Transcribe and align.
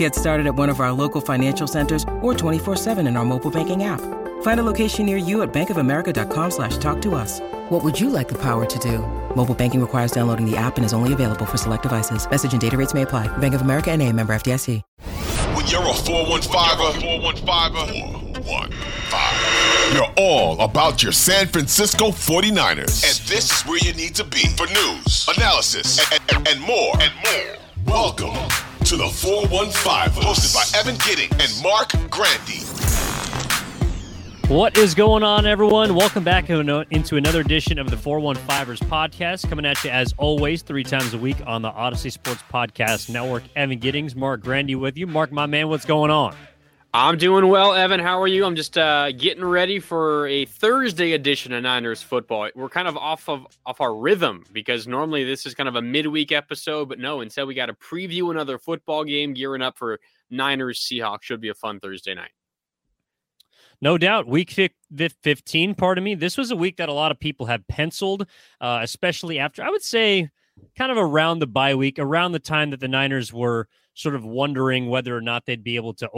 Get 0.00 0.14
started 0.14 0.46
at 0.46 0.54
one 0.54 0.70
of 0.70 0.80
our 0.80 0.92
local 0.92 1.20
financial 1.20 1.66
centers 1.66 2.04
or 2.22 2.32
24-7 2.32 3.06
in 3.06 3.18
our 3.18 3.24
mobile 3.26 3.50
banking 3.50 3.84
app. 3.84 4.00
Find 4.40 4.58
a 4.58 4.62
location 4.62 5.04
near 5.04 5.18
you 5.18 5.42
at 5.42 5.52
bankofamerica.com 5.52 6.50
slash 6.52 6.78
talk 6.78 7.02
to 7.02 7.14
us. 7.14 7.40
What 7.68 7.84
would 7.84 8.00
you 8.00 8.08
like 8.08 8.26
the 8.26 8.38
power 8.38 8.64
to 8.64 8.78
do? 8.78 9.00
Mobile 9.36 9.54
banking 9.54 9.78
requires 9.78 10.10
downloading 10.10 10.50
the 10.50 10.56
app 10.56 10.78
and 10.78 10.86
is 10.86 10.94
only 10.94 11.12
available 11.12 11.44
for 11.44 11.58
select 11.58 11.82
devices. 11.82 12.26
Message 12.30 12.52
and 12.52 12.60
data 12.62 12.78
rates 12.78 12.94
may 12.94 13.02
apply. 13.02 13.28
Bank 13.38 13.52
of 13.52 13.60
America 13.60 13.90
and 13.90 14.00
a 14.00 14.10
member 14.10 14.32
FDIC. 14.32 14.80
When 15.54 15.66
you're 15.66 15.82
a 15.82 15.92
415er, 15.92 16.92
415er, 17.20 18.42
415, 18.42 19.96
you're 19.96 20.14
all 20.16 20.58
about 20.62 21.02
your 21.02 21.12
San 21.12 21.46
Francisco 21.46 22.06
49ers. 22.06 23.04
And 23.04 23.28
this 23.28 23.52
is 23.52 23.60
where 23.66 23.76
you 23.76 23.92
need 23.92 24.14
to 24.14 24.24
be 24.24 24.48
for 24.56 24.66
news, 24.66 25.28
analysis, 25.36 26.00
and, 26.10 26.22
and, 26.34 26.48
and 26.48 26.60
more. 26.62 26.94
And 27.02 27.12
more. 27.22 27.58
Welcome 27.84 28.69
to 28.90 28.96
the 28.96 29.06
415, 29.06 30.20
hosted 30.20 30.52
by 30.52 30.64
Evan 30.76 30.96
Gidding 31.06 31.30
and 31.40 31.62
Marc 31.62 31.92
Grandi. 32.10 32.58
What 34.52 34.76
is 34.76 34.96
going 34.96 35.22
on, 35.22 35.46
everyone? 35.46 35.94
Welcome 35.94 36.24
back 36.24 36.50
into 36.50 37.16
another 37.16 37.40
edition 37.40 37.78
of 37.78 37.88
the 37.88 37.94
415ers 37.94 38.80
podcast, 38.88 39.48
coming 39.48 39.64
at 39.64 39.84
you 39.84 39.90
as 39.90 40.12
always 40.18 40.62
three 40.62 40.82
times 40.82 41.14
a 41.14 41.18
week 41.18 41.36
on 41.46 41.62
the 41.62 41.70
Audacy 41.70 42.10
Sports 42.10 42.42
Podcast 42.52 43.08
Network. 43.08 43.44
Evan 43.54 43.78
Giddings, 43.78 44.16
Marc 44.16 44.40
Grandi 44.40 44.74
with 44.74 44.96
you. 44.96 45.06
Marc, 45.06 45.30
my 45.30 45.46
man, 45.46 45.68
what's 45.68 45.84
going 45.84 46.10
on? 46.10 46.34
I'm 46.92 47.18
doing 47.18 47.46
well, 47.46 47.72
Evan. 47.72 48.00
How 48.00 48.20
are 48.20 48.26
you? 48.26 48.44
I'm 48.44 48.56
just 48.56 48.76
uh, 48.76 49.12
getting 49.12 49.44
ready 49.44 49.78
for 49.78 50.26
a 50.26 50.44
Thursday 50.44 51.12
edition 51.12 51.52
of 51.52 51.62
Niners 51.62 52.02
football. 52.02 52.50
We're 52.56 52.68
kind 52.68 52.88
of 52.88 52.96
off 52.96 53.28
of 53.28 53.46
off 53.64 53.80
our 53.80 53.94
rhythm 53.94 54.44
because 54.52 54.88
normally 54.88 55.22
this 55.22 55.46
is 55.46 55.54
kind 55.54 55.68
of 55.68 55.76
a 55.76 55.82
midweek 55.82 56.32
episode, 56.32 56.88
but 56.88 56.98
no, 56.98 57.20
instead 57.20 57.46
we 57.46 57.54
got 57.54 57.66
to 57.66 57.74
preview 57.74 58.32
another 58.32 58.58
football 58.58 59.04
game, 59.04 59.34
gearing 59.34 59.62
up 59.62 59.78
for 59.78 60.00
Niners 60.30 60.80
Seahawks. 60.80 61.22
Should 61.22 61.40
be 61.40 61.50
a 61.50 61.54
fun 61.54 61.78
Thursday 61.78 62.12
night. 62.12 62.32
No 63.80 63.96
doubt. 63.96 64.26
Week 64.26 64.50
15, 64.50 65.74
pardon 65.76 66.02
me. 66.02 66.16
This 66.16 66.36
was 66.36 66.50
a 66.50 66.56
week 66.56 66.76
that 66.78 66.88
a 66.88 66.92
lot 66.92 67.12
of 67.12 67.20
people 67.20 67.46
have 67.46 67.66
penciled, 67.68 68.26
uh, 68.60 68.80
especially 68.82 69.38
after, 69.38 69.62
I 69.62 69.70
would 69.70 69.82
say, 69.82 70.28
kind 70.76 70.90
of 70.90 70.98
around 70.98 71.38
the 71.38 71.46
bye 71.46 71.76
week, 71.76 72.00
around 72.00 72.32
the 72.32 72.40
time 72.40 72.70
that 72.70 72.80
the 72.80 72.88
Niners 72.88 73.32
were 73.32 73.68
sort 73.94 74.16
of 74.16 74.24
wondering 74.24 74.88
whether 74.88 75.16
or 75.16 75.20
not 75.20 75.46
they'd 75.46 75.64
be 75.64 75.76
able 75.76 75.94
to 75.94 76.08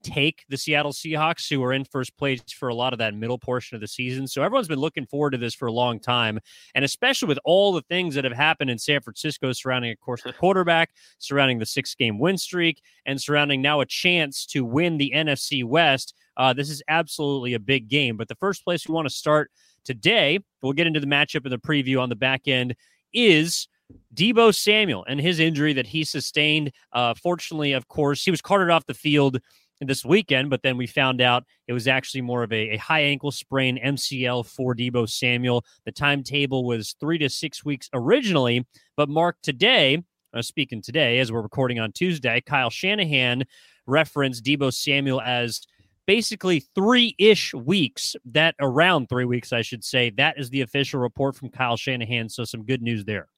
overtake 0.00 0.44
the 0.48 0.56
Seattle 0.56 0.92
Seahawks, 0.92 1.48
who 1.48 1.62
are 1.62 1.72
in 1.72 1.84
first 1.84 2.16
place 2.16 2.40
for 2.52 2.68
a 2.68 2.74
lot 2.74 2.92
of 2.92 2.98
that 2.98 3.14
middle 3.14 3.38
portion 3.38 3.74
of 3.74 3.80
the 3.80 3.88
season. 3.88 4.26
So 4.26 4.42
everyone's 4.42 4.68
been 4.68 4.78
looking 4.78 5.06
forward 5.06 5.30
to 5.30 5.38
this 5.38 5.54
for 5.54 5.66
a 5.66 5.72
long 5.72 5.98
time. 5.98 6.38
And 6.74 6.84
especially 6.84 7.28
with 7.28 7.38
all 7.44 7.72
the 7.72 7.82
things 7.82 8.14
that 8.14 8.24
have 8.24 8.32
happened 8.32 8.70
in 8.70 8.78
San 8.78 9.00
Francisco 9.00 9.52
surrounding, 9.52 9.92
of 9.92 10.00
course, 10.00 10.22
the 10.22 10.32
quarterback, 10.38 10.90
surrounding 11.18 11.58
the 11.58 11.66
six 11.66 11.94
game 11.94 12.18
win 12.18 12.38
streak, 12.38 12.82
and 13.06 13.20
surrounding 13.20 13.62
now 13.62 13.80
a 13.80 13.86
chance 13.86 14.46
to 14.46 14.64
win 14.64 14.98
the 14.98 15.12
NFC 15.14 15.64
West. 15.64 16.14
Uh, 16.36 16.52
this 16.52 16.70
is 16.70 16.82
absolutely 16.88 17.54
a 17.54 17.60
big 17.60 17.88
game. 17.88 18.16
But 18.16 18.28
the 18.28 18.36
first 18.36 18.64
place 18.64 18.88
we 18.88 18.94
want 18.94 19.08
to 19.08 19.14
start 19.14 19.50
today, 19.84 20.38
we'll 20.62 20.72
get 20.72 20.86
into 20.86 21.00
the 21.00 21.06
matchup 21.06 21.44
and 21.44 21.52
the 21.52 21.58
preview 21.58 22.00
on 22.00 22.08
the 22.08 22.16
back 22.16 22.48
end, 22.48 22.74
is 23.12 23.68
Deebo 24.14 24.54
Samuel 24.54 25.04
and 25.08 25.20
his 25.20 25.40
injury 25.40 25.72
that 25.72 25.86
he 25.86 26.04
sustained. 26.04 26.72
Uh, 26.92 27.12
fortunately, 27.14 27.72
of 27.72 27.88
course, 27.88 28.24
he 28.24 28.30
was 28.30 28.40
carted 28.40 28.70
off 28.70 28.86
the 28.86 28.94
field 28.94 29.40
this 29.80 30.04
weekend, 30.04 30.50
but 30.50 30.62
then 30.62 30.76
we 30.76 30.86
found 30.86 31.20
out 31.20 31.44
it 31.66 31.72
was 31.72 31.88
actually 31.88 32.20
more 32.20 32.42
of 32.42 32.52
a, 32.52 32.70
a 32.70 32.76
high 32.76 33.00
ankle 33.00 33.30
sprain 33.30 33.78
MCL 33.82 34.46
for 34.46 34.74
Deebo 34.74 35.08
Samuel. 35.08 35.64
The 35.84 35.92
timetable 35.92 36.64
was 36.64 36.94
three 37.00 37.18
to 37.18 37.28
six 37.28 37.64
weeks 37.64 37.88
originally, 37.92 38.66
but 38.96 39.08
Marc, 39.08 39.36
today, 39.42 40.02
uh, 40.34 40.42
speaking 40.42 40.82
today, 40.82 41.18
as 41.18 41.32
we're 41.32 41.42
recording 41.42 41.80
on 41.80 41.92
Tuesday, 41.92 42.40
Kyle 42.40 42.70
Shanahan 42.70 43.44
referenced 43.86 44.44
Deebo 44.44 44.72
Samuel 44.72 45.20
as 45.20 45.60
basically 46.06 46.60
three 46.74 47.14
ish 47.18 47.54
weeks, 47.54 48.16
that 48.24 48.54
around 48.60 49.08
three 49.08 49.24
weeks, 49.24 49.52
I 49.52 49.62
should 49.62 49.84
say. 49.84 50.10
That 50.10 50.38
is 50.38 50.50
the 50.50 50.62
official 50.62 51.00
report 51.00 51.36
from 51.36 51.50
Kyle 51.50 51.76
Shanahan. 51.76 52.28
So 52.28 52.44
some 52.44 52.64
good 52.64 52.82
news 52.82 53.04
there. 53.04 53.28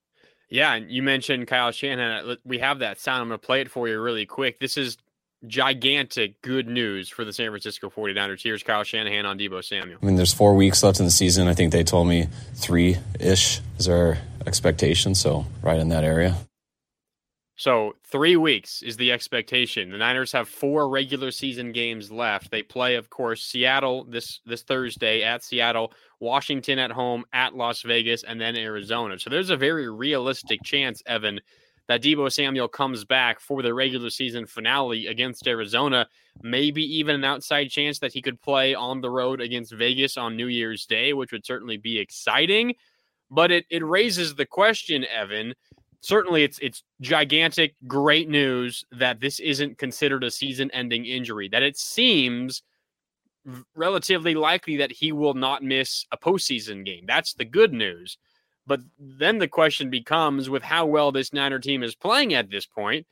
Yeah. 0.49 0.75
And 0.75 0.91
you 0.91 1.03
mentioned 1.03 1.47
Kyle 1.47 1.71
Shanahan. 1.71 2.37
We 2.45 2.59
have 2.59 2.79
that 2.81 3.01
sound. 3.01 3.23
I'm 3.23 3.29
going 3.29 3.41
to 3.41 3.47
play 3.47 3.61
it 3.61 3.71
for 3.71 3.89
you 3.89 4.01
really 4.01 4.27
quick. 4.27 4.61
This 4.61 4.77
is 4.77 4.97
gigantic 5.47 6.41
good 6.43 6.69
news 6.69 7.09
for 7.09 7.25
the 7.25 7.33
San 7.33 7.49
Francisco 7.49 7.91
49ers. 7.91 8.43
Here's 8.43 8.63
Kyle 8.63 8.85
Shanahan 8.85 9.27
on 9.27 9.39
Deebo 9.39 9.65
Samuel. 9.65 9.99
I 10.03 10.07
mean, 10.07 10.17
there's 10.17 10.35
four 10.35 10.55
weeks 10.55 10.83
left 10.83 10.99
in 10.99 11.05
the 11.05 11.11
season. 11.11 11.49
I 11.49 11.55
think 11.55 11.73
they 11.73 11.85
told 11.85 12.09
me 12.09 12.29
three 12.55 12.97
ish 13.19 13.61
is 13.79 13.89
our 13.89 14.19
expectation. 14.47 15.15
So, 15.15 15.47
right 15.63 15.79
in 15.79 15.89
that 15.91 16.05
area. 16.05 16.37
So 17.57 17.95
three 18.05 18.35
weeks 18.35 18.83
is 18.83 18.97
the 18.97 19.13
expectation. 19.13 19.93
The 19.93 19.99
Niners 19.99 20.33
have 20.33 20.49
four 20.49 20.89
regular 20.89 21.31
season 21.31 21.71
games 21.71 22.11
left. 22.11 22.51
They 22.51 22.63
play, 22.63 22.97
of 22.97 23.11
course, 23.11 23.45
Seattle 23.45 24.05
this 24.05 24.41
this 24.45 24.63
Thursday 24.63 25.23
at 25.23 25.45
Seattle, 25.45 25.93
Washington 26.19 26.81
at 26.81 26.91
home, 26.91 27.25
at 27.33 27.55
Las 27.55 27.83
Vegas, 27.83 28.25
and 28.25 28.41
then 28.41 28.57
Arizona. 28.57 29.19
So 29.19 29.31
there's 29.31 29.51
a 29.51 29.57
very 29.57 29.89
realistic 29.89 30.65
chance, 30.65 31.03
Evan, 31.07 31.41
that 31.93 32.01
Deebo 32.03 32.33
Samuel 32.33 32.69
comes 32.69 33.05
back 33.05 33.39
for 33.39 33.61
the 33.61 33.75
regular 33.75 34.09
season 34.09 34.47
finale 34.47 35.09
against 35.09 35.47
Arizona. 35.47 36.09
Maybe 36.43 36.83
even 36.97 37.15
an 37.15 37.25
outside 37.25 37.69
chance 37.69 37.99
that 37.99 38.15
he 38.15 38.23
could 38.23 38.41
play 38.41 38.75
on 38.75 39.03
the 39.03 39.11
road 39.11 39.43
against 39.43 39.75
Vegas 39.75 40.17
on 40.17 40.35
New 40.35 40.47
Year's 40.47 40.87
Day, 40.87 41.13
which 41.13 41.33
would 41.33 41.45
certainly 41.45 41.77
be 41.77 41.99
exciting. 41.99 42.75
But 43.31 43.51
it 43.51 43.67
it 43.69 43.85
raises 43.85 44.35
the 44.35 44.47
question, 44.47 45.05
Evan 45.05 45.53
certainly 46.01 46.43
it's 46.43 46.59
it's 46.59 46.83
gigantic 47.01 47.77
great 47.87 48.29
news 48.29 48.85
that 48.91 49.21
this 49.21 49.39
isn't 49.39 49.79
considered 49.79 50.25
a 50.25 50.31
season 50.33 50.69
ending 50.73 51.05
injury 51.05 51.49
that 51.49 51.63
it 51.63 51.79
seems 51.79 52.63
relatively 53.77 54.35
likely 54.35 54.77
that 54.77 54.91
he 54.91 55.13
will 55.13 55.35
not 55.35 55.63
miss 55.63 56.05
a 56.11 56.17
postseason 56.17 56.85
game 56.85 57.05
that's 57.07 57.35
the 57.35 57.45
good 57.45 57.73
news 57.73 58.19
but 58.67 58.81
then 58.99 59.39
the 59.39 59.49
question 59.49 59.91
becomes 59.91 60.49
with 60.49 60.63
how 60.63 60.87
well 60.87 61.13
this 61.13 61.33
Niner 61.33 61.59
team 61.59 61.83
is 61.83 61.95
playing 61.95 62.35
at 62.35 62.51
this 62.51 62.67
point 62.67 63.07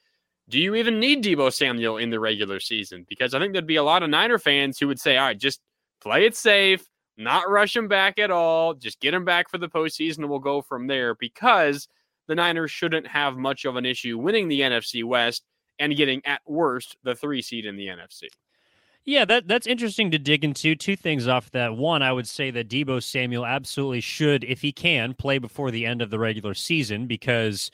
do 0.48 0.58
you 0.58 0.74
even 0.74 0.98
need 0.98 1.22
Deebo 1.22 1.52
Samuel 1.52 1.96
in 1.96 2.10
the 2.10 2.18
regular 2.18 2.60
season 2.60 3.06
because 3.08 3.34
I 3.34 3.38
think 3.38 3.52
there'd 3.52 3.66
be 3.66 3.76
a 3.76 3.82
lot 3.82 4.02
of 4.02 4.10
Niner 4.10 4.38
fans 4.38 4.78
who 4.78 4.88
would 4.88 5.00
say 5.00 5.16
all 5.16 5.26
right 5.26 5.38
just 5.38 5.60
play 6.00 6.24
it 6.24 6.36
safe 6.36 6.86
not 7.16 7.50
rush 7.50 7.76
him 7.76 7.88
back 7.88 8.18
at 8.18 8.30
all 8.30 8.74
just 8.74 9.00
get 9.00 9.14
him 9.14 9.24
back 9.24 9.50
for 9.50 9.58
the 9.58 9.68
postseason 9.68 10.18
and 10.18 10.30
we'll 10.30 10.38
go 10.38 10.62
from 10.62 10.86
there 10.86 11.14
because 11.14 11.88
the 12.26 12.34
Niners 12.34 12.70
shouldn't 12.70 13.08
have 13.08 13.36
much 13.36 13.64
of 13.64 13.76
an 13.76 13.84
issue 13.84 14.16
winning 14.16 14.48
the 14.48 14.60
NFC 14.60 15.04
West 15.04 15.44
and 15.80 15.96
getting 15.96 16.22
at 16.24 16.40
worst 16.46 16.96
the 17.02 17.14
three 17.14 17.42
seed 17.42 17.66
in 17.66 17.76
the 17.76 17.86
NFC. 17.86 18.24
Yeah, 19.10 19.24
that 19.24 19.48
that's 19.48 19.66
interesting 19.66 20.12
to 20.12 20.20
dig 20.20 20.44
into. 20.44 20.76
Two 20.76 20.94
things 20.94 21.26
off 21.26 21.50
that. 21.50 21.76
One, 21.76 22.00
I 22.00 22.12
would 22.12 22.28
say 22.28 22.52
that 22.52 22.68
Deebo 22.68 23.02
Samuel 23.02 23.44
absolutely 23.44 24.00
should, 24.00 24.44
if 24.44 24.60
he 24.60 24.70
can, 24.70 25.14
play 25.14 25.38
before 25.38 25.72
the 25.72 25.84
end 25.84 26.00
of 26.00 26.10
the 26.10 26.18
regular 26.20 26.54
season 26.54 27.08
because, 27.08 27.72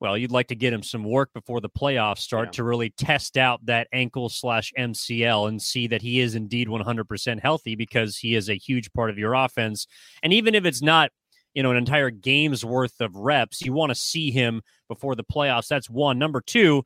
well, 0.00 0.18
you'd 0.18 0.32
like 0.32 0.48
to 0.48 0.56
get 0.56 0.72
him 0.72 0.82
some 0.82 1.04
work 1.04 1.32
before 1.32 1.60
the 1.60 1.70
playoffs 1.70 2.18
start 2.18 2.48
yeah. 2.48 2.50
to 2.50 2.64
really 2.64 2.90
test 2.90 3.36
out 3.36 3.64
that 3.66 3.86
ankle 3.92 4.28
slash 4.28 4.72
MCL 4.76 5.46
and 5.46 5.62
see 5.62 5.86
that 5.86 6.02
he 6.02 6.18
is 6.18 6.34
indeed 6.34 6.66
100% 6.66 7.40
healthy 7.40 7.76
because 7.76 8.16
he 8.16 8.34
is 8.34 8.50
a 8.50 8.54
huge 8.54 8.92
part 8.92 9.10
of 9.10 9.18
your 9.18 9.34
offense. 9.34 9.86
And 10.24 10.32
even 10.32 10.56
if 10.56 10.64
it's 10.64 10.82
not 10.82 11.12
you 11.54 11.62
know, 11.62 11.70
an 11.70 11.78
entire 11.78 12.10
game's 12.10 12.66
worth 12.66 13.00
of 13.00 13.16
reps. 13.16 13.62
You 13.62 13.72
want 13.72 13.88
to 13.88 13.94
see 13.94 14.30
him 14.30 14.60
before 14.88 15.14
the 15.14 15.24
playoffs. 15.24 15.68
That's 15.68 15.88
one. 15.88 16.18
Number 16.18 16.42
two, 16.42 16.82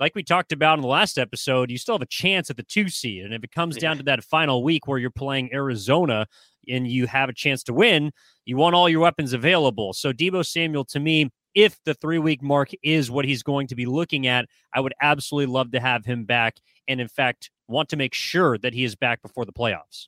like 0.00 0.14
we 0.14 0.22
talked 0.22 0.52
about 0.52 0.78
in 0.78 0.82
the 0.82 0.88
last 0.88 1.18
episode, 1.18 1.70
you 1.70 1.78
still 1.78 1.94
have 1.94 2.02
a 2.02 2.06
chance 2.06 2.50
at 2.50 2.56
the 2.56 2.62
two 2.62 2.88
seed. 2.88 3.24
And 3.24 3.34
if 3.34 3.42
it 3.42 3.52
comes 3.52 3.76
down 3.76 3.96
to 3.96 4.02
that 4.04 4.22
final 4.22 4.62
week 4.62 4.86
where 4.86 4.98
you're 4.98 5.10
playing 5.10 5.52
Arizona 5.52 6.26
and 6.68 6.86
you 6.86 7.06
have 7.06 7.28
a 7.28 7.32
chance 7.32 7.62
to 7.64 7.72
win, 7.72 8.12
you 8.44 8.56
want 8.56 8.74
all 8.74 8.88
your 8.88 9.00
weapons 9.00 9.32
available. 9.32 9.92
So 9.92 10.12
Deebo 10.12 10.46
Samuel, 10.46 10.84
to 10.86 11.00
me, 11.00 11.30
if 11.54 11.78
the 11.84 11.94
three 11.94 12.18
week 12.18 12.42
mark 12.42 12.70
is 12.82 13.10
what 13.10 13.24
he's 13.24 13.42
going 13.42 13.66
to 13.68 13.74
be 13.74 13.86
looking 13.86 14.26
at, 14.26 14.46
I 14.72 14.80
would 14.80 14.94
absolutely 15.02 15.52
love 15.52 15.72
to 15.72 15.80
have 15.80 16.04
him 16.04 16.24
back. 16.24 16.56
And 16.86 17.00
in 17.00 17.08
fact, 17.08 17.50
want 17.66 17.88
to 17.90 17.96
make 17.96 18.14
sure 18.14 18.56
that 18.58 18.74
he 18.74 18.84
is 18.84 18.94
back 18.94 19.22
before 19.22 19.44
the 19.44 19.52
playoffs. 19.52 20.06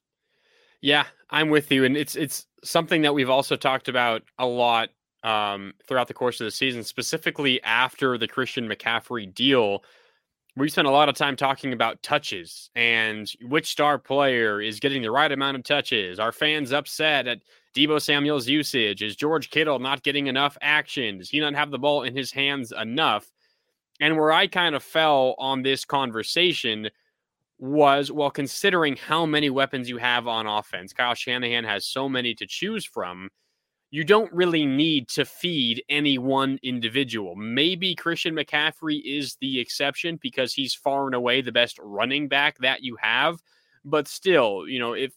Yeah, 0.80 1.04
I'm 1.28 1.50
with 1.50 1.70
you, 1.70 1.84
and 1.84 1.94
it's 1.94 2.16
it's 2.16 2.46
something 2.64 3.02
that 3.02 3.12
we've 3.12 3.28
also 3.28 3.54
talked 3.54 3.88
about 3.88 4.22
a 4.38 4.46
lot 4.46 4.88
um, 5.22 5.74
throughout 5.86 6.08
the 6.08 6.14
course 6.14 6.40
of 6.40 6.44
the 6.46 6.50
season, 6.50 6.82
specifically 6.82 7.62
after 7.62 8.16
the 8.16 8.28
Christian 8.28 8.68
McCaffrey 8.68 9.32
deal. 9.32 9.84
we 10.56 10.68
spent 10.68 10.88
a 10.88 10.90
lot 10.90 11.08
of 11.08 11.14
time 11.14 11.36
talking 11.36 11.72
about 11.72 12.02
touches 12.02 12.70
and 12.74 13.30
which 13.42 13.70
star 13.70 13.98
player 13.98 14.60
is 14.60 14.80
getting 14.80 15.02
the 15.02 15.10
right 15.10 15.30
amount 15.30 15.56
of 15.56 15.62
touches. 15.62 16.18
Are 16.18 16.32
fans 16.32 16.72
upset 16.72 17.26
at 17.28 17.40
Deebo 17.74 18.00
Samuel's 18.00 18.48
usage? 18.48 19.02
Is 19.02 19.14
George 19.16 19.50
Kittle 19.50 19.78
not 19.78 20.02
getting 20.02 20.26
enough 20.26 20.56
action? 20.60 21.18
Does 21.18 21.30
he 21.30 21.40
not 21.40 21.54
have 21.54 21.70
the 21.70 21.78
ball 21.78 22.02
in 22.02 22.16
his 22.16 22.32
hands 22.32 22.72
enough? 22.72 23.30
And 24.00 24.16
where 24.16 24.32
I 24.32 24.46
kind 24.46 24.74
of 24.74 24.82
fell 24.82 25.34
on 25.38 25.62
this 25.62 25.84
conversation 25.84 26.90
was 27.58 28.10
well, 28.10 28.30
considering 28.30 28.96
how 28.96 29.26
many 29.26 29.50
weapons 29.50 29.88
you 29.88 29.98
have 29.98 30.26
on 30.26 30.46
offense, 30.46 30.94
Kyle 30.94 31.14
Shanahan 31.14 31.64
has 31.64 31.84
so 31.84 32.08
many 32.08 32.34
to 32.34 32.46
choose 32.46 32.86
from 32.86 33.28
you 33.90 34.04
don't 34.04 34.32
really 34.32 34.64
need 34.64 35.08
to 35.08 35.24
feed 35.24 35.82
any 35.88 36.16
one 36.16 36.58
individual. 36.62 37.34
Maybe 37.34 37.94
Christian 37.94 38.34
McCaffrey 38.34 39.00
is 39.04 39.36
the 39.40 39.58
exception 39.58 40.18
because 40.22 40.54
he's 40.54 40.74
far 40.74 41.06
and 41.06 41.14
away 41.14 41.40
the 41.40 41.52
best 41.52 41.78
running 41.82 42.28
back 42.28 42.58
that 42.58 42.82
you 42.82 42.96
have. 43.00 43.40
But 43.84 44.06
still, 44.06 44.68
you 44.68 44.78
know, 44.78 44.92
if 44.92 45.12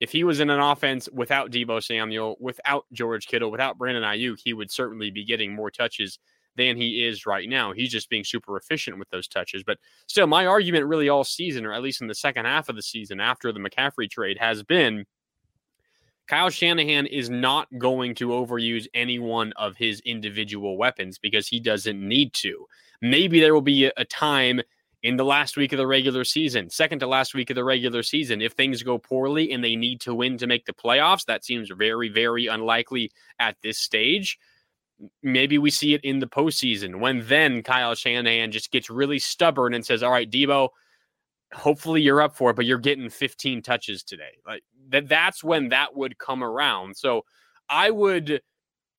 if 0.00 0.12
he 0.12 0.24
was 0.24 0.40
in 0.40 0.50
an 0.50 0.60
offense 0.60 1.08
without 1.12 1.50
Deebo 1.50 1.82
Samuel, 1.82 2.36
without 2.38 2.84
George 2.92 3.26
Kittle, 3.26 3.50
without 3.50 3.78
Brandon 3.78 4.04
Aiyuk, 4.04 4.38
he 4.44 4.52
would 4.52 4.70
certainly 4.70 5.10
be 5.10 5.24
getting 5.24 5.54
more 5.54 5.70
touches 5.70 6.18
than 6.56 6.76
he 6.76 7.04
is 7.04 7.26
right 7.26 7.48
now. 7.48 7.72
He's 7.72 7.90
just 7.90 8.10
being 8.10 8.24
super 8.24 8.56
efficient 8.56 8.98
with 8.98 9.08
those 9.10 9.26
touches. 9.26 9.64
But 9.64 9.78
still, 10.06 10.26
my 10.26 10.46
argument 10.46 10.86
really 10.86 11.08
all 11.08 11.24
season, 11.24 11.64
or 11.64 11.72
at 11.72 11.82
least 11.82 12.00
in 12.00 12.08
the 12.08 12.14
second 12.14 12.44
half 12.44 12.68
of 12.68 12.76
the 12.76 12.82
season 12.82 13.20
after 13.20 13.52
the 13.52 13.60
McCaffrey 13.60 14.10
trade, 14.10 14.38
has 14.38 14.62
been 14.62 15.04
Kyle 16.28 16.50
Shanahan 16.50 17.06
is 17.06 17.30
not 17.30 17.66
going 17.78 18.14
to 18.16 18.28
overuse 18.28 18.86
any 18.92 19.18
one 19.18 19.52
of 19.56 19.76
his 19.76 20.00
individual 20.00 20.76
weapons 20.76 21.18
because 21.18 21.48
he 21.48 21.58
doesn't 21.58 22.06
need 22.06 22.34
to. 22.34 22.66
Maybe 23.00 23.40
there 23.40 23.54
will 23.54 23.62
be 23.62 23.86
a 23.86 24.04
time 24.04 24.60
in 25.02 25.16
the 25.16 25.24
last 25.24 25.56
week 25.56 25.72
of 25.72 25.78
the 25.78 25.86
regular 25.86 26.24
season, 26.24 26.68
second 26.68 26.98
to 26.98 27.06
last 27.06 27.34
week 27.34 27.48
of 27.50 27.56
the 27.56 27.64
regular 27.64 28.02
season, 28.02 28.42
if 28.42 28.52
things 28.52 28.82
go 28.82 28.98
poorly 28.98 29.52
and 29.52 29.62
they 29.64 29.76
need 29.76 30.00
to 30.02 30.14
win 30.14 30.36
to 30.36 30.46
make 30.46 30.66
the 30.66 30.72
playoffs. 30.72 31.24
That 31.24 31.44
seems 31.44 31.70
very, 31.70 32.08
very 32.08 32.46
unlikely 32.46 33.10
at 33.38 33.56
this 33.62 33.78
stage. 33.78 34.38
Maybe 35.22 35.56
we 35.56 35.70
see 35.70 35.94
it 35.94 36.04
in 36.04 36.18
the 36.18 36.26
postseason 36.26 36.98
when 36.98 37.26
then 37.26 37.62
Kyle 37.62 37.94
Shanahan 37.94 38.50
just 38.50 38.70
gets 38.70 38.90
really 38.90 39.20
stubborn 39.20 39.72
and 39.72 39.86
says, 39.86 40.02
All 40.02 40.10
right, 40.10 40.30
Deebo, 40.30 40.70
hopefully 41.52 42.02
you're 42.02 42.20
up 42.20 42.36
for 42.36 42.50
it, 42.50 42.56
but 42.56 42.66
you're 42.66 42.78
getting 42.78 43.08
15 43.08 43.62
touches 43.62 44.02
today. 44.02 44.38
Like 44.46 44.62
that 44.90 45.08
that's 45.08 45.42
when 45.42 45.68
that 45.70 45.96
would 45.96 46.18
come 46.18 46.42
around. 46.42 46.96
So 46.96 47.22
I 47.68 47.90
would 47.90 48.40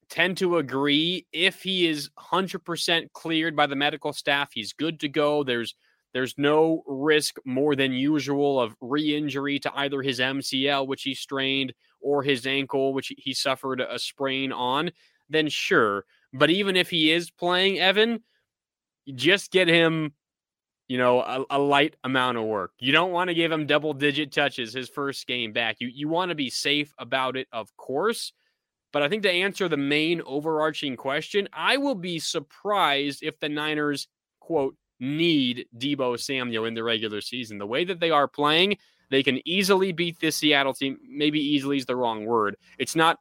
tend 0.09 0.37
to 0.37 0.57
agree 0.57 1.27
if 1.31 1.61
he 1.61 1.87
is 1.87 2.09
100% 2.17 3.11
cleared 3.13 3.55
by 3.55 3.67
the 3.67 3.75
medical 3.75 4.13
staff, 4.13 4.49
he's 4.53 4.73
good 4.73 4.99
to 5.01 5.07
go. 5.07 5.43
There's 5.43 5.75
there's 6.11 6.33
no 6.39 6.81
risk 6.87 7.37
more 7.45 7.75
than 7.75 7.91
usual 7.93 8.59
of 8.59 8.75
re-injury 8.81 9.59
to 9.59 9.71
either 9.75 10.01
his 10.01 10.19
MCL, 10.19 10.87
which 10.87 11.03
he 11.03 11.13
strained, 11.13 11.71
or 12.01 12.23
his 12.23 12.47
ankle, 12.47 12.93
which 12.93 13.13
he 13.15 13.31
suffered 13.31 13.79
a 13.79 13.99
sprain 13.99 14.51
on. 14.51 14.89
Then 15.29 15.49
sure, 15.49 16.05
but 16.33 16.49
even 16.49 16.75
if 16.75 16.89
he 16.89 17.11
is 17.11 17.29
playing, 17.29 17.77
Evan, 17.77 18.23
just 19.13 19.51
get 19.51 19.67
him 19.67 20.13
you 20.89 20.97
know, 20.97 21.21
a, 21.21 21.45
a, 21.51 21.59
light 21.59 21.95
amount 22.03 22.37
of 22.37 22.45
work. 22.45 22.71
You 22.79 22.91
don't 22.91 23.11
want 23.11 23.29
to 23.29 23.35
give 23.35 23.51
him 23.51 23.67
double 23.67 23.93
digit 23.93 24.31
touches 24.31 24.73
his 24.73 24.89
first 24.89 25.25
game 25.27 25.53
back. 25.53 25.77
You 25.79 25.87
you 25.87 26.09
want 26.09 26.29
to 26.29 26.35
be 26.35 26.49
safe 26.49 26.91
about 26.97 27.37
it, 27.37 27.47
of 27.53 27.73
course. 27.77 28.33
But 28.91 29.03
I 29.03 29.07
think 29.07 29.21
to 29.23 29.31
answer 29.31 29.69
the 29.69 29.77
main 29.77 30.21
overarching 30.25 30.97
question, 30.97 31.47
I 31.53 31.77
will 31.77 31.93
be 31.93 32.17
surprised 32.17 33.21
if 33.21 33.39
the 33.39 33.47
Niners, 33.47 34.07
quote, 34.39 34.75
need 34.99 35.67
Deebo 35.77 36.19
Samuel 36.19 36.65
in 36.65 36.73
the 36.73 36.83
regular 36.83 37.21
season. 37.21 37.59
The 37.59 37.67
way 37.67 37.85
that 37.85 37.99
they 37.99 38.09
are 38.09 38.27
playing, 38.27 38.77
they 39.11 39.21
can 39.21 39.47
easily 39.47 39.91
beat 39.91 40.19
this 40.19 40.37
Seattle 40.37 40.73
team. 40.73 40.97
Maybe 41.07 41.39
easily 41.39 41.77
is 41.77 41.85
the 41.85 41.95
wrong 41.95 42.25
word. 42.25 42.55
It's 42.79 42.95
not 42.95 43.19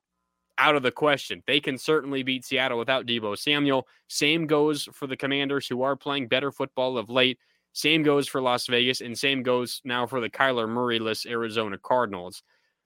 out 0.57 0.75
of 0.75 0.83
the 0.83 0.91
question. 0.91 1.43
They 1.47 1.61
can 1.61 1.77
certainly 1.77 2.23
beat 2.23 2.47
Seattle 2.47 2.79
without 2.79 3.05
Deebo 3.05 3.37
Samuel. 3.39 3.87
Same 4.09 4.47
goes 4.47 4.89
for 4.93 5.07
the 5.07 5.19
Commanders, 5.19 5.69
who 5.69 5.83
are 5.83 5.97
playing 5.97 6.29
better 6.29 6.51
football 6.51 6.97
of 6.97 7.11
late. 7.11 7.39
Same 7.73 8.03
goes 8.03 8.27
for 8.27 8.41
Las 8.41 8.67
Vegas, 8.67 9.01
and 9.01 9.17
same 9.17 9.43
goes 9.43 9.81
now 9.85 10.07
for 10.07 10.21
the 10.21 10.31
Kyler 10.31 10.69
Murray-less 10.69 11.27
Arizona 11.27 11.79
Cardinals. 11.79 12.43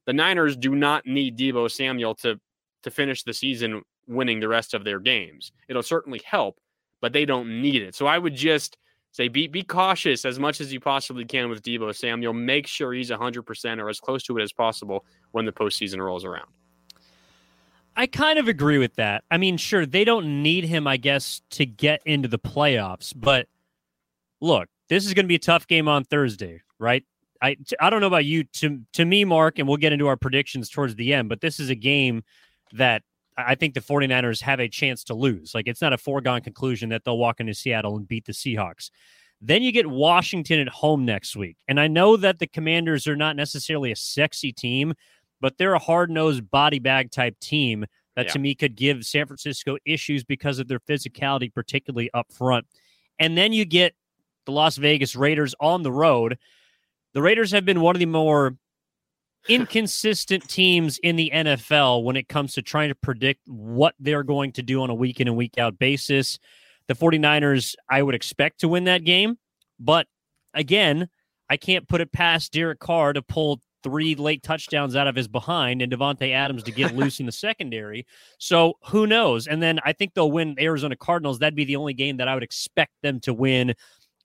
The 0.06 0.12
Niners 0.12 0.56
do 0.56 0.74
not 0.74 1.06
need 1.06 1.38
Deebo 1.38 1.70
Samuel 1.70 2.14
to 2.16 2.40
to 2.82 2.90
finish 2.90 3.22
the 3.22 3.32
season 3.32 3.82
winning 4.06 4.40
the 4.40 4.48
rest 4.48 4.74
of 4.74 4.84
their 4.84 4.98
games. 4.98 5.52
It'll 5.68 5.82
certainly 5.82 6.20
help, 6.24 6.58
but 7.00 7.12
they 7.12 7.24
don't 7.24 7.62
need 7.62 7.82
it. 7.82 7.94
So 7.94 8.06
I 8.06 8.18
would 8.18 8.34
just 8.34 8.76
say 9.12 9.28
be 9.28 9.46
be 9.46 9.62
cautious 9.62 10.24
as 10.24 10.38
much 10.38 10.60
as 10.60 10.72
you 10.72 10.80
possibly 10.80 11.24
can 11.24 11.48
with 11.48 11.62
Deebo 11.62 11.94
Samuel. 11.94 12.32
Make 12.32 12.66
sure 12.66 12.92
he's 12.92 13.10
100% 13.10 13.78
or 13.78 13.88
as 13.88 14.00
close 14.00 14.22
to 14.24 14.36
it 14.38 14.42
as 14.42 14.52
possible 14.52 15.04
when 15.32 15.44
the 15.44 15.52
postseason 15.52 16.04
rolls 16.04 16.24
around. 16.24 16.48
I 17.94 18.06
kind 18.06 18.38
of 18.38 18.48
agree 18.48 18.78
with 18.78 18.94
that. 18.94 19.24
I 19.30 19.36
mean, 19.36 19.58
sure, 19.58 19.84
they 19.84 20.04
don't 20.04 20.42
need 20.42 20.64
him, 20.64 20.86
I 20.86 20.96
guess, 20.96 21.42
to 21.50 21.66
get 21.66 22.00
into 22.06 22.26
the 22.26 22.38
playoffs, 22.38 23.12
but 23.14 23.48
look, 24.42 24.68
this 24.88 25.06
is 25.06 25.14
going 25.14 25.24
to 25.24 25.28
be 25.28 25.36
a 25.36 25.38
tough 25.38 25.66
game 25.66 25.88
on 25.88 26.04
Thursday, 26.04 26.60
right? 26.78 27.04
I 27.40 27.56
I 27.80 27.88
don't 27.88 28.00
know 28.00 28.06
about 28.06 28.26
you 28.26 28.44
to 28.44 28.80
to 28.92 29.04
me 29.04 29.24
Marc 29.24 29.58
and 29.58 29.66
we'll 29.66 29.78
get 29.78 29.92
into 29.92 30.06
our 30.06 30.16
predictions 30.16 30.68
towards 30.68 30.94
the 30.96 31.14
end, 31.14 31.28
but 31.28 31.40
this 31.40 31.58
is 31.58 31.70
a 31.70 31.74
game 31.74 32.22
that 32.72 33.02
I 33.38 33.54
think 33.54 33.74
the 33.74 33.80
49ers 33.80 34.42
have 34.42 34.60
a 34.60 34.68
chance 34.68 35.04
to 35.04 35.14
lose. 35.14 35.54
Like 35.54 35.66
it's 35.66 35.80
not 35.80 35.92
a 35.92 35.98
foregone 35.98 36.42
conclusion 36.42 36.90
that 36.90 37.04
they'll 37.04 37.18
walk 37.18 37.40
into 37.40 37.54
Seattle 37.54 37.96
and 37.96 38.06
beat 38.06 38.26
the 38.26 38.32
Seahawks. 38.32 38.90
Then 39.40 39.62
you 39.62 39.72
get 39.72 39.86
Washington 39.86 40.60
at 40.60 40.68
home 40.68 41.04
next 41.04 41.34
week. 41.34 41.56
And 41.66 41.80
I 41.80 41.88
know 41.88 42.16
that 42.16 42.38
the 42.38 42.46
Commanders 42.46 43.08
are 43.08 43.16
not 43.16 43.34
necessarily 43.34 43.90
a 43.90 43.96
sexy 43.96 44.52
team, 44.52 44.94
but 45.40 45.58
they're 45.58 45.74
a 45.74 45.80
hard-nosed 45.80 46.48
body 46.48 46.78
bag 46.78 47.10
type 47.10 47.40
team 47.40 47.84
that 48.14 48.26
yeah. 48.26 48.32
to 48.32 48.38
me 48.38 48.54
could 48.54 48.76
give 48.76 49.04
San 49.04 49.26
Francisco 49.26 49.78
issues 49.84 50.22
because 50.22 50.60
of 50.60 50.68
their 50.68 50.78
physicality 50.78 51.52
particularly 51.52 52.08
up 52.14 52.30
front. 52.32 52.66
And 53.18 53.36
then 53.36 53.52
you 53.52 53.64
get 53.64 53.94
the 54.46 54.52
Las 54.52 54.76
Vegas 54.76 55.16
Raiders 55.16 55.54
on 55.60 55.82
the 55.82 55.92
road. 55.92 56.38
The 57.14 57.22
Raiders 57.22 57.50
have 57.52 57.64
been 57.64 57.80
one 57.80 57.94
of 57.96 58.00
the 58.00 58.06
more 58.06 58.56
inconsistent 59.48 60.48
teams 60.48 60.98
in 60.98 61.16
the 61.16 61.30
NFL 61.34 62.04
when 62.04 62.16
it 62.16 62.28
comes 62.28 62.54
to 62.54 62.62
trying 62.62 62.88
to 62.88 62.94
predict 62.94 63.40
what 63.46 63.94
they're 63.98 64.22
going 64.22 64.52
to 64.52 64.62
do 64.62 64.82
on 64.82 64.90
a 64.90 64.94
week 64.94 65.20
in 65.20 65.28
and 65.28 65.36
week 65.36 65.58
out 65.58 65.78
basis. 65.78 66.38
The 66.88 66.94
49ers, 66.94 67.74
I 67.90 68.02
would 68.02 68.14
expect 68.14 68.60
to 68.60 68.68
win 68.68 68.84
that 68.84 69.04
game. 69.04 69.38
But 69.78 70.06
again, 70.54 71.08
I 71.50 71.56
can't 71.56 71.88
put 71.88 72.00
it 72.00 72.12
past 72.12 72.52
Derek 72.52 72.78
Carr 72.78 73.12
to 73.12 73.22
pull 73.22 73.60
three 73.82 74.14
late 74.14 74.42
touchdowns 74.42 74.94
out 74.94 75.08
of 75.08 75.16
his 75.16 75.26
behind 75.26 75.82
and 75.82 75.92
Davante 75.92 76.32
Adams 76.32 76.62
to 76.62 76.70
get 76.70 76.94
loose 76.96 77.20
in 77.20 77.26
the 77.26 77.32
secondary. 77.32 78.06
So 78.38 78.74
who 78.86 79.06
knows? 79.06 79.46
And 79.48 79.62
then 79.62 79.80
I 79.84 79.92
think 79.92 80.14
they'll 80.14 80.30
win 80.30 80.54
Arizona 80.60 80.96
Cardinals. 80.96 81.38
That'd 81.38 81.56
be 81.56 81.64
the 81.64 81.76
only 81.76 81.94
game 81.94 82.16
that 82.18 82.28
I 82.28 82.34
would 82.34 82.44
expect 82.44 82.92
them 83.02 83.20
to 83.20 83.34
win 83.34 83.74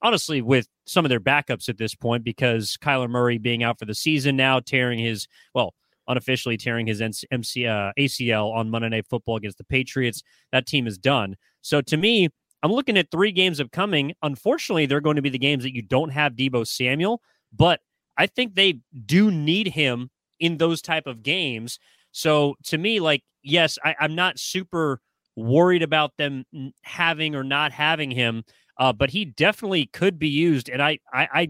honestly 0.02 0.42
with 0.42 0.68
some 0.86 1.04
of 1.04 1.08
their 1.08 1.20
backups 1.20 1.68
at 1.68 1.78
this 1.78 1.94
point 1.94 2.24
because 2.24 2.76
Kyler 2.80 3.08
Murray 3.08 3.38
being 3.38 3.62
out 3.62 3.78
for 3.78 3.84
the 3.84 3.94
season 3.94 4.36
now, 4.36 4.60
tearing 4.60 4.98
his 4.98 5.26
well 5.54 5.74
unofficially 6.08 6.56
tearing 6.56 6.86
his 6.86 7.00
MC, 7.00 7.66
uh, 7.66 7.92
ACL 7.98 8.52
on 8.52 8.70
Monday 8.70 8.88
Night 8.88 9.06
Football 9.08 9.36
against 9.36 9.58
the 9.58 9.64
Patriots. 9.64 10.22
That 10.52 10.66
team 10.66 10.86
is 10.86 10.98
done. 10.98 11.36
So 11.60 11.80
to 11.82 11.96
me, 11.96 12.28
I'm 12.62 12.72
looking 12.72 12.96
at 12.96 13.10
three 13.10 13.30
games 13.30 13.60
of 13.60 13.70
coming. 13.70 14.14
Unfortunately, 14.22 14.86
they're 14.86 15.00
going 15.00 15.16
to 15.16 15.22
be 15.22 15.28
the 15.28 15.38
games 15.38 15.62
that 15.62 15.74
you 15.74 15.82
don't 15.82 16.10
have 16.10 16.32
Deebo 16.32 16.66
Samuel, 16.66 17.20
but 17.52 17.80
I 18.16 18.26
think 18.26 18.54
they 18.54 18.80
do 19.06 19.30
need 19.30 19.68
him 19.68 20.10
in 20.40 20.56
those 20.56 20.82
type 20.82 21.06
of 21.06 21.22
games. 21.22 21.78
So 22.10 22.56
to 22.64 22.78
me, 22.78 23.00
like, 23.00 23.22
yes, 23.42 23.78
I, 23.84 23.94
I'm 24.00 24.14
not 24.14 24.38
super 24.38 25.00
worried 25.36 25.82
about 25.82 26.16
them 26.16 26.44
having 26.82 27.36
or 27.36 27.44
not 27.44 27.70
having 27.70 28.10
him. 28.10 28.42
Uh, 28.78 28.92
but 28.92 29.10
he 29.10 29.24
definitely 29.24 29.86
could 29.86 30.18
be 30.18 30.28
used, 30.28 30.68
and 30.68 30.80
I, 30.82 30.98
I, 31.12 31.28
I, 31.32 31.48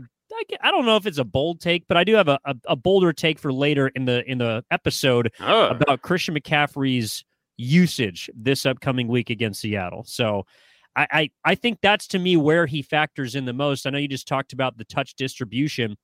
I, 0.63 0.71
don't 0.71 0.87
know 0.87 0.97
if 0.97 1.07
it's 1.07 1.19
a 1.19 1.25
bold 1.25 1.61
take, 1.61 1.87
but 1.87 1.97
I 1.97 2.05
do 2.05 2.15
have 2.15 2.29
a, 2.29 2.39
a, 2.45 2.55
a 2.69 2.77
bolder 2.77 3.13
take 3.13 3.39
for 3.39 3.53
later 3.53 3.89
in 3.89 4.07
the 4.07 4.29
in 4.31 4.39
the 4.39 4.65
episode 4.71 5.33
oh. 5.41 5.69
about 5.69 6.03
Christian 6.03 6.35
McCaffrey's 6.35 7.25
usage 7.57 8.31
this 8.35 8.65
upcoming 8.65 9.09
week 9.09 9.31
against 9.31 9.61
Seattle. 9.61 10.05
So. 10.07 10.45
I, 10.97 11.07
I, 11.13 11.31
I 11.45 11.55
think 11.55 11.79
that's 11.81 12.09
to 12.09 12.19
me 12.19 12.37
where 12.37 12.67
he 12.67 12.83
factors 12.83 13.37
in 13.37 13.45
the 13.45 13.53
most. 13.53 13.87
I 13.87 13.91
know 13.91 13.99
you 13.99 14.09
just 14.09 14.27
talked 14.27 14.53
about 14.53 14.79
the 14.79 14.85
touch 14.87 15.15
distribution, 15.15 15.97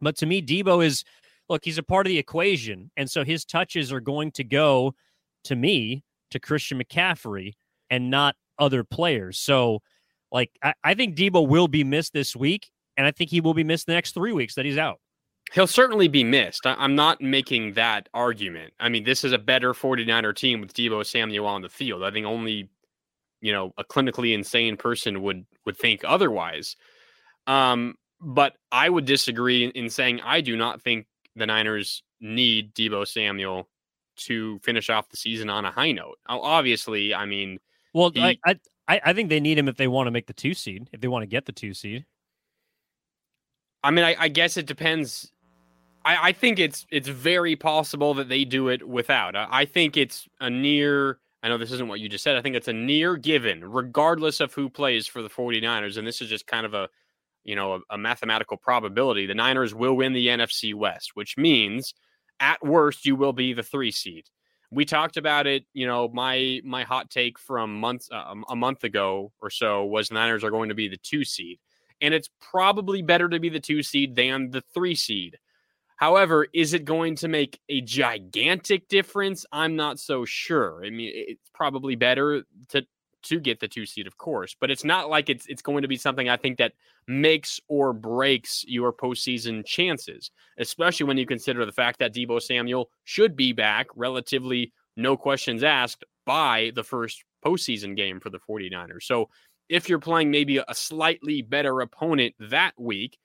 but 0.00 0.16
to 0.16 0.26
me, 0.26 0.42
Deebo 0.42 0.84
is 0.84 1.04
look, 1.48 1.64
he's 1.64 1.78
a 1.78 1.82
part 1.82 2.06
of 2.06 2.08
the 2.08 2.18
equation. 2.18 2.90
And 2.96 3.10
so 3.10 3.24
his 3.24 3.44
touches 3.44 3.92
are 3.92 4.00
going 4.00 4.32
to 4.32 4.44
go 4.44 4.94
to 5.44 5.56
me, 5.56 6.04
to 6.30 6.40
Christian 6.40 6.82
McCaffrey, 6.82 7.52
and 7.90 8.10
not 8.10 8.36
other 8.58 8.84
players. 8.84 9.38
So 9.38 9.80
like 10.34 10.50
I, 10.62 10.74
I 10.82 10.94
think 10.94 11.16
Deebo 11.16 11.46
will 11.48 11.68
be 11.68 11.84
missed 11.84 12.12
this 12.12 12.36
week, 12.36 12.68
and 12.98 13.06
I 13.06 13.12
think 13.12 13.30
he 13.30 13.40
will 13.40 13.54
be 13.54 13.64
missed 13.64 13.86
the 13.86 13.94
next 13.94 14.12
three 14.12 14.32
weeks 14.32 14.56
that 14.56 14.66
he's 14.66 14.76
out. 14.76 14.98
He'll 15.52 15.68
certainly 15.68 16.08
be 16.08 16.24
missed. 16.24 16.66
I, 16.66 16.84
am 16.84 16.96
not 16.96 17.20
making 17.20 17.74
that 17.74 18.08
argument. 18.12 18.72
I 18.80 18.88
mean, 18.88 19.04
this 19.04 19.22
is 19.22 19.32
a 19.32 19.38
better 19.38 19.72
49er 19.72 20.34
team 20.34 20.60
with 20.60 20.74
Deebo 20.74 21.06
Samuel 21.06 21.46
on 21.46 21.62
the 21.62 21.68
field. 21.68 22.02
I 22.02 22.10
think 22.10 22.26
only, 22.26 22.68
you 23.40 23.52
know, 23.52 23.72
a 23.78 23.84
clinically 23.84 24.34
insane 24.34 24.76
person 24.76 25.22
would 25.22 25.46
would 25.64 25.78
think 25.78 26.02
otherwise. 26.04 26.74
Um, 27.46 27.94
but 28.20 28.54
I 28.72 28.88
would 28.88 29.04
disagree 29.04 29.64
in, 29.64 29.70
in 29.72 29.88
saying 29.88 30.20
I 30.24 30.40
do 30.40 30.56
not 30.56 30.82
think 30.82 31.06
the 31.36 31.46
Niners 31.46 32.02
need 32.20 32.74
Deebo 32.74 33.06
Samuel 33.06 33.68
to 34.16 34.58
finish 34.60 34.90
off 34.90 35.08
the 35.10 35.16
season 35.16 35.48
on 35.48 35.64
a 35.64 35.70
high 35.70 35.92
note. 35.92 36.18
Obviously, 36.26 37.14
I 37.14 37.26
mean, 37.26 37.58
well, 37.92 38.10
he, 38.12 38.20
I, 38.20 38.36
I 38.44 38.56
I 38.88 39.00
I 39.04 39.12
think 39.12 39.28
they 39.28 39.40
need 39.40 39.58
him 39.58 39.68
if 39.68 39.76
they 39.76 39.88
want 39.88 40.06
to 40.06 40.10
make 40.10 40.26
the 40.26 40.32
two 40.32 40.54
seed, 40.54 40.88
if 40.92 41.00
they 41.00 41.08
want 41.08 41.22
to 41.22 41.26
get 41.26 41.46
the 41.46 41.52
two 41.52 41.74
seed. 41.74 42.04
I 43.82 43.90
mean, 43.90 44.04
I, 44.04 44.16
I 44.18 44.28
guess 44.28 44.56
it 44.56 44.66
depends. 44.66 45.30
I, 46.04 46.28
I 46.28 46.32
think 46.32 46.58
it's 46.58 46.86
it's 46.90 47.08
very 47.08 47.54
possible 47.54 48.14
that 48.14 48.28
they 48.28 48.44
do 48.44 48.68
it 48.68 48.86
without. 48.88 49.36
I, 49.36 49.46
I 49.50 49.64
think 49.66 49.96
it's 49.96 50.26
a 50.40 50.48
near. 50.48 51.18
I 51.42 51.48
know 51.48 51.58
this 51.58 51.72
isn't 51.72 51.88
what 51.88 52.00
you 52.00 52.08
just 52.08 52.24
said. 52.24 52.36
I 52.36 52.42
think 52.42 52.56
it's 52.56 52.68
a 52.68 52.72
near 52.72 53.16
given, 53.16 53.62
regardless 53.62 54.40
of 54.40 54.54
who 54.54 54.70
plays 54.70 55.06
for 55.06 55.20
the 55.20 55.28
49ers. 55.28 55.98
And 55.98 56.06
this 56.06 56.22
is 56.22 56.30
just 56.30 56.46
kind 56.46 56.64
of 56.64 56.72
a, 56.72 56.88
you 57.44 57.54
know, 57.54 57.74
a, 57.74 57.80
a 57.90 57.98
mathematical 57.98 58.56
probability. 58.56 59.26
The 59.26 59.34
Niners 59.34 59.74
will 59.74 59.94
win 59.94 60.14
the 60.14 60.28
NFC 60.28 60.74
West, 60.74 61.10
which 61.12 61.36
means 61.36 61.92
at 62.40 62.64
worst 62.64 63.04
you 63.04 63.14
will 63.14 63.34
be 63.34 63.52
the 63.52 63.62
three 63.62 63.90
seed. 63.90 64.24
We 64.70 64.84
talked 64.84 65.16
about 65.16 65.46
it. 65.46 65.64
You 65.72 65.86
know, 65.86 66.08
my 66.08 66.60
my 66.64 66.84
hot 66.84 67.10
take 67.10 67.38
from 67.38 67.78
months 67.78 68.08
uh, 68.12 68.34
a 68.48 68.56
month 68.56 68.84
ago 68.84 69.32
or 69.40 69.50
so 69.50 69.84
was 69.84 70.10
Niners 70.10 70.44
are 70.44 70.50
going 70.50 70.68
to 70.68 70.74
be 70.74 70.88
the 70.88 70.96
two 70.96 71.24
seed, 71.24 71.58
and 72.00 72.12
it's 72.14 72.28
probably 72.40 73.02
better 73.02 73.28
to 73.28 73.38
be 73.38 73.48
the 73.48 73.60
two 73.60 73.82
seed 73.82 74.16
than 74.16 74.50
the 74.50 74.62
three 74.72 74.94
seed. 74.94 75.38
However, 75.96 76.48
is 76.52 76.74
it 76.74 76.84
going 76.84 77.14
to 77.16 77.28
make 77.28 77.60
a 77.68 77.80
gigantic 77.80 78.88
difference? 78.88 79.46
I'm 79.52 79.76
not 79.76 80.00
so 80.00 80.24
sure. 80.24 80.84
I 80.84 80.90
mean, 80.90 81.12
it's 81.14 81.50
probably 81.54 81.94
better 81.94 82.42
to 82.70 82.84
to 83.24 83.40
get 83.40 83.60
the 83.60 83.68
two 83.68 83.86
seed, 83.86 84.06
of 84.06 84.16
course. 84.16 84.56
But 84.58 84.70
it's 84.70 84.84
not 84.84 85.08
like 85.08 85.28
it's 85.28 85.46
it's 85.46 85.62
going 85.62 85.82
to 85.82 85.88
be 85.88 85.96
something 85.96 86.28
I 86.28 86.36
think 86.36 86.58
that 86.58 86.72
makes 87.06 87.60
or 87.68 87.92
breaks 87.92 88.64
your 88.66 88.92
postseason 88.92 89.64
chances, 89.66 90.30
especially 90.58 91.06
when 91.06 91.18
you 91.18 91.26
consider 91.26 91.64
the 91.64 91.72
fact 91.72 91.98
that 91.98 92.14
Deebo 92.14 92.40
Samuel 92.40 92.90
should 93.04 93.36
be 93.36 93.52
back 93.52 93.88
relatively 93.96 94.72
no 94.96 95.16
questions 95.16 95.62
asked 95.62 96.04
by 96.24 96.72
the 96.74 96.84
first 96.84 97.24
postseason 97.44 97.96
game 97.96 98.20
for 98.20 98.30
the 98.30 98.38
49ers. 98.48 99.02
So 99.02 99.28
if 99.68 99.88
you're 99.88 99.98
playing 99.98 100.30
maybe 100.30 100.58
a 100.58 100.74
slightly 100.74 101.42
better 101.42 101.80
opponent 101.80 102.34
that 102.38 102.72
week, 102.78 103.18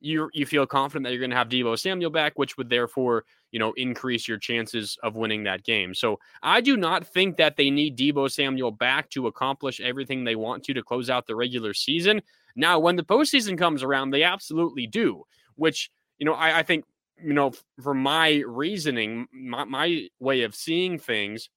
you 0.00 0.30
you 0.32 0.46
feel 0.46 0.66
confident 0.66 1.04
that 1.04 1.10
you're 1.10 1.20
going 1.20 1.30
to 1.30 1.36
have 1.36 1.48
Deebo 1.48 1.78
Samuel 1.78 2.10
back, 2.10 2.34
which 2.36 2.56
would 2.56 2.68
therefore 2.68 3.24
you 3.50 3.58
know 3.58 3.72
increase 3.72 4.28
your 4.28 4.38
chances 4.38 4.96
of 5.02 5.16
winning 5.16 5.44
that 5.44 5.64
game. 5.64 5.94
So 5.94 6.18
I 6.42 6.60
do 6.60 6.76
not 6.76 7.06
think 7.06 7.36
that 7.36 7.56
they 7.56 7.70
need 7.70 7.98
Deebo 7.98 8.30
Samuel 8.30 8.70
back 8.70 9.10
to 9.10 9.26
accomplish 9.26 9.80
everything 9.80 10.24
they 10.24 10.36
want 10.36 10.64
to 10.64 10.74
to 10.74 10.82
close 10.82 11.10
out 11.10 11.26
the 11.26 11.36
regular 11.36 11.74
season. 11.74 12.22
Now, 12.54 12.78
when 12.78 12.96
the 12.96 13.04
postseason 13.04 13.58
comes 13.58 13.82
around, 13.82 14.10
they 14.10 14.22
absolutely 14.22 14.86
do. 14.86 15.24
Which 15.56 15.90
you 16.18 16.26
know 16.26 16.34
I, 16.34 16.60
I 16.60 16.62
think 16.62 16.84
you 17.22 17.32
know 17.32 17.52
for 17.82 17.94
my 17.94 18.42
reasoning, 18.46 19.26
my, 19.32 19.64
my 19.64 20.08
way 20.20 20.42
of 20.42 20.54
seeing 20.54 20.98
things. 20.98 21.50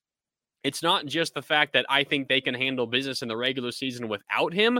It's 0.63 0.83
not 0.83 1.07
just 1.07 1.33
the 1.33 1.41
fact 1.41 1.74
that 1.74 1.88
I 1.89 2.03
think 2.03 2.27
they 2.27 2.39
can 2.39 2.53
handle 2.53 2.86
business 2.86 3.24
in 3.24 3.27
the 3.27 3.36
regular 3.36 3.71
season 3.71 4.07
without 4.07 4.53
him, 4.53 4.79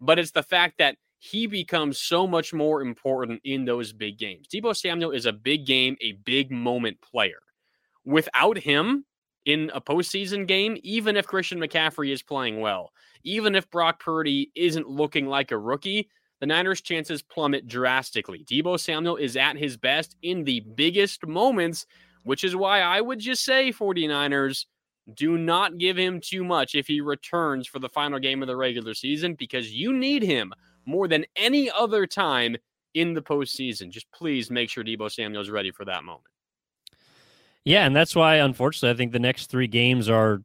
but 0.00 0.18
it's 0.18 0.30
the 0.30 0.42
fact 0.42 0.78
that 0.78 0.96
he 1.18 1.46
becomes 1.46 1.98
so 1.98 2.26
much 2.26 2.54
more 2.54 2.80
important 2.80 3.40
in 3.44 3.66
those 3.66 3.92
big 3.92 4.18
games. 4.18 4.48
Deebo 4.48 4.74
Samuel 4.74 5.10
is 5.10 5.26
a 5.26 5.32
big 5.32 5.66
game, 5.66 5.96
a 6.00 6.12
big 6.12 6.50
moment 6.50 6.98
player. 7.02 7.40
Without 8.06 8.56
him 8.56 9.04
in 9.44 9.70
a 9.74 9.80
postseason 9.80 10.46
game, 10.46 10.78
even 10.82 11.16
if 11.16 11.26
Christian 11.26 11.60
McCaffrey 11.60 12.10
is 12.10 12.22
playing 12.22 12.60
well, 12.60 12.92
even 13.22 13.54
if 13.54 13.70
Brock 13.70 14.00
Purdy 14.00 14.50
isn't 14.54 14.88
looking 14.88 15.26
like 15.26 15.50
a 15.50 15.58
rookie, 15.58 16.08
the 16.40 16.46
Niners' 16.46 16.80
chances 16.80 17.22
plummet 17.22 17.66
drastically. 17.66 18.44
Deebo 18.50 18.80
Samuel 18.80 19.16
is 19.16 19.36
at 19.36 19.58
his 19.58 19.76
best 19.76 20.16
in 20.22 20.44
the 20.44 20.60
biggest 20.74 21.26
moments, 21.26 21.84
which 22.24 22.44
is 22.44 22.56
why 22.56 22.80
I 22.80 23.02
would 23.02 23.18
just 23.18 23.44
say, 23.44 23.70
49ers, 23.70 24.64
do 25.14 25.38
not 25.38 25.78
give 25.78 25.96
him 25.96 26.20
too 26.20 26.44
much 26.44 26.74
if 26.74 26.86
he 26.86 27.00
returns 27.00 27.66
for 27.66 27.78
the 27.78 27.88
final 27.88 28.18
game 28.18 28.42
of 28.42 28.48
the 28.48 28.56
regular 28.56 28.94
season 28.94 29.34
because 29.34 29.72
you 29.72 29.92
need 29.92 30.22
him 30.22 30.52
more 30.86 31.08
than 31.08 31.24
any 31.36 31.70
other 31.70 32.06
time 32.06 32.56
in 32.94 33.14
the 33.14 33.22
postseason. 33.22 33.90
Just 33.90 34.10
please 34.12 34.50
make 34.50 34.70
sure 34.70 34.84
Deebo 34.84 35.10
Samuel 35.10 35.42
is 35.42 35.50
ready 35.50 35.70
for 35.70 35.84
that 35.84 36.04
moment. 36.04 36.26
Yeah, 37.64 37.84
and 37.84 37.94
that's 37.94 38.16
why, 38.16 38.36
unfortunately, 38.36 38.90
I 38.90 38.96
think 38.96 39.12
the 39.12 39.18
next 39.18 39.46
three 39.46 39.66
games 39.66 40.08
are 40.08 40.42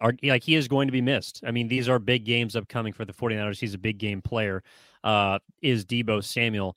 are 0.00 0.14
like 0.22 0.44
he 0.44 0.54
is 0.54 0.68
going 0.68 0.88
to 0.88 0.92
be 0.92 1.00
missed. 1.00 1.42
I 1.46 1.50
mean, 1.50 1.68
these 1.68 1.88
are 1.88 1.98
big 1.98 2.24
games 2.24 2.54
upcoming 2.54 2.92
for 2.92 3.04
the 3.04 3.12
49ers. 3.12 3.58
He's 3.58 3.74
a 3.74 3.78
big 3.78 3.98
game 3.98 4.20
player. 4.20 4.62
Uh, 5.02 5.38
is 5.62 5.84
Deebo 5.84 6.22
Samuel. 6.22 6.76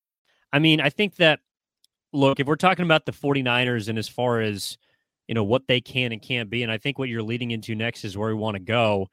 I 0.53 0.59
mean, 0.59 0.81
I 0.81 0.89
think 0.89 1.15
that 1.15 1.39
look, 2.13 2.39
if 2.39 2.47
we're 2.47 2.55
talking 2.55 2.85
about 2.85 3.05
the 3.05 3.11
49ers 3.11 3.87
and 3.87 3.97
as 3.97 4.07
far 4.07 4.41
as 4.41 4.77
you 5.27 5.35
know 5.35 5.43
what 5.43 5.67
they 5.67 5.79
can 5.81 6.11
and 6.11 6.21
can't 6.21 6.49
be, 6.49 6.63
and 6.63 6.71
I 6.71 6.77
think 6.77 6.99
what 6.99 7.09
you're 7.09 7.23
leading 7.23 7.51
into 7.51 7.75
next 7.75 8.03
is 8.03 8.17
where 8.17 8.29
we 8.29 8.35
want 8.35 8.55
to 8.55 8.61
go. 8.61 9.07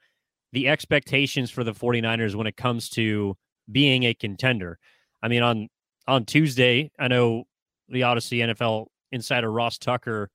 The 0.51 0.67
expectations 0.67 1.51
for 1.51 1.63
the 1.63 1.73
49ers 1.73 2.35
when 2.35 2.47
it 2.47 2.57
comes 2.57 2.89
to 2.91 3.37
being 3.71 4.03
a 4.03 4.13
contender. 4.13 4.79
I 5.21 5.27
mean, 5.27 5.43
on 5.43 5.69
on 6.07 6.25
Tuesday, 6.25 6.91
I 6.99 7.07
know 7.07 7.45
the 7.87 8.01
Audacy 8.01 8.39
NFL 8.39 8.87
insider 9.11 9.51
Ross 9.51 9.77
Tucker 9.77 10.29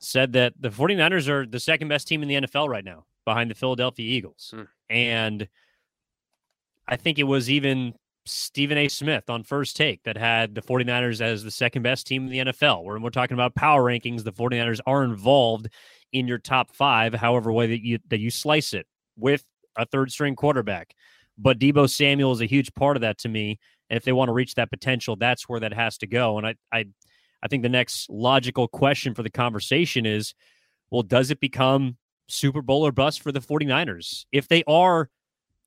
said 0.00 0.32
that 0.32 0.54
the 0.58 0.70
49ers 0.70 1.28
are 1.28 1.46
the 1.46 1.60
second 1.60 1.88
best 1.88 2.08
team 2.08 2.22
in 2.22 2.28
the 2.28 2.34
NFL 2.34 2.68
right 2.68 2.84
now 2.84 3.04
behind 3.24 3.50
the 3.50 3.54
Philadelphia 3.54 4.06
Eagles. 4.06 4.52
Mm. 4.54 4.68
And 4.90 5.48
I 6.86 6.96
think 6.96 7.18
it 7.18 7.24
was 7.24 7.50
even 7.50 7.94
Stephen 8.26 8.78
A. 8.78 8.88
Smith 8.88 9.28
on 9.28 9.42
first 9.42 9.76
take 9.76 10.02
that 10.04 10.16
had 10.16 10.54
the 10.54 10.62
49ers 10.62 11.20
as 11.20 11.44
the 11.44 11.50
second 11.50 11.82
best 11.82 12.06
team 12.06 12.24
in 12.24 12.30
the 12.30 12.52
NFL. 12.52 12.84
When 12.84 13.02
we're 13.02 13.10
talking 13.10 13.34
about 13.34 13.54
power 13.54 13.82
rankings, 13.82 14.24
the 14.24 14.32
49ers 14.32 14.80
are 14.86 15.04
involved 15.04 15.68
in 16.12 16.26
your 16.26 16.38
top 16.38 16.74
five, 16.74 17.12
however 17.12 17.52
way 17.52 17.66
that 17.66 17.84
you 17.84 17.98
that 18.08 18.20
you 18.20 18.30
slice 18.30 18.72
it, 18.72 18.86
with 19.16 19.44
a 19.76 19.84
third 19.84 20.10
string 20.10 20.36
quarterback. 20.36 20.94
But 21.36 21.58
Debo 21.58 21.90
Samuel 21.90 22.32
is 22.32 22.40
a 22.40 22.46
huge 22.46 22.72
part 22.74 22.96
of 22.96 23.02
that 23.02 23.18
to 23.18 23.28
me. 23.28 23.58
And 23.90 23.96
if 23.96 24.04
they 24.04 24.12
want 24.12 24.28
to 24.28 24.32
reach 24.32 24.54
that 24.54 24.70
potential, 24.70 25.16
that's 25.16 25.48
where 25.48 25.60
that 25.60 25.74
has 25.74 25.98
to 25.98 26.06
go. 26.06 26.38
And 26.38 26.46
I 26.46 26.54
I 26.72 26.86
I 27.42 27.48
think 27.48 27.62
the 27.62 27.68
next 27.68 28.08
logical 28.08 28.68
question 28.68 29.14
for 29.14 29.22
the 29.22 29.30
conversation 29.30 30.06
is, 30.06 30.34
well, 30.90 31.02
does 31.02 31.30
it 31.30 31.40
become 31.40 31.98
Super 32.28 32.62
Bowl 32.62 32.86
or 32.86 32.92
bust 32.92 33.20
for 33.22 33.32
the 33.32 33.40
49ers? 33.40 34.24
If 34.32 34.48
they 34.48 34.64
are 34.66 35.10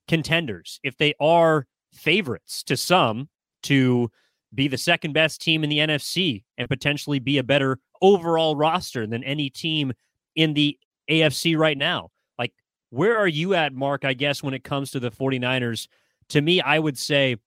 contenders, 0.07 0.79
if 0.83 0.97
they 0.97 1.13
are 1.19 1.67
favorites 1.93 2.63
to 2.63 2.77
some 2.77 3.29
to 3.63 4.11
be 4.53 4.67
the 4.67 4.77
second 4.77 5.13
best 5.13 5.41
team 5.41 5.63
in 5.63 5.69
the 5.69 5.79
NFC 5.79 6.43
and 6.57 6.69
potentially 6.69 7.19
be 7.19 7.37
a 7.37 7.43
better 7.43 7.79
overall 8.01 8.55
roster 8.55 9.05
than 9.05 9.23
any 9.23 9.49
team 9.49 9.93
in 10.35 10.53
the 10.53 10.77
AFC 11.09 11.57
right 11.57 11.77
now. 11.77 12.09
Like, 12.37 12.53
where 12.89 13.17
are 13.17 13.27
you 13.27 13.53
at, 13.53 13.73
Marc? 13.73 14.05
I 14.05 14.13
guess 14.13 14.41
when 14.41 14.53
it 14.53 14.63
comes 14.63 14.91
to 14.91 14.99
the 14.99 15.11
49ers, 15.11 15.87
to 16.29 16.41
me, 16.41 16.61
I 16.61 16.79
would 16.79 16.97
say, 16.97 17.37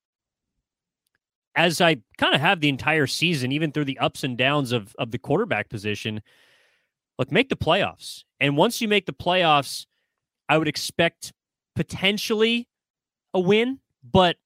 as 1.57 1.81
I 1.81 1.97
kind 2.19 2.35
of 2.35 2.41
have 2.41 2.61
the 2.61 2.69
entire 2.69 3.07
season, 3.07 3.53
even 3.53 3.73
through 3.73 3.85
the 3.87 3.99
ups 3.99 4.25
and 4.25 4.37
downs 4.37 4.73
of, 4.73 4.95
of 4.99 5.11
the 5.11 5.19
quarterback 5.19 5.69
position, 5.69 6.23
look, 7.19 7.33
make 7.33 7.49
the 7.49 7.57
playoffs. 7.57 8.25
And 8.39 8.57
once 8.57 8.81
you 8.81 8.89
make 8.89 9.07
the 9.07 9.13
playoffs, 9.13 9.87
I 10.49 10.59
would 10.59 10.69
expect 10.69 11.33
potentially 11.75 12.69
a 13.35 13.41
win 13.41 13.81
but 14.03 14.37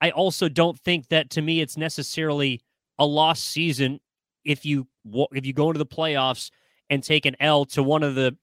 I 0.00 0.10
also 0.10 0.48
don't 0.48 0.78
think 0.78 1.08
that 1.08 1.30
to 1.30 1.42
me 1.42 1.60
it's 1.60 1.76
necessarily 1.76 2.62
a 2.98 3.06
lost 3.06 3.44
season 3.48 4.00
if 4.44 4.64
you 4.64 4.86
if 5.32 5.46
you 5.46 5.52
go 5.52 5.68
into 5.68 5.78
the 5.78 5.86
playoffs 5.86 6.50
and 6.90 7.02
take 7.02 7.26
an 7.26 7.36
L 7.40 7.64
to 7.66 7.82
one 7.82 8.02
of 8.02 8.14
the 8.14 8.36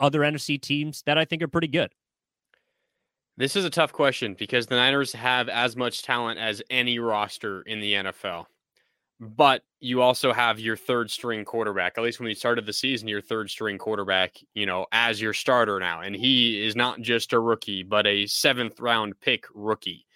other 0.00 0.20
NFC 0.20 0.60
teams 0.60 1.02
that 1.06 1.16
I 1.16 1.24
think 1.24 1.42
are 1.42 1.48
pretty 1.48 1.68
good. 1.68 1.92
This 3.38 3.56
is 3.56 3.64
a 3.64 3.70
tough 3.70 3.92
question 3.92 4.34
because 4.38 4.66
the 4.66 4.76
Niners 4.76 5.12
have 5.12 5.48
as 5.48 5.76
much 5.76 6.02
talent 6.02 6.38
as 6.38 6.62
any 6.70 6.98
roster 6.98 7.62
in 7.62 7.80
the 7.80 7.92
NFL. 7.94 8.46
But 9.18 9.62
you 9.80 10.02
also 10.02 10.32
have 10.32 10.60
your 10.60 10.76
third 10.76 11.10
string 11.10 11.44
quarterback. 11.44 11.94
At 11.96 12.04
least 12.04 12.20
when 12.20 12.28
you 12.28 12.34
started 12.34 12.66
the 12.66 12.72
season, 12.72 13.08
your 13.08 13.22
third 13.22 13.48
string 13.48 13.78
quarterback, 13.78 14.36
you 14.54 14.66
know, 14.66 14.86
as 14.92 15.20
your 15.20 15.32
starter 15.32 15.80
now. 15.80 16.02
And 16.02 16.14
he 16.14 16.66
is 16.66 16.76
not 16.76 17.00
just 17.00 17.32
a 17.32 17.40
rookie, 17.40 17.82
but 17.82 18.06
a 18.06 18.26
seventh 18.26 18.78
round 18.78 19.18
pick 19.20 19.44
rookie. 19.54 20.06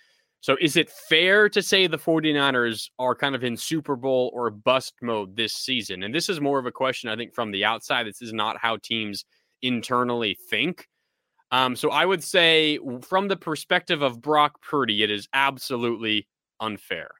So 0.42 0.56
is 0.60 0.76
it 0.76 0.90
fair 0.90 1.48
to 1.50 1.62
say 1.62 1.86
the 1.86 1.98
49ers 1.98 2.90
are 2.98 3.14
kind 3.14 3.34
of 3.34 3.44
in 3.44 3.56
Super 3.56 3.94
Bowl 3.94 4.30
or 4.34 4.50
bust 4.50 4.94
mode 5.02 5.36
this 5.36 5.52
season? 5.52 6.02
And 6.02 6.14
this 6.14 6.30
is 6.30 6.40
more 6.40 6.58
of 6.58 6.66
a 6.66 6.72
question, 6.72 7.10
I 7.10 7.16
think, 7.16 7.34
from 7.34 7.50
the 7.50 7.64
outside. 7.64 8.06
This 8.06 8.22
is 8.22 8.32
not 8.32 8.56
how 8.58 8.78
teams 8.78 9.24
internally 9.60 10.36
think. 10.48 10.88
Um, 11.52 11.76
so 11.76 11.90
I 11.90 12.06
would 12.06 12.24
say, 12.24 12.78
from 13.02 13.28
the 13.28 13.36
perspective 13.36 14.02
of 14.02 14.22
Brock 14.22 14.62
Purdy, 14.62 15.02
it 15.02 15.10
is 15.10 15.28
absolutely 15.34 16.26
unfair. 16.60 17.10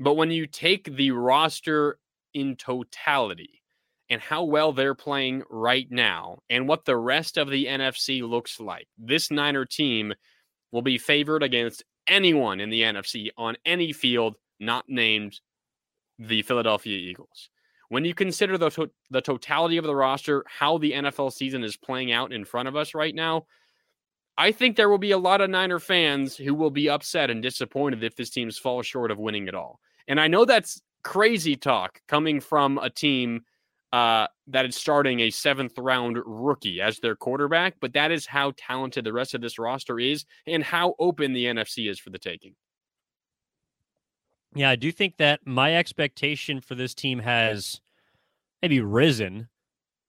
But 0.00 0.14
when 0.14 0.30
you 0.30 0.46
take 0.46 0.96
the 0.96 1.10
roster 1.10 1.98
in 2.32 2.56
totality 2.56 3.62
and 4.08 4.20
how 4.20 4.44
well 4.44 4.72
they're 4.72 4.94
playing 4.94 5.42
right 5.50 5.86
now 5.90 6.38
and 6.48 6.66
what 6.66 6.86
the 6.86 6.96
rest 6.96 7.36
of 7.36 7.50
the 7.50 7.66
NFC 7.66 8.26
looks 8.26 8.58
like, 8.58 8.88
this 8.96 9.30
Niner 9.30 9.66
team 9.66 10.14
will 10.72 10.80
be 10.80 10.96
favored 10.96 11.42
against 11.42 11.84
anyone 12.08 12.60
in 12.60 12.70
the 12.70 12.80
NFC 12.80 13.28
on 13.36 13.56
any 13.66 13.92
field 13.92 14.36
not 14.58 14.86
named 14.88 15.38
the 16.18 16.40
Philadelphia 16.42 16.96
Eagles. 16.96 17.50
When 17.90 18.06
you 18.06 18.14
consider 18.14 18.56
the, 18.56 18.70
to- 18.70 18.90
the 19.10 19.20
totality 19.20 19.76
of 19.76 19.84
the 19.84 19.94
roster, 19.94 20.44
how 20.46 20.78
the 20.78 20.92
NFL 20.92 21.32
season 21.32 21.62
is 21.62 21.76
playing 21.76 22.10
out 22.10 22.32
in 22.32 22.46
front 22.46 22.68
of 22.68 22.76
us 22.76 22.94
right 22.94 23.14
now, 23.14 23.46
I 24.38 24.52
think 24.52 24.76
there 24.76 24.88
will 24.88 24.96
be 24.96 25.10
a 25.10 25.18
lot 25.18 25.42
of 25.42 25.50
Niner 25.50 25.78
fans 25.78 26.36
who 26.36 26.54
will 26.54 26.70
be 26.70 26.88
upset 26.88 27.28
and 27.28 27.42
disappointed 27.42 28.02
if 28.02 28.16
this 28.16 28.30
team 28.30 28.50
falls 28.50 28.86
short 28.86 29.10
of 29.10 29.18
winning 29.18 29.46
it 29.48 29.54
all. 29.54 29.80
And 30.10 30.20
I 30.20 30.26
know 30.26 30.44
that's 30.44 30.82
crazy 31.04 31.54
talk 31.54 32.00
coming 32.08 32.40
from 32.40 32.78
a 32.78 32.90
team 32.90 33.42
uh, 33.92 34.26
that 34.48 34.66
is 34.66 34.74
starting 34.74 35.20
a 35.20 35.30
seventh 35.30 35.78
round 35.78 36.18
rookie 36.26 36.80
as 36.80 36.98
their 36.98 37.14
quarterback, 37.14 37.76
but 37.80 37.92
that 37.92 38.10
is 38.10 38.26
how 38.26 38.52
talented 38.56 39.04
the 39.04 39.12
rest 39.12 39.34
of 39.34 39.40
this 39.40 39.56
roster 39.56 40.00
is 40.00 40.24
and 40.48 40.64
how 40.64 40.96
open 40.98 41.32
the 41.32 41.44
NFC 41.44 41.88
is 41.88 42.00
for 42.00 42.10
the 42.10 42.18
taking. 42.18 42.56
Yeah, 44.56 44.70
I 44.70 44.74
do 44.74 44.90
think 44.90 45.16
that 45.18 45.46
my 45.46 45.76
expectation 45.76 46.60
for 46.60 46.74
this 46.74 46.92
team 46.92 47.20
has 47.20 47.80
maybe 48.62 48.80
risen, 48.80 49.48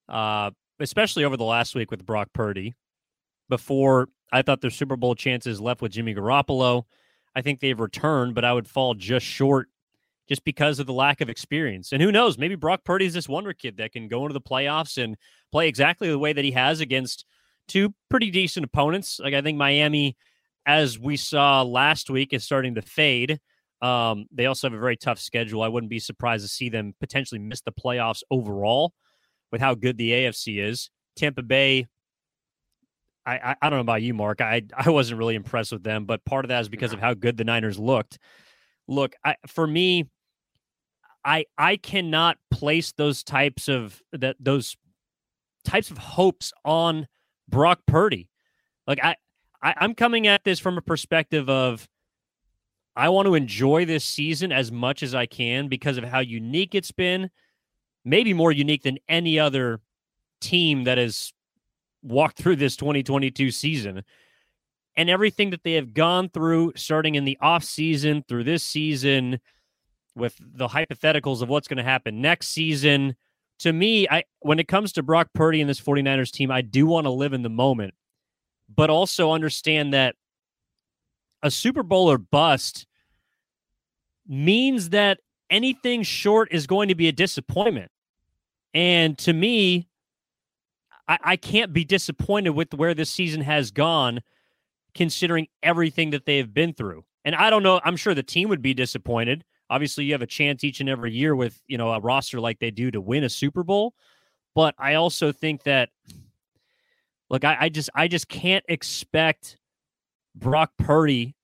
uh, 0.09 0.49
especially 0.79 1.25
over 1.25 1.37
the 1.37 1.43
last 1.43 1.75
week 1.75 1.91
with 1.91 2.03
Brock 2.07 2.29
Purdy. 2.33 2.73
Before 3.49 4.09
I 4.31 4.41
thought 4.41 4.61
their 4.61 4.71
Super 4.71 4.95
Bowl 4.95 5.13
chances 5.13 5.61
left 5.61 5.83
with 5.83 5.91
Jimmy 5.91 6.15
Garoppolo. 6.15 6.85
I 7.35 7.41
think 7.41 7.59
they've 7.59 7.79
returned, 7.79 8.33
but 8.33 8.43
I 8.45 8.53
would 8.53 8.67
fall 8.67 8.95
just 8.95 9.25
short 9.25 9.67
just 10.31 10.45
because 10.45 10.79
of 10.79 10.87
the 10.87 10.93
lack 10.93 11.19
of 11.19 11.27
experience. 11.27 11.91
And 11.91 12.01
who 12.01 12.09
knows, 12.09 12.37
maybe 12.37 12.55
Brock 12.55 12.85
Purdy 12.85 13.05
is 13.05 13.13
this 13.13 13.27
wonder 13.27 13.51
kid 13.51 13.75
that 13.77 13.91
can 13.91 14.07
go 14.07 14.21
into 14.21 14.31
the 14.31 14.39
playoffs 14.39 14.97
and 14.97 15.17
play 15.51 15.67
exactly 15.67 16.07
the 16.07 16.17
way 16.17 16.31
that 16.31 16.45
he 16.45 16.51
has 16.51 16.79
against 16.79 17.25
two 17.67 17.93
pretty 18.09 18.31
decent 18.31 18.63
opponents. 18.63 19.19
Like 19.21 19.33
I 19.33 19.41
think 19.41 19.57
Miami, 19.57 20.15
as 20.65 20.97
we 20.97 21.17
saw 21.17 21.63
last 21.63 22.09
week, 22.09 22.31
is 22.31 22.45
starting 22.45 22.75
to 22.75 22.81
fade. 22.81 23.41
Um, 23.81 24.25
they 24.31 24.45
also 24.45 24.69
have 24.69 24.73
a 24.73 24.79
very 24.79 24.95
tough 24.95 25.19
schedule. 25.19 25.63
I 25.63 25.67
wouldn't 25.67 25.89
be 25.89 25.99
surprised 25.99 26.45
to 26.45 26.47
see 26.47 26.69
them 26.69 26.95
potentially 27.01 27.39
miss 27.39 27.59
the 27.59 27.73
playoffs 27.73 28.23
overall 28.31 28.93
with 29.51 29.59
how 29.59 29.75
good 29.75 29.97
the 29.97 30.11
AFC 30.11 30.63
is. 30.63 30.91
Tampa 31.17 31.41
Bay, 31.41 31.87
I, 33.25 33.33
I, 33.33 33.55
I 33.61 33.69
don't 33.69 33.79
know 33.79 33.81
about 33.81 34.01
you, 34.01 34.13
Marc. 34.13 34.39
I 34.39 34.61
I 34.77 34.91
wasn't 34.91 35.19
really 35.19 35.35
impressed 35.35 35.73
with 35.73 35.83
them, 35.83 36.05
but 36.05 36.23
part 36.23 36.45
of 36.45 36.49
that 36.49 36.61
is 36.61 36.69
because 36.69 36.93
of 36.93 37.01
how 37.01 37.15
good 37.15 37.35
the 37.35 37.43
Niners 37.43 37.77
looked. 37.77 38.17
Look, 38.87 39.13
I, 39.25 39.35
for 39.47 39.67
me, 39.67 40.07
I 41.23 41.45
I 41.57 41.77
cannot 41.77 42.37
place 42.49 42.91
those 42.93 43.23
types 43.23 43.67
of 43.67 44.01
that 44.11 44.35
those 44.39 44.75
types 45.63 45.91
of 45.91 45.97
hopes 45.97 46.51
on 46.65 47.07
Brock 47.47 47.81
Purdy. 47.85 48.29
Like 48.87 48.99
I, 49.03 49.15
I 49.61 49.75
I'm 49.77 49.95
coming 49.95 50.27
at 50.27 50.43
this 50.43 50.59
from 50.59 50.77
a 50.77 50.81
perspective 50.81 51.49
of 51.49 51.87
I 52.95 53.09
want 53.09 53.27
to 53.27 53.35
enjoy 53.35 53.85
this 53.85 54.03
season 54.03 54.51
as 54.51 54.71
much 54.71 55.01
as 55.01 55.15
I 55.15 55.25
can 55.25 55.67
because 55.67 55.97
of 55.97 56.03
how 56.03 56.19
unique 56.19 56.75
it's 56.75 56.91
been, 56.91 57.29
maybe 58.03 58.33
more 58.33 58.51
unique 58.51 58.83
than 58.83 58.97
any 59.07 59.39
other 59.39 59.79
team 60.41 60.83
that 60.83 60.97
has 60.97 61.31
walked 62.03 62.37
through 62.37 62.57
this 62.57 62.75
2022 62.75 63.51
season. 63.51 64.03
And 64.97 65.09
everything 65.09 65.51
that 65.51 65.63
they 65.63 65.73
have 65.73 65.93
gone 65.93 66.27
through 66.27 66.73
starting 66.75 67.15
in 67.15 67.23
the 67.23 67.37
off 67.39 67.63
season 67.63 68.25
through 68.27 68.43
this 68.43 68.63
season 68.63 69.39
with 70.15 70.35
the 70.39 70.67
hypotheticals 70.67 71.41
of 71.41 71.49
what's 71.49 71.67
going 71.67 71.77
to 71.77 71.83
happen 71.83 72.21
next 72.21 72.49
season. 72.49 73.15
To 73.59 73.73
me, 73.73 74.07
I 74.09 74.23
when 74.39 74.59
it 74.59 74.67
comes 74.67 74.91
to 74.93 75.03
Brock 75.03 75.29
Purdy 75.33 75.61
and 75.61 75.69
this 75.69 75.79
49ers 75.79 76.31
team, 76.31 76.51
I 76.51 76.61
do 76.61 76.85
want 76.85 77.05
to 77.05 77.11
live 77.11 77.33
in 77.33 77.43
the 77.43 77.49
moment, 77.49 77.93
but 78.73 78.89
also 78.89 79.31
understand 79.31 79.93
that 79.93 80.15
a 81.43 81.51
Super 81.51 81.83
Bowl 81.83 82.09
or 82.11 82.17
bust 82.17 82.85
means 84.27 84.89
that 84.89 85.19
anything 85.49 86.03
short 86.03 86.49
is 86.51 86.67
going 86.67 86.87
to 86.87 86.95
be 86.95 87.07
a 87.07 87.11
disappointment. 87.11 87.91
And 88.73 89.17
to 89.19 89.33
me, 89.33 89.87
I, 91.07 91.17
I 91.23 91.35
can't 91.35 91.73
be 91.73 91.83
disappointed 91.83 92.51
with 92.51 92.73
where 92.73 92.93
this 92.93 93.09
season 93.09 93.41
has 93.41 93.71
gone, 93.71 94.21
considering 94.95 95.47
everything 95.61 96.11
that 96.11 96.25
they 96.25 96.37
have 96.37 96.53
been 96.53 96.73
through. 96.73 97.03
And 97.25 97.35
I 97.35 97.49
don't 97.49 97.63
know, 97.63 97.81
I'm 97.83 97.97
sure 97.97 98.13
the 98.13 98.23
team 98.23 98.49
would 98.49 98.61
be 98.61 98.73
disappointed. 98.73 99.43
Obviously, 99.71 100.03
you 100.03 100.11
have 100.11 100.21
a 100.21 100.27
chance 100.27 100.65
each 100.65 100.81
and 100.81 100.89
every 100.89 101.13
year 101.13 101.33
with, 101.33 101.61
you 101.65 101.77
know, 101.77 101.93
a 101.93 101.99
roster 102.01 102.41
like 102.41 102.59
they 102.59 102.71
do 102.71 102.91
to 102.91 102.99
win 102.99 103.23
a 103.23 103.29
Super 103.29 103.63
Bowl. 103.63 103.93
But 104.53 104.75
I 104.77 104.95
also 104.95 105.31
think 105.31 105.63
that 105.63 105.89
look, 107.29 107.45
I, 107.45 107.57
I 107.61 107.69
just 107.69 107.89
I 107.95 108.09
just 108.09 108.27
can't 108.27 108.65
expect 108.67 109.57
Brock 110.35 110.71
Purdy 110.77 111.35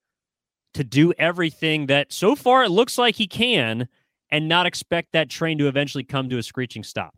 to 0.74 0.84
do 0.84 1.14
everything 1.14 1.86
that 1.86 2.12
so 2.12 2.36
far 2.36 2.66
it 2.66 2.70
looks 2.70 2.98
like 2.98 3.16
he 3.16 3.28
can 3.28 3.88
and 4.30 4.50
not 4.50 4.66
expect 4.66 5.14
that 5.14 5.30
train 5.30 5.58
to 5.58 5.68
eventually 5.70 6.04
come 6.04 6.30
to 6.30 6.38
a 6.38 6.44
screeching 6.44 6.84
stop. 6.84 7.16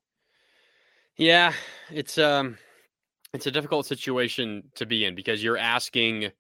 Yeah, 1.18 1.54
it's 1.92 2.20
um 2.20 2.60
it's 3.34 3.48
a 3.48 3.52
difficult 3.52 3.88
situation 3.88 4.64
to 4.76 4.86
be 4.86 5.06
in 5.06 5.16
because 5.16 5.44
you're 5.44 5.58
asking 5.58 6.32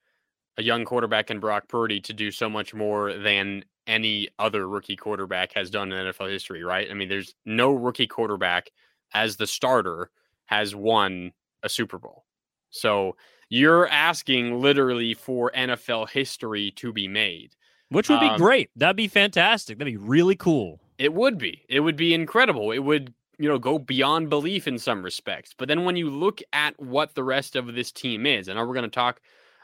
a 0.60 0.62
young 0.62 0.84
quarterback 0.84 1.32
in 1.32 1.40
Brock 1.40 1.70
Purdy 1.70 2.02
to 2.02 2.14
do 2.14 2.32
so 2.32 2.50
much 2.50 2.74
more 2.74 3.14
than 3.14 3.64
any 3.88 4.28
other 4.38 4.68
rookie 4.68 4.98
quarterback 4.98 5.54
has 5.54 5.70
done 5.70 5.92
in 5.92 6.06
NFL 6.06 6.30
history, 6.30 6.64
right? 6.64 6.92
I 6.92 6.94
mean, 6.94 7.08
there's 7.08 7.34
no 7.46 7.72
rookie 7.72 8.08
quarterback 8.08 8.70
as 9.14 9.38
the 9.38 9.48
starter 9.48 10.12
has 10.48 10.76
won 10.76 11.32
a 11.64 11.70
Super 11.70 11.98
Bowl. 11.98 12.26
So 12.72 13.16
you're 13.48 13.88
asking 13.88 14.60
literally 14.60 15.14
for 15.14 15.50
NFL 15.56 16.10
history 16.10 16.72
to 16.72 16.92
be 16.92 17.08
made. 17.08 17.56
Which 17.88 18.10
would 18.10 18.20
be 18.20 18.28
um, 18.28 18.38
great. 18.38 18.70
That'd 18.76 18.98
be 18.98 19.08
fantastic. 19.08 19.80
That'd 19.80 19.94
be 19.94 19.98
really 19.98 20.36
cool. 20.36 20.82
It 20.98 21.14
would 21.14 21.38
be. 21.38 21.64
It 21.70 21.80
would 21.80 21.96
be 21.96 22.14
incredible. 22.14 22.72
It 22.72 22.80
would, 22.80 23.14
you 23.40 23.48
know, 23.48 23.58
go 23.58 23.80
beyond 23.80 24.30
belief 24.30 24.68
in 24.68 24.78
some 24.78 25.04
respects. 25.04 25.56
But 25.58 25.70
then 25.70 25.86
when 25.86 25.96
you 25.96 26.10
look 26.10 26.42
at 26.52 26.80
what 26.80 27.16
the 27.16 27.24
rest 27.24 27.56
of 27.56 27.74
this 27.74 27.94
team 27.94 28.26
is, 28.26 28.50
and 28.50 28.60
are 28.60 28.68
we're 28.68 28.74
going 28.74 28.84
to 28.84 28.90
talk 28.90 29.22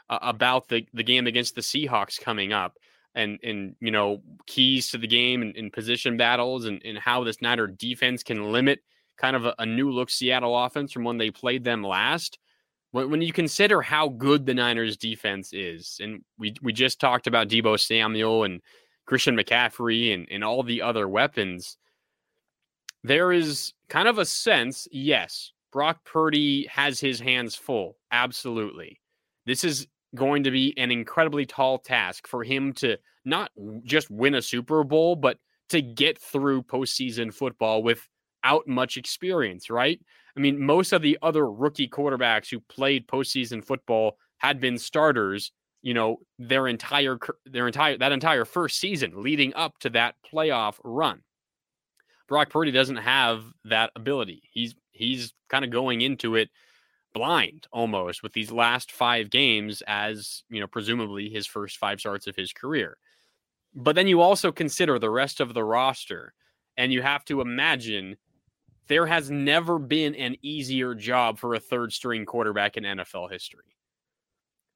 uh, 0.08 0.18
about 0.22 0.68
the 0.68 0.86
the 0.92 1.02
game 1.02 1.26
against 1.26 1.54
the 1.54 1.60
Seahawks 1.60 2.20
coming 2.20 2.52
up, 2.52 2.76
and 3.14 3.38
and 3.42 3.74
you 3.80 3.90
know 3.90 4.22
keys 4.46 4.90
to 4.90 4.98
the 4.98 5.06
game 5.06 5.42
and, 5.42 5.56
and 5.56 5.72
position 5.72 6.16
battles 6.16 6.66
and, 6.66 6.80
and 6.84 6.98
how 6.98 7.24
this 7.24 7.42
Niner 7.42 7.66
defense 7.66 8.22
can 8.22 8.52
limit 8.52 8.80
kind 9.16 9.34
of 9.34 9.46
a, 9.46 9.54
a, 9.58 9.64
new 9.66 9.90
look 9.90 10.10
Seattle 10.10 10.64
offense 10.64 10.92
from 10.92 11.04
when 11.04 11.16
they 11.16 11.30
played 11.30 11.64
them 11.64 11.82
last. 11.82 12.38
When, 12.90 13.10
when 13.10 13.22
you 13.22 13.32
consider 13.32 13.80
how 13.80 14.10
good 14.10 14.44
the 14.44 14.52
Niners 14.54 14.96
defense 14.96 15.52
is, 15.52 15.98
and 16.00 16.22
we 16.38 16.54
we 16.62 16.72
just 16.72 17.00
talked 17.00 17.26
about 17.26 17.48
Deebo 17.48 17.80
Samuel 17.80 18.44
and 18.44 18.60
Christian 19.06 19.36
McCaffrey 19.36 20.12
and, 20.14 20.26
and 20.30 20.44
all 20.44 20.62
the 20.62 20.82
other 20.82 21.08
weapons, 21.08 21.78
there 23.04 23.32
is 23.32 23.72
kind 23.88 24.08
of 24.08 24.18
a 24.18 24.24
sense, 24.24 24.88
yes, 24.90 25.52
Brock 25.72 26.04
Purdy 26.04 26.66
has 26.66 26.98
his 27.00 27.20
hands 27.20 27.54
full. 27.54 27.96
Absolutely. 28.10 29.00
This 29.46 29.62
is 29.62 29.86
going 30.16 30.42
to 30.44 30.50
be 30.50 30.74
an 30.76 30.90
incredibly 30.90 31.46
tall 31.46 31.78
task 31.78 32.26
for 32.26 32.42
him 32.42 32.72
to 32.74 32.96
not 33.24 33.50
just 33.84 34.10
win 34.10 34.34
a 34.34 34.42
Super 34.42 34.82
Bowl, 34.82 35.14
but 35.14 35.38
to 35.68 35.80
get 35.80 36.18
through 36.18 36.62
postseason 36.62 37.32
football 37.32 37.82
without 37.82 38.66
much 38.66 38.96
experience, 38.96 39.70
right? 39.70 40.00
I 40.36 40.40
mean, 40.40 40.60
most 40.60 40.92
of 40.92 41.02
the 41.02 41.18
other 41.22 41.50
rookie 41.50 41.88
quarterbacks 41.88 42.50
who 42.50 42.60
played 42.60 43.08
postseason 43.08 43.64
football 43.64 44.18
had 44.38 44.60
been 44.60 44.78
starters, 44.78 45.52
you 45.82 45.94
know, 45.94 46.18
their 46.38 46.66
entire 46.68 47.18
their 47.46 47.66
entire 47.66 47.96
that 47.98 48.12
entire 48.12 48.44
first 48.44 48.78
season 48.78 49.22
leading 49.22 49.54
up 49.54 49.78
to 49.80 49.90
that 49.90 50.16
playoff 50.32 50.78
run. 50.84 51.22
Brock 52.28 52.50
Purdy 52.50 52.72
doesn't 52.72 52.96
have 52.96 53.44
that 53.64 53.90
ability. 53.96 54.42
He's 54.52 54.74
he's 54.90 55.32
kind 55.48 55.64
of 55.64 55.70
going 55.70 56.00
into 56.00 56.34
it 56.36 56.50
blind 57.16 57.66
almost 57.72 58.22
with 58.22 58.34
these 58.34 58.52
last 58.52 58.92
five 58.92 59.30
games 59.30 59.82
as 59.86 60.42
you 60.50 60.60
know 60.60 60.66
presumably 60.66 61.30
his 61.30 61.46
first 61.46 61.78
five 61.78 61.98
starts 61.98 62.26
of 62.26 62.36
his 62.36 62.52
career. 62.52 62.98
But 63.74 63.94
then 63.94 64.06
you 64.06 64.20
also 64.20 64.52
consider 64.52 64.98
the 64.98 65.08
rest 65.08 65.40
of 65.40 65.54
the 65.54 65.64
roster 65.64 66.34
and 66.76 66.92
you 66.92 67.00
have 67.00 67.24
to 67.24 67.40
imagine 67.40 68.18
there 68.88 69.06
has 69.06 69.30
never 69.30 69.78
been 69.78 70.14
an 70.14 70.36
easier 70.42 70.94
job 70.94 71.38
for 71.38 71.54
a 71.54 71.60
third 71.60 71.90
string 71.90 72.26
quarterback 72.26 72.76
in 72.76 72.84
NFL 72.84 73.32
history. 73.32 73.76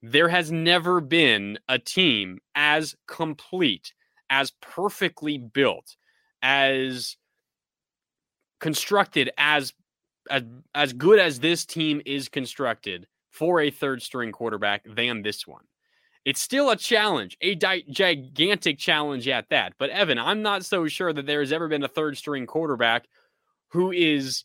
There 0.03 0.29
has 0.29 0.50
never 0.50 1.03
been 1.03 1.59
a 1.68 1.79
team 1.79 2.38
as 2.55 2.96
complete, 3.07 3.92
as 4.31 4.53
perfectly 4.62 5.37
built, 5.37 5.94
as 6.40 7.18
constructed 8.61 9.31
as 9.37 9.74
as 10.31 10.45
as 10.75 10.93
good 10.93 11.19
as 11.19 11.40
this 11.40 11.64
team 11.64 12.01
is 12.07 12.29
constructed 12.29 13.07
for 13.31 13.61
a 13.61 13.71
third 13.71 14.03
string 14.03 14.33
quarterback 14.33 14.83
than 14.85 15.23
this 15.23 15.47
one. 15.47 15.64
It's 16.25 16.40
still 16.40 16.71
a 16.71 16.77
challenge, 16.77 17.37
a 17.40 17.55
di- 17.55 17.85
gigantic 17.90 18.79
challenge 18.79 19.27
at 19.29 19.49
that. 19.49 19.75
But 19.79 19.90
Evan, 19.90 20.19
I'm 20.19 20.43
not 20.43 20.64
so 20.64 20.87
sure 20.87 21.12
that 21.12 21.27
there 21.27 21.40
has 21.40 21.53
ever 21.53 21.69
been 21.69 21.83
a 21.83 21.88
third 21.88 22.19
string 22.19 22.47
quarterback 22.47 23.07
who 23.69 23.90
is 23.90 24.45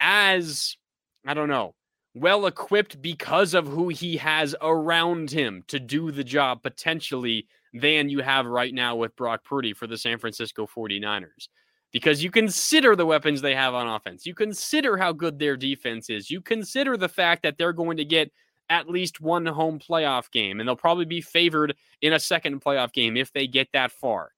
as 0.00 0.76
I 1.26 1.34
don't 1.34 1.48
know, 1.48 1.74
well 2.14 2.46
equipped 2.46 3.02
because 3.02 3.54
of 3.54 3.66
who 3.66 3.88
he 3.88 4.16
has 4.16 4.54
around 4.62 5.30
him 5.30 5.64
to 5.68 5.80
do 5.80 6.10
the 6.10 6.24
job 6.24 6.62
potentially 6.62 7.46
than 7.74 8.08
you 8.08 8.20
have 8.20 8.46
right 8.46 8.72
now 8.72 8.96
with 8.96 9.16
Brock 9.16 9.44
Purdy 9.44 9.74
for 9.74 9.86
the 9.86 9.98
San 9.98 10.18
Francisco 10.18 10.66
49ers. 10.66 11.48
Because 11.92 12.22
you 12.22 12.30
consider 12.30 12.94
the 12.94 13.06
weapons 13.06 13.40
they 13.40 13.54
have 13.54 13.72
on 13.74 13.88
offense, 13.88 14.26
you 14.26 14.34
consider 14.34 14.96
how 14.96 15.12
good 15.12 15.38
their 15.38 15.56
defense 15.56 16.10
is, 16.10 16.30
you 16.30 16.40
consider 16.40 16.96
the 16.96 17.08
fact 17.08 17.42
that 17.42 17.56
they're 17.56 17.72
going 17.72 17.96
to 17.96 18.04
get 18.04 18.30
at 18.68 18.88
least 18.88 19.20
one 19.20 19.46
home 19.46 19.78
playoff 19.78 20.30
game, 20.30 20.58
and 20.58 20.68
they'll 20.68 20.76
probably 20.76 21.04
be 21.04 21.20
favored 21.20 21.74
in 22.02 22.12
a 22.12 22.20
second 22.20 22.60
playoff 22.60 22.92
game 22.92 23.16
if 23.16 23.32
they 23.32 23.46
get 23.46 23.68
that 23.72 23.92
far. 23.92 24.32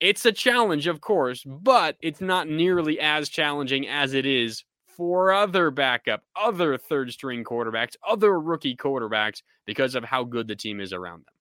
It's 0.00 0.26
a 0.26 0.32
challenge, 0.32 0.86
of 0.86 1.00
course, 1.00 1.42
but 1.46 1.96
it's 2.02 2.20
not 2.20 2.48
nearly 2.48 3.00
as 3.00 3.28
challenging 3.28 3.88
as 3.88 4.12
it 4.12 4.26
is 4.26 4.64
for 4.86 5.32
other 5.32 5.70
backup, 5.70 6.22
other 6.34 6.76
third 6.76 7.12
string 7.12 7.44
quarterbacks, 7.44 7.96
other 8.06 8.38
rookie 8.38 8.76
quarterbacks 8.76 9.42
because 9.64 9.94
of 9.94 10.04
how 10.04 10.24
good 10.24 10.48
the 10.48 10.56
team 10.56 10.80
is 10.80 10.92
around 10.92 11.24
them. 11.24 11.35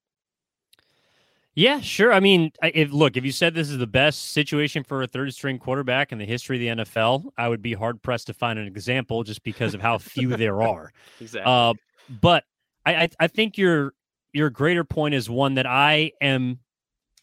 Yeah, 1.55 1.79
sure. 1.79 2.11
I 2.11 2.19
mean, 2.19 2.51
if 2.61 2.91
look, 2.91 3.15
if 3.15 3.23
you 3.23 3.31
said 3.31 3.53
this 3.53 3.69
is 3.69 3.77
the 3.77 3.87
best 3.87 4.31
situation 4.31 4.83
for 4.83 5.01
a 5.01 5.07
third 5.07 5.33
string 5.33 5.57
quarterback 5.57 6.11
in 6.11 6.17
the 6.17 6.25
history 6.25 6.57
of 6.57 6.77
the 6.77 6.83
NFL, 6.83 7.31
I 7.37 7.47
would 7.47 7.61
be 7.61 7.73
hard 7.73 8.01
pressed 8.01 8.27
to 8.27 8.33
find 8.33 8.59
an 8.59 8.67
example 8.67 9.23
just 9.23 9.41
because 9.41 9.73
of 9.73 9.81
how 9.81 9.97
few 9.97 10.35
there 10.35 10.61
are. 10.61 10.91
Exactly. 11.21 11.49
Uh, 11.49 11.73
but 12.21 12.43
I, 12.85 12.95
I, 12.95 13.09
I 13.21 13.27
think 13.27 13.57
your 13.57 13.93
your 14.33 14.49
greater 14.49 14.83
point 14.83 15.15
is 15.15 15.29
one 15.29 15.53
that 15.53 15.65
I 15.65 16.11
am 16.19 16.59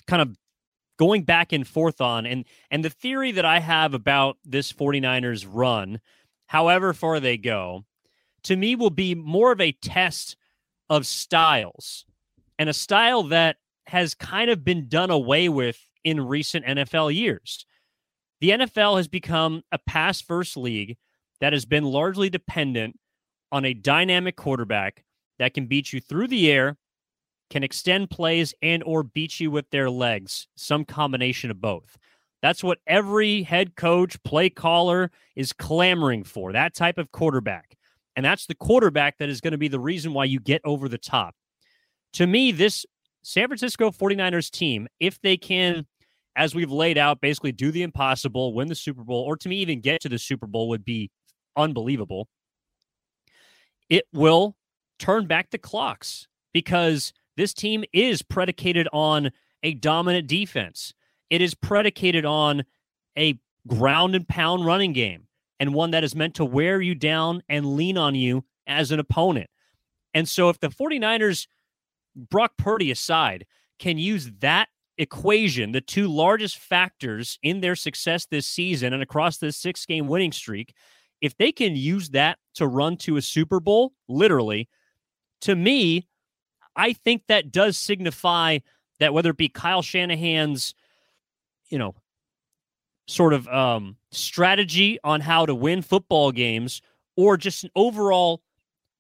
kind 0.07 0.23
of 0.23 0.35
going 0.99 1.25
back 1.25 1.53
and 1.53 1.69
forth 1.69 2.01
on, 2.01 2.25
and 2.25 2.47
and 2.71 2.83
the 2.83 2.91
theory 2.91 3.33
that 3.33 3.45
I 3.45 3.61
have 3.61 3.93
about 3.93 4.39
this 4.45 4.73
49ers 4.73 5.47
run 5.49 6.01
however 6.47 6.93
far 6.95 7.21
they 7.21 7.37
go, 7.37 7.85
to 8.45 8.57
me 8.57 8.77
will 8.77 8.91
be 8.91 9.15
more 9.15 9.53
of 9.53 9.61
a 9.61 9.73
test 9.73 10.37
of 10.89 11.07
styles 11.07 12.07
and 12.59 12.69
a 12.69 12.75
style 12.75 13.23
that 13.25 13.57
has 13.87 14.15
kind 14.15 14.51
of 14.51 14.65
been 14.65 14.89
done 14.89 15.11
away 15.11 15.49
with 15.49 15.79
in 16.05 16.21
recent 16.21 16.65
NFL 16.65 17.15
years. 17.15 17.67
The 18.41 18.51
NFL 18.51 18.97
has 18.97 19.09
become 19.09 19.63
a 19.71 19.79
pass 19.79 20.21
first 20.21 20.57
league 20.57 20.97
that 21.41 21.53
has 21.53 21.65
been 21.65 21.85
largely 21.85 22.31
dependent 22.31 22.99
on 23.51 23.65
a 23.65 23.75
dynamic 23.75 24.37
quarterback 24.37 25.05
that 25.39 25.55
can 25.55 25.67
beat 25.67 25.93
you 25.93 26.01
through 26.01 26.29
the 26.29 26.51
air, 26.51 26.77
can 27.51 27.63
extend 27.63 28.11
plays 28.11 28.55
and 28.63 28.83
or 28.85 29.03
beat 29.03 29.39
you 29.39 29.51
with 29.51 29.69
their 29.71 29.91
legs, 29.91 30.49
some 30.57 30.85
combination 30.85 31.51
of 31.51 31.61
both. 31.61 31.99
That's 32.41 32.65
what 32.65 32.79
every 32.87 33.43
head 33.43 33.77
coach, 33.77 34.21
play 34.25 34.51
caller 34.51 35.11
is 35.37 35.53
clamoring 35.53 36.25
for 36.25 36.53
that 36.53 36.75
type 36.75 36.99
of 36.99 37.13
quarterback. 37.13 37.77
And 38.17 38.25
that's 38.25 38.47
the 38.47 38.55
quarterback 38.55 39.19
that 39.19 39.29
is 39.29 39.41
going 39.41 39.53
to 39.53 39.59
be 39.59 39.69
the 39.69 39.81
reason 39.81 40.13
why 40.13 40.25
you 40.25 40.41
get 40.41 40.61
over 40.65 40.89
the 40.89 40.99
top. 40.99 41.35
To 42.15 42.27
me, 42.27 42.53
this 42.53 42.85
San 43.23 43.47
Francisco 43.47 43.91
49ers 43.91 44.51
team, 44.51 44.89
if 45.01 45.21
they 45.21 45.37
can, 45.37 45.87
as 46.37 46.55
we've 46.55 46.71
laid 46.71 46.99
out, 46.99 47.21
basically 47.21 47.53
do 47.53 47.71
the 47.71 47.83
impossible, 47.83 48.55
win 48.55 48.69
the 48.69 48.75
Super 48.75 49.05
Bowl, 49.05 49.23
or 49.23 49.37
to 49.37 49.49
me, 49.49 49.57
even 49.57 49.81
get 49.81 50.01
to 50.03 50.09
the 50.09 50.19
Super 50.19 50.47
Bowl 50.47 50.69
would 50.69 50.85
be 50.85 51.11
unbelievable. 51.57 52.29
It 53.89 54.07
will 54.13 54.57
turn 54.99 55.27
back 55.27 55.51
the 55.51 55.59
clocks 55.59 56.27
because 56.53 57.13
this 57.37 57.55
team 57.55 57.85
is 57.93 58.23
predicated 58.23 58.89
on 58.93 59.31
a 59.63 59.75
dominant 59.75 60.27
defense. 60.27 60.93
It 61.31 61.41
is 61.41 61.55
predicated 61.55 62.25
on 62.25 62.65
a 63.17 63.39
ground 63.67 64.15
and 64.15 64.27
pound 64.27 64.67
running 64.67 64.93
game 64.93 65.27
and 65.61 65.75
one 65.75 65.93
that 65.93 66.05
is 66.05 66.15
meant 66.15 66.35
to 66.35 66.45
wear 66.45 66.81
you 66.81 66.95
down 66.95 67.43
and 67.49 67.77
lean 67.77 67.97
on 67.97 68.15
you 68.15 68.45
as 68.67 68.91
an 68.91 68.99
opponent. 68.99 69.49
And 70.15 70.29
so 70.29 70.49
if 70.49 70.59
the 70.59 70.69
49ers, 70.69 71.47
Brock 72.15 72.53
Purdy 72.59 72.91
aside, 72.91 73.47
can 73.79 73.99
use 73.99 74.31
that 74.41 74.69
equation, 74.99 75.73
the 75.73 75.81
two 75.81 76.09
largest 76.09 76.59
factors 76.59 77.39
in 77.43 77.61
their 77.61 77.75
success 77.75 78.27
this 78.27 78.47
season 78.47 78.93
and 78.93 79.03
across 79.03 79.39
this 79.39 79.57
six 79.57 79.85
game 79.87 80.07
winning 80.07 80.33
streak, 80.33 80.75
if 81.21 81.37
they 81.37 81.53
can 81.53 81.77
use 81.77 82.11
that 82.11 82.39
to 82.55 82.67
run 82.67 82.97
to 82.99 83.17
a 83.17 83.23
Super 83.23 83.61
Bowl, 83.61 83.93
literally, 84.09 84.69
to 85.41 85.55
me, 85.55 86.07
I 86.77 86.93
think 86.93 87.25
that 87.29 87.53
does 87.53 87.79
signify 87.79 88.59
that 89.01 89.15
whether 89.15 89.31
it 89.31 89.37
be 89.37 89.49
Kyle 89.49 89.83
Shanahan's 89.83 90.75
you 91.73 91.79
know, 91.79 91.95
sort 93.09 93.33
of 93.33 93.49
um, 93.49 93.97
strategy 94.11 94.99
on 95.03 95.23
how 95.23 95.47
to 95.47 95.55
win 95.55 95.81
football 95.81 96.31
games 96.31 96.83
or 97.17 97.39
just 97.39 97.65
an 97.65 97.71
overall 97.75 98.43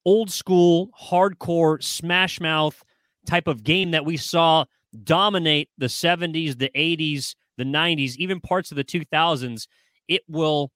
old 0.07 0.31
school, 0.31 0.89
hardcore, 0.99 1.83
smash 1.83 2.41
mouth 2.41 2.83
type 3.27 3.47
of 3.47 3.65
game 3.65 3.93
that 3.93 4.05
we 4.05 4.17
saw 4.17 4.65
dominate 5.05 5.71
the 5.79 5.87
70s, 5.87 6.59
the 6.59 6.71
80s, 6.75 7.35
the 7.57 7.65
90s, 7.65 8.17
even 8.17 8.41
parts 8.41 8.71
of 8.71 8.77
the 8.77 8.85
2000s, 8.85 9.67
it 10.09 10.23
will 10.29 10.71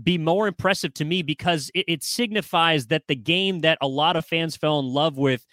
be 0.00 0.18
more 0.18 0.46
impressive 0.46 0.94
to 0.94 1.04
me 1.04 1.22
because 1.22 1.70
it, 1.74 1.84
it 1.88 2.02
signifies 2.02 2.86
that 2.86 3.04
the 3.08 3.16
game 3.16 3.60
that 3.60 3.78
a 3.80 3.88
lot 3.88 4.16
of 4.16 4.24
fans 4.24 4.56
fell 4.56 4.78
in 4.78 4.86
love 4.86 5.16
with 5.16 5.44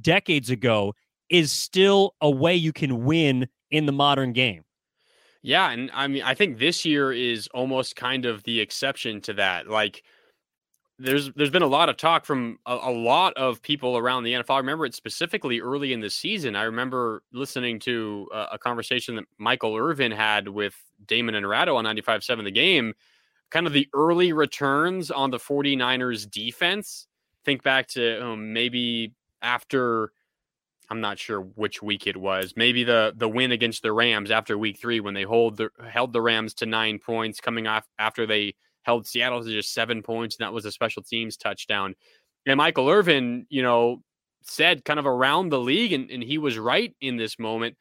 decades 0.00 0.50
ago 0.50 0.94
is 1.28 1.52
still 1.52 2.14
a 2.20 2.30
way 2.30 2.54
you 2.54 2.72
can 2.72 3.04
win 3.04 3.48
in 3.70 3.86
the 3.86 3.92
modern 3.92 4.32
game. 4.32 4.64
Yeah, 5.42 5.70
and 5.70 5.90
I 5.94 6.08
mean, 6.08 6.22
I 6.22 6.34
think 6.34 6.58
this 6.58 6.84
year 6.84 7.12
is 7.12 7.48
almost 7.48 7.96
kind 7.96 8.26
of 8.26 8.42
the 8.42 8.60
exception 8.60 9.20
to 9.22 9.34
that. 9.34 9.68
Like, 9.68 10.02
there's 10.98 11.32
there's 11.34 11.50
been 11.50 11.62
a 11.62 11.66
lot 11.66 11.88
of 11.88 11.96
talk 11.96 12.24
from 12.24 12.58
a, 12.66 12.74
a, 12.74 12.90
lot 12.90 13.36
of 13.36 13.62
people 13.62 13.96
around 13.96 14.24
the 14.24 14.32
NFL. 14.32 14.54
I 14.54 14.58
remember 14.58 14.84
it 14.84 14.94
specifically 14.94 15.60
early 15.60 15.92
in 15.92 16.00
the 16.00 16.10
season. 16.10 16.56
I 16.56 16.64
remember 16.64 17.22
listening 17.32 17.78
to 17.80 18.28
a, 18.34 18.46
a 18.52 18.58
conversation 18.58 19.16
that 19.16 19.24
Michael 19.38 19.76
Irvin 19.76 20.10
had 20.10 20.48
with 20.48 20.74
Damon 21.06 21.36
and 21.36 21.48
Ratto 21.48 21.76
on 21.76 21.84
95.7 21.84 22.44
The 22.44 22.50
Game, 22.50 22.94
kind 23.50 23.66
of 23.66 23.72
the 23.72 23.88
early 23.94 24.32
returns 24.32 25.10
on 25.10 25.30
the 25.30 25.38
49ers 25.38 26.28
defense. 26.28 27.06
Think 27.44 27.62
back 27.62 27.86
to 27.88 28.24
um, 28.24 28.52
maybe 28.52 29.12
after 29.40 30.10
I'm 30.90 31.00
not 31.00 31.18
sure 31.18 31.40
which 31.40 31.80
week 31.80 32.08
it 32.08 32.16
was. 32.16 32.54
Maybe 32.56 32.82
the 32.82 33.12
the 33.16 33.28
win 33.28 33.52
against 33.52 33.82
the 33.82 33.92
Rams 33.92 34.32
after 34.32 34.58
week 34.58 34.80
three 34.80 34.98
when 34.98 35.14
they 35.14 35.22
hold 35.22 35.58
the 35.58 35.70
held 35.88 36.12
the 36.12 36.22
Rams 36.22 36.54
to 36.54 36.66
nine 36.66 36.98
points, 36.98 37.40
coming 37.40 37.68
off 37.68 37.86
after 38.00 38.26
they 38.26 38.54
held 38.88 39.06
Seattle 39.06 39.44
to 39.44 39.50
just 39.50 39.74
seven 39.74 40.02
points, 40.02 40.36
and 40.36 40.46
that 40.46 40.54
was 40.54 40.64
a 40.64 40.72
special 40.72 41.02
teams 41.02 41.36
touchdown. 41.36 41.94
And 42.46 42.56
Michael 42.56 42.88
Irvin, 42.88 43.46
you 43.50 43.62
know, 43.62 44.02
said 44.40 44.82
kind 44.86 44.98
of 44.98 45.06
around 45.06 45.50
the 45.50 45.60
league, 45.60 45.92
and, 45.92 46.10
and 46.10 46.22
he 46.22 46.38
was 46.38 46.58
right 46.58 46.96
in 47.02 47.18
this 47.18 47.38
moment. 47.38 47.76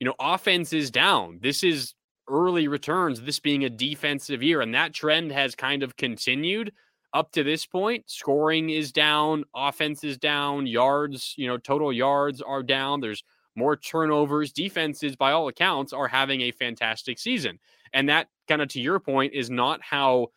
You 0.00 0.06
know, 0.06 0.14
offense 0.18 0.72
is 0.72 0.90
down. 0.90 1.38
This 1.40 1.62
is 1.62 1.94
early 2.28 2.66
returns, 2.66 3.20
this 3.20 3.38
being 3.38 3.64
a 3.64 3.70
defensive 3.70 4.42
year, 4.42 4.60
and 4.60 4.74
that 4.74 4.92
trend 4.92 5.30
has 5.30 5.54
kind 5.54 5.84
of 5.84 5.96
continued 5.96 6.72
up 7.14 7.30
to 7.32 7.44
this 7.44 7.64
point, 7.64 8.02
scoring 8.10 8.70
is 8.70 8.90
down, 8.90 9.44
offense 9.54 10.02
is 10.02 10.18
down, 10.18 10.66
yards, 10.66 11.34
you 11.38 11.46
know, 11.46 11.56
total 11.56 11.92
yards 11.92 12.42
are 12.42 12.64
down. 12.64 13.00
There's 13.00 13.22
more 13.54 13.76
turnovers. 13.76 14.52
Defenses, 14.52 15.14
by 15.14 15.30
all 15.30 15.46
accounts, 15.46 15.92
are 15.92 16.08
having 16.08 16.40
a 16.42 16.50
fantastic 16.50 17.18
season. 17.18 17.60
And 17.92 18.08
that 18.08 18.26
kind 18.48 18.60
of 18.60 18.68
to 18.70 18.80
your 18.80 18.98
point 18.98 19.34
is 19.34 19.50
not 19.50 19.80
how 19.82 20.28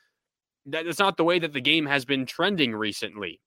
that's 0.65 0.99
not 0.99 1.17
the 1.17 1.23
way 1.23 1.39
that 1.39 1.53
the 1.53 1.61
game 1.61 1.85
has 1.85 2.05
been 2.05 2.25
trending 2.25 2.75
recently. 2.75 3.39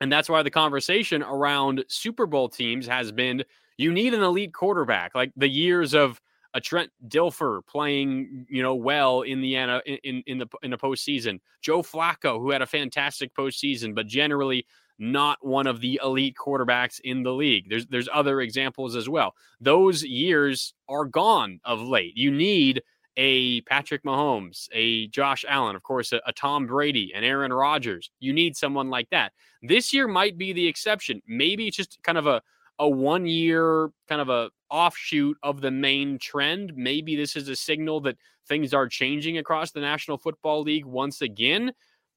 And 0.00 0.12
that's 0.12 0.28
why 0.28 0.42
the 0.42 0.50
conversation 0.50 1.22
around 1.22 1.84
Super 1.88 2.26
Bowl 2.26 2.48
teams 2.48 2.86
has 2.86 3.12
been 3.12 3.44
you 3.78 3.92
need 3.92 4.14
an 4.14 4.22
elite 4.22 4.54
quarterback. 4.54 5.14
Like 5.14 5.32
the 5.36 5.48
years 5.48 5.94
of 5.94 6.20
a 6.54 6.60
Trent 6.60 6.90
Dilfer 7.06 7.60
playing, 7.66 8.46
you 8.48 8.62
know, 8.62 8.74
well 8.74 9.22
in 9.22 9.40
the 9.40 9.56
in 9.56 10.22
in 10.26 10.38
the 10.38 10.46
in 10.62 10.70
the 10.70 10.78
postseason. 10.78 11.40
Joe 11.60 11.82
Flacco, 11.82 12.38
who 12.38 12.50
had 12.50 12.62
a 12.62 12.66
fantastic 12.66 13.34
postseason, 13.34 13.94
but 13.94 14.06
generally 14.06 14.66
not 14.98 15.44
one 15.44 15.66
of 15.66 15.80
the 15.80 16.00
elite 16.02 16.36
quarterbacks 16.42 16.98
in 17.04 17.22
the 17.22 17.32
league. 17.32 17.68
There's 17.68 17.86
there's 17.86 18.08
other 18.12 18.40
examples 18.40 18.96
as 18.96 19.08
well. 19.08 19.34
Those 19.60 20.02
years 20.02 20.72
are 20.88 21.04
gone 21.04 21.60
of 21.64 21.82
late. 21.82 22.16
You 22.16 22.30
need 22.30 22.82
a 23.16 23.60
Patrick 23.62 24.04
Mahomes, 24.04 24.68
a 24.72 25.06
Josh 25.08 25.44
Allen, 25.48 25.76
of 25.76 25.82
course, 25.82 26.12
a, 26.12 26.20
a 26.26 26.32
Tom 26.32 26.66
Brady, 26.66 27.12
and 27.14 27.24
Aaron 27.24 27.52
Rodgers. 27.52 28.10
You 28.20 28.32
need 28.32 28.56
someone 28.56 28.90
like 28.90 29.08
that. 29.10 29.32
This 29.62 29.92
year 29.92 30.06
might 30.06 30.36
be 30.36 30.52
the 30.52 30.66
exception. 30.66 31.22
Maybe 31.26 31.66
it's 31.66 31.76
just 31.76 31.98
kind 32.02 32.18
of 32.18 32.26
a 32.26 32.42
a 32.78 32.88
one 32.88 33.26
year 33.26 33.90
kind 34.08 34.20
of 34.20 34.28
a 34.28 34.50
offshoot 34.70 35.36
of 35.42 35.60
the 35.60 35.70
main 35.70 36.18
trend. 36.18 36.72
Maybe 36.76 37.16
this 37.16 37.36
is 37.36 37.48
a 37.48 37.56
signal 37.56 38.00
that 38.02 38.18
things 38.48 38.74
are 38.74 38.88
changing 38.88 39.38
across 39.38 39.72
the 39.72 39.80
National 39.80 40.18
Football 40.18 40.62
League 40.62 40.84
once 40.84 41.22
again. 41.22 41.72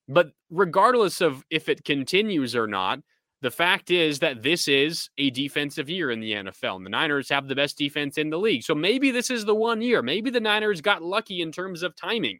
But 0.07 0.31
regardless 0.49 1.21
of 1.21 1.43
if 1.49 1.69
it 1.69 1.83
continues 1.85 2.55
or 2.55 2.67
not, 2.67 2.99
the 3.41 3.51
fact 3.51 3.89
is 3.89 4.19
that 4.19 4.43
this 4.43 4.67
is 4.67 5.09
a 5.17 5.29
defensive 5.29 5.89
year 5.89 6.11
in 6.11 6.19
the 6.19 6.33
NFL, 6.33 6.75
and 6.75 6.85
the 6.85 6.89
Niners 6.89 7.29
have 7.29 7.47
the 7.47 7.55
best 7.55 7.77
defense 7.77 8.17
in 8.17 8.29
the 8.29 8.39
league. 8.39 8.63
So 8.63 8.75
maybe 8.75 9.11
this 9.11 9.29
is 9.29 9.45
the 9.45 9.55
one 9.55 9.81
year. 9.81 10.01
Maybe 10.01 10.29
the 10.29 10.41
Niners 10.41 10.81
got 10.81 11.01
lucky 11.01 11.41
in 11.41 11.51
terms 11.51 11.81
of 11.81 11.95
timing. 11.95 12.39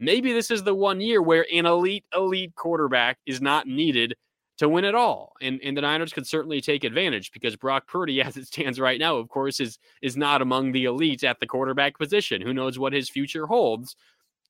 Maybe 0.00 0.32
this 0.32 0.50
is 0.50 0.64
the 0.64 0.74
one 0.74 1.00
year 1.00 1.22
where 1.22 1.46
an 1.52 1.66
elite, 1.66 2.04
elite 2.14 2.54
quarterback 2.56 3.18
is 3.26 3.40
not 3.40 3.66
needed 3.66 4.16
to 4.58 4.68
win 4.68 4.84
it 4.84 4.94
all. 4.94 5.34
And, 5.40 5.60
and 5.62 5.76
the 5.76 5.82
Niners 5.82 6.12
could 6.12 6.26
certainly 6.26 6.60
take 6.60 6.84
advantage 6.84 7.32
because 7.32 7.54
Brock 7.54 7.86
Purdy, 7.86 8.20
as 8.22 8.36
it 8.36 8.46
stands 8.46 8.80
right 8.80 8.98
now, 8.98 9.16
of 9.16 9.28
course, 9.28 9.60
is 9.60 9.78
is 10.02 10.16
not 10.16 10.42
among 10.42 10.72
the 10.72 10.84
elite 10.84 11.22
at 11.22 11.38
the 11.38 11.46
quarterback 11.46 11.96
position. 11.96 12.42
Who 12.42 12.54
knows 12.54 12.78
what 12.78 12.92
his 12.92 13.08
future 13.08 13.46
holds? 13.46 13.94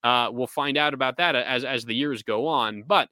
Uh, 0.03 0.31
we'll 0.33 0.47
find 0.47 0.79
out 0.79 0.95
about 0.95 1.19
that 1.19 1.37
as 1.37 1.65
as 1.65 1.85
the 1.85 1.95
years 1.95 2.23
go 2.23 2.47
on. 2.47 2.85
But 2.87 3.09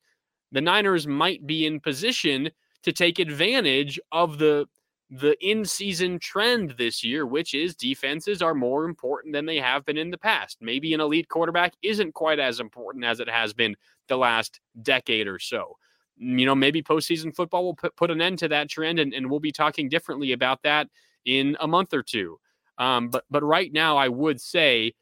the 0.53 0.61
Niners 0.62 1.07
might 1.07 1.46
be 1.46 1.66
in 1.66 1.81
position 1.81 2.51
to 2.83 2.93
take 2.93 3.19
advantage 3.19 3.99
of 4.12 4.38
the 4.38 4.67
the 5.11 5.37
in-season 5.41 6.19
trend 6.19 6.75
this 6.77 7.03
year, 7.03 7.25
which 7.25 7.55
is 7.55 7.75
defenses 7.75 8.43
are 8.43 8.55
more 8.55 8.85
important 8.85 9.33
than 9.33 9.47
they 9.47 9.57
have 9.57 9.87
been 9.87 9.97
in 9.97 10.11
the 10.11 10.19
past. 10.19 10.59
Maybe 10.61 10.93
an 10.93 11.01
elite 11.01 11.31
quarterback 11.31 11.73
isn't 11.83 12.12
quite 12.12 12.38
as 12.38 12.61
important 12.61 13.07
as 13.07 13.19
it 13.19 13.29
has 13.29 13.55
been 13.55 13.75
the 14.09 14.19
last 14.19 14.61
decade 14.83 15.27
or 15.27 15.38
so. 15.38 15.79
You 16.19 16.45
know, 16.45 16.55
maybe 16.55 16.83
postseason 16.83 17.35
football 17.35 17.64
will 17.64 17.75
put, 17.75 17.97
put 17.97 18.11
an 18.11 18.21
end 18.21 18.38
to 18.41 18.49
that 18.49 18.69
trend, 18.69 18.99
and, 18.99 19.14
and 19.14 19.31
we'll 19.31 19.41
be 19.41 19.53
talking 19.53 19.88
differently 19.88 20.33
about 20.33 20.62
that 20.64 20.88
in 21.25 21.57
a 21.61 21.67
month 21.67 21.95
or 21.95 22.03
two. 22.03 22.38
Um, 22.77 23.09
but 23.09 23.25
but 23.31 23.43
right 23.43 23.73
now, 23.73 23.97
I 23.97 24.09
would 24.09 24.41
say 24.41 24.93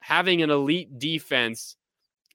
having 0.00 0.42
an 0.42 0.50
elite 0.50 0.98
defense 0.98 1.76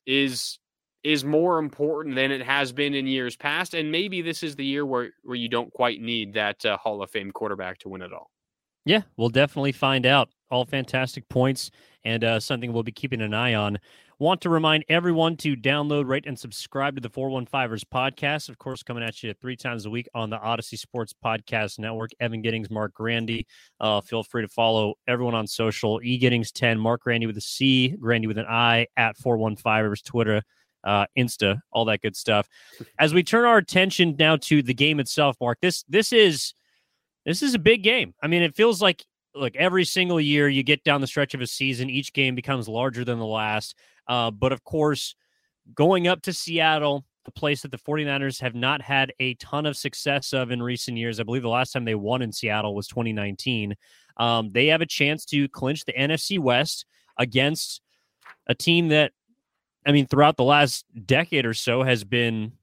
is 0.05 0.59
is 1.05 1.23
more 1.23 1.59
important 1.59 2.15
than 2.15 2.31
it 2.31 2.41
has 2.41 2.71
been 2.71 2.95
in 2.95 3.05
years 3.05 3.35
past. 3.35 3.75
And 3.75 3.91
maybe 3.91 4.23
this 4.23 4.41
is 4.41 4.55
the 4.55 4.65
year 4.65 4.85
where, 4.85 5.11
where 5.23 5.35
you 5.35 5.47
don't 5.47 5.71
quite 5.71 6.01
need 6.01 6.33
that 6.33 6.65
uh, 6.65 6.77
Hall 6.77 7.01
of 7.03 7.11
Fame 7.11 7.31
quarterback 7.31 7.77
to 7.79 7.89
win 7.89 8.01
it 8.01 8.11
all. 8.11 8.31
Yeah, 8.85 9.01
we'll 9.15 9.29
definitely 9.29 9.71
find 9.71 10.05
out. 10.07 10.29
All 10.49 10.65
fantastic 10.65 11.27
points 11.29 11.71
and 12.03 12.23
uh, 12.23 12.39
something 12.39 12.73
we'll 12.73 12.83
be 12.83 12.91
keeping 12.91 13.21
an 13.21 13.33
eye 13.33 13.53
on. 13.53 13.79
Want 14.17 14.41
to 14.41 14.49
remind 14.49 14.85
everyone 14.87 15.35
to 15.37 15.55
download, 15.55 16.07
rate, 16.07 16.25
and 16.25 16.39
subscribe 16.39 16.95
to 16.95 17.01
the 17.01 17.09
415ers 17.09 17.83
podcast. 17.83 18.47
Of 18.47 18.57
course, 18.57 18.81
coming 18.81 19.03
at 19.03 19.21
you 19.21 19.33
three 19.33 19.57
times 19.57 19.85
a 19.85 19.89
week 19.89 20.07
on 20.15 20.29
the 20.29 20.37
Audacy 20.37 20.77
Sports 20.77 21.13
Podcast 21.13 21.79
Network. 21.79 22.11
Evan 22.19 22.41
Giddings, 22.41 22.69
Marc 22.69 22.93
Grandi. 22.93 23.45
Uh, 23.79 24.01
feel 24.01 24.23
free 24.23 24.41
to 24.41 24.47
follow 24.47 24.93
everyone 25.07 25.35
on 25.35 25.45
social. 25.45 25.99
E 26.01 26.17
Giddings 26.17 26.51
10, 26.51 26.79
Marc 26.79 27.01
Grandi 27.01 27.27
with 27.27 27.37
a 27.37 27.41
C, 27.41 27.89
Grandi 27.89 28.27
with 28.27 28.37
an 28.37 28.45
I 28.47 28.87
at 28.95 29.17
415ers, 29.17 30.03
Twitter, 30.03 30.41
uh, 30.85 31.05
Insta, 31.17 31.59
all 31.71 31.85
that 31.85 32.01
good 32.01 32.15
stuff. 32.15 32.47
As 32.99 33.13
we 33.13 33.23
turn 33.23 33.45
our 33.45 33.57
attention 33.57 34.15
now 34.17 34.37
to 34.37 34.61
the 34.61 34.73
game 34.73 34.99
itself, 34.99 35.35
Marc, 35.41 35.59
this 35.61 35.83
this 35.89 36.13
is 36.13 36.53
this 37.25 37.41
is 37.41 37.53
a 37.53 37.59
big 37.59 37.83
game. 37.83 38.13
I 38.21 38.27
mean, 38.27 38.43
it 38.43 38.55
feels 38.55 38.81
like 38.81 39.03
like 39.33 39.55
every 39.55 39.83
single 39.83 40.21
year 40.21 40.47
you 40.47 40.63
get 40.63 40.83
down 40.83 41.01
the 41.01 41.07
stretch 41.07 41.33
of 41.33 41.41
a 41.41 41.47
season, 41.47 41.89
each 41.89 42.13
game 42.13 42.35
becomes 42.35 42.67
larger 42.67 43.03
than 43.03 43.19
the 43.19 43.25
last. 43.25 43.77
Uh, 44.07 44.31
but 44.31 44.51
of 44.51 44.63
course, 44.63 45.15
going 45.73 46.07
up 46.07 46.21
to 46.21 46.33
Seattle, 46.33 47.05
a 47.27 47.31
place 47.31 47.61
that 47.63 47.71
the 47.71 47.77
49ers 47.77 48.39
have 48.39 48.55
not 48.55 48.81
had 48.81 49.11
a 49.19 49.33
ton 49.35 49.65
of 49.65 49.75
success 49.75 50.31
of 50.31 50.51
in 50.51 50.61
recent 50.61 50.97
years. 50.97 51.19
I 51.19 51.23
believe 51.23 51.41
the 51.41 51.49
last 51.49 51.71
time 51.71 51.85
they 51.85 51.95
won 51.95 52.21
in 52.21 52.31
Seattle 52.31 52.75
was 52.75 52.87
2019. 52.87 53.75
Um, 54.17 54.51
they 54.51 54.67
have 54.67 54.81
a 54.81 54.85
chance 54.85 55.25
to 55.25 55.49
clinch 55.49 55.85
the 55.85 55.93
NFC 55.93 56.39
West 56.39 56.85
against 57.17 57.81
a 58.47 58.55
team 58.55 58.89
that 58.89 59.11
I 59.85 59.91
mean, 59.91 60.07
throughout 60.07 60.37
the 60.37 60.43
last 60.43 60.85
decade 61.05 61.45
or 61.45 61.53
so, 61.53 61.83
has 61.83 62.03
been 62.03 62.53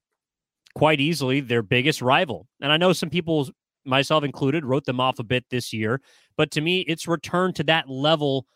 quite 0.75 1.01
easily 1.01 1.41
their 1.41 1.63
biggest 1.63 2.03
rival. 2.03 2.49
And 2.61 2.73
I 2.73 2.77
know 2.77 2.93
some 2.93 3.11
people, 3.11 3.49
myself 3.85 4.25
included, 4.25 4.65
wrote 4.65 4.85
them 4.85 5.01
off 5.01 5.19
a 5.19 5.25
bit 5.25 5.45
this 5.51 5.73
year. 5.73 6.01
But 6.37 6.51
to 6.53 6.61
me, 6.61 6.81
it's 6.81 7.07
returned 7.07 7.57
to 7.57 7.65
that 7.65 7.89
level 7.89 8.47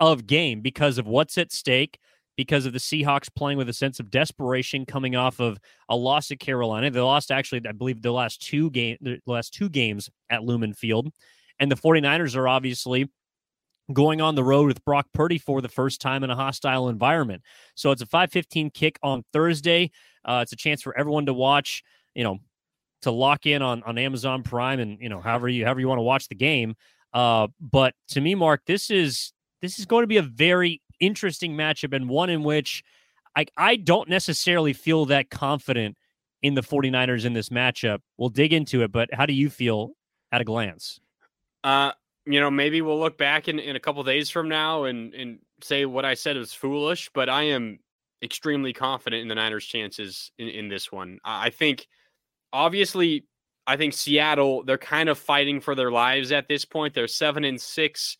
of 0.00 0.26
game 0.26 0.60
because 0.60 0.98
of 0.98 1.06
what's 1.06 1.38
at 1.38 1.52
stake, 1.52 1.98
because 2.36 2.66
of 2.66 2.72
the 2.72 2.78
Seahawks 2.78 3.34
playing 3.34 3.58
with 3.58 3.68
a 3.68 3.74
sense 3.74 3.98
of 3.98 4.10
desperation 4.10 4.86
coming 4.86 5.16
off 5.16 5.40
of 5.40 5.58
a 5.88 5.96
loss 5.96 6.30
at 6.30 6.38
Carolina. 6.38 6.90
They 6.90 7.00
lost 7.00 7.30
actually, 7.30 7.62
I 7.66 7.72
believe, 7.72 8.02
the 8.02 8.12
last 8.12 8.42
two 8.42 8.70
game 8.70 8.98
the 9.00 9.20
last 9.26 9.54
two 9.54 9.68
games 9.68 10.10
at 10.30 10.44
Lumen 10.44 10.74
Field. 10.74 11.10
And 11.58 11.70
the 11.70 11.76
49ers 11.76 12.36
are 12.36 12.46
obviously 12.46 13.10
going 13.92 14.20
on 14.20 14.34
the 14.34 14.44
road 14.44 14.66
with 14.66 14.84
Brock 14.84 15.06
Purdy 15.12 15.38
for 15.38 15.60
the 15.60 15.68
first 15.68 16.00
time 16.00 16.24
in 16.24 16.30
a 16.30 16.36
hostile 16.36 16.88
environment. 16.88 17.42
So 17.74 17.90
it's 17.90 18.02
a 18.02 18.06
5:15 18.06 18.70
kick 18.70 18.98
on 19.02 19.24
Thursday. 19.32 19.90
Uh, 20.24 20.40
it's 20.42 20.52
a 20.52 20.56
chance 20.56 20.82
for 20.82 20.96
everyone 20.98 21.26
to 21.26 21.34
watch, 21.34 21.82
you 22.14 22.24
know, 22.24 22.38
to 23.02 23.10
lock 23.10 23.46
in 23.46 23.62
on 23.62 23.82
on 23.84 23.98
Amazon 23.98 24.42
Prime 24.42 24.80
and 24.80 25.00
you 25.00 25.08
know 25.08 25.20
however 25.20 25.48
you 25.48 25.64
however 25.64 25.80
you 25.80 25.88
want 25.88 25.98
to 25.98 26.02
watch 26.02 26.28
the 26.28 26.34
game. 26.34 26.74
Uh, 27.12 27.48
but 27.60 27.94
to 28.08 28.20
me, 28.20 28.34
Marc, 28.34 28.62
this 28.66 28.90
is 28.90 29.32
this 29.62 29.78
is 29.78 29.86
going 29.86 30.02
to 30.02 30.08
be 30.08 30.16
a 30.16 30.22
very 30.22 30.82
interesting 31.00 31.56
matchup 31.56 31.94
and 31.94 32.08
one 32.08 32.30
in 32.30 32.42
which 32.42 32.82
I 33.36 33.46
I 33.56 33.76
don't 33.76 34.08
necessarily 34.08 34.72
feel 34.72 35.06
that 35.06 35.30
confident 35.30 35.96
in 36.42 36.54
the 36.54 36.62
49ers 36.62 37.24
in 37.24 37.32
this 37.32 37.48
matchup. 37.48 38.00
We'll 38.18 38.28
dig 38.28 38.52
into 38.52 38.82
it, 38.82 38.92
but 38.92 39.08
how 39.12 39.26
do 39.26 39.32
you 39.32 39.50
feel 39.50 39.92
at 40.32 40.40
a 40.40 40.44
glance? 40.44 41.00
Uh, 41.64 41.92
you 42.26 42.40
know, 42.40 42.50
maybe 42.50 42.82
we'll 42.82 42.98
look 42.98 43.16
back 43.16 43.48
in, 43.48 43.58
in 43.58 43.76
a 43.76 43.80
couple 43.80 44.02
days 44.02 44.30
from 44.30 44.48
now 44.48 44.84
and, 44.84 45.14
and 45.14 45.38
say 45.62 45.86
what 45.86 46.04
I 46.04 46.14
said 46.14 46.36
was 46.36 46.52
foolish, 46.52 47.08
but 47.14 47.28
I 47.28 47.44
am 47.44 47.78
extremely 48.22 48.72
confident 48.72 49.22
in 49.22 49.28
the 49.28 49.34
Niners' 49.36 49.64
chances 49.64 50.32
in, 50.38 50.48
in 50.48 50.68
this 50.68 50.90
one. 50.90 51.20
I 51.24 51.50
think, 51.50 51.86
obviously, 52.52 53.24
I 53.66 53.76
think 53.76 53.94
Seattle, 53.94 54.64
they're 54.64 54.78
kind 54.78 55.08
of 55.08 55.18
fighting 55.18 55.60
for 55.60 55.74
their 55.74 55.90
lives 55.90 56.32
at 56.32 56.48
this 56.48 56.64
point. 56.64 56.94
They're 56.94 57.08
seven 57.08 57.44
and 57.44 57.60
six. 57.60 58.16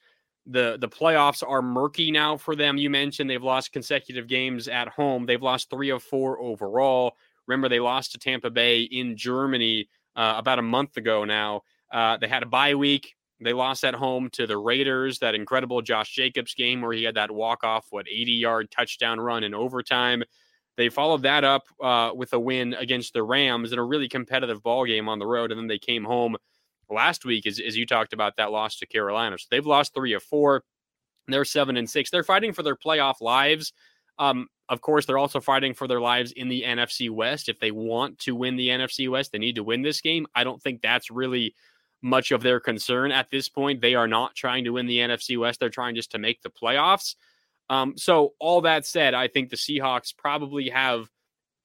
The 0.47 0.77
the 0.81 0.89
playoffs 0.89 1.43
are 1.47 1.61
murky 1.61 2.13
now 2.13 2.37
for 2.37 2.55
them. 2.55 2.77
You 2.77 2.89
mentioned 2.91 3.29
they've 3.29 3.43
lost 3.43 3.73
consecutive 3.73 4.29
games 4.29 4.69
at 4.69 4.89
home. 4.89 5.27
They've 5.27 5.43
lost 5.43 5.71
three 5.71 5.91
of 5.91 6.03
four 6.03 6.41
overall. 6.41 7.17
Remember, 7.49 7.69
they 7.69 7.81
lost 7.81 8.13
to 8.13 8.19
Tampa 8.19 8.51
Bay 8.51 8.83
in 8.83 9.17
Germany 9.17 9.89
uh, 10.15 10.35
about 10.37 10.61
a 10.61 10.63
month 10.63 10.97
ago 10.97 11.25
now. 11.25 11.63
Uh, 11.93 12.17
they 12.17 12.29
had 12.29 12.43
a 12.43 12.47
bye 12.47 12.75
week. 12.75 13.15
They 13.41 13.53
lost 13.53 13.85
at 13.85 13.95
home 13.95 14.31
to 14.31 14.47
the 14.47 14.57
Raiders, 14.57 15.19
that 15.19 15.35
incredible 15.35 15.83
Josh 15.83 16.13
Jacobs 16.15 16.55
game 16.55 16.81
where 16.81 16.93
he 16.93 17.05
had 17.05 17.17
that 17.17 17.31
walk 17.31 17.65
off, 17.65 17.87
what, 17.91 18.09
80 18.09 18.33
yard 18.33 18.71
touchdown 18.71 19.21
run 19.21 19.45
in 19.45 19.55
overtime. 19.55 20.23
They 20.77 20.89
followed 20.89 21.23
that 21.23 21.45
up 21.45 21.65
uh, 21.81 22.13
with 22.15 22.33
a 22.33 22.41
win 22.41 22.75
against 22.75 23.13
the 23.13 23.23
Rams 23.23 23.73
in 23.73 23.79
a 23.79 23.85
really 23.85 24.09
competitive 24.09 24.63
ball 24.63 24.85
game 24.85 25.09
on 25.09 25.19
the 25.19 25.27
road. 25.27 25.51
And 25.51 25.59
then 25.59 25.69
they 25.69 25.79
came 25.79 26.05
home 26.05 26.37
last 26.91 27.25
week, 27.25 27.47
as, 27.47 27.61
as 27.61 27.77
you 27.77 27.87
talked 27.87 28.13
about, 28.13 28.37
that 28.37 28.53
loss 28.53 28.79
to 28.79 28.87
Carolina. 28.87 29.39
So 29.39 29.47
they've 29.51 29.67
lost 29.67 29.95
three 29.95 30.13
of 30.13 30.23
four. 30.23 30.65
They're 31.29 31.45
seven 31.45 31.77
and 31.77 31.89
six. 31.89 32.11
They're 32.11 32.23
fighting 32.23 32.53
for 32.53 32.63
their 32.63 32.77
playoff 32.77 33.21
lives. 33.21 33.73
Um, 34.19 34.49
of 34.69 34.81
course, 34.81 35.07
they're 35.07 35.19
also 35.19 35.41
fighting 35.41 35.75
for 35.75 35.87
their 35.87 36.01
lives 36.01 36.33
in 36.33 36.49
the 36.49 36.63
NFC 36.63 37.11
West. 37.11 37.49
If 37.49 37.59
they 37.59 37.71
want 37.71 38.19
to 38.21 38.35
win 38.35 38.57
the 38.57 38.69
NFC 38.69 39.09
West, 39.09 39.33
they 39.33 39.39
need 39.39 39.57
to 39.57 39.65
win 39.65 39.83
this 39.83 40.01
game. 40.01 40.27
I 40.35 40.45
don't 40.45 40.63
think 40.63 40.83
that's 40.83 41.11
really 41.11 41.55
much 42.07 42.31
of 42.31 42.43
their 42.43 42.61
concern 42.61 43.11
at 43.11 43.31
this 43.31 43.49
point. 43.49 43.81
They 43.81 43.95
are 43.95 44.09
not 44.09 44.35
trying 44.35 44.65
to 44.65 44.71
win 44.71 44.87
the 44.87 44.99
NFC 44.99 45.39
West. 45.39 45.61
They're 45.61 45.69
trying 45.69 45.97
just 45.97 46.13
to 46.13 46.19
make 46.19 46.41
the 46.41 46.51
playoffs. 46.51 47.17
Um, 47.69 47.97
so, 47.97 48.35
all 48.39 48.61
that 48.63 48.87
said, 48.87 49.13
I 49.13 49.27
think 49.27 49.51
the 49.51 49.57
Seahawks 49.57 50.17
probably 50.17 50.69
have 50.69 51.11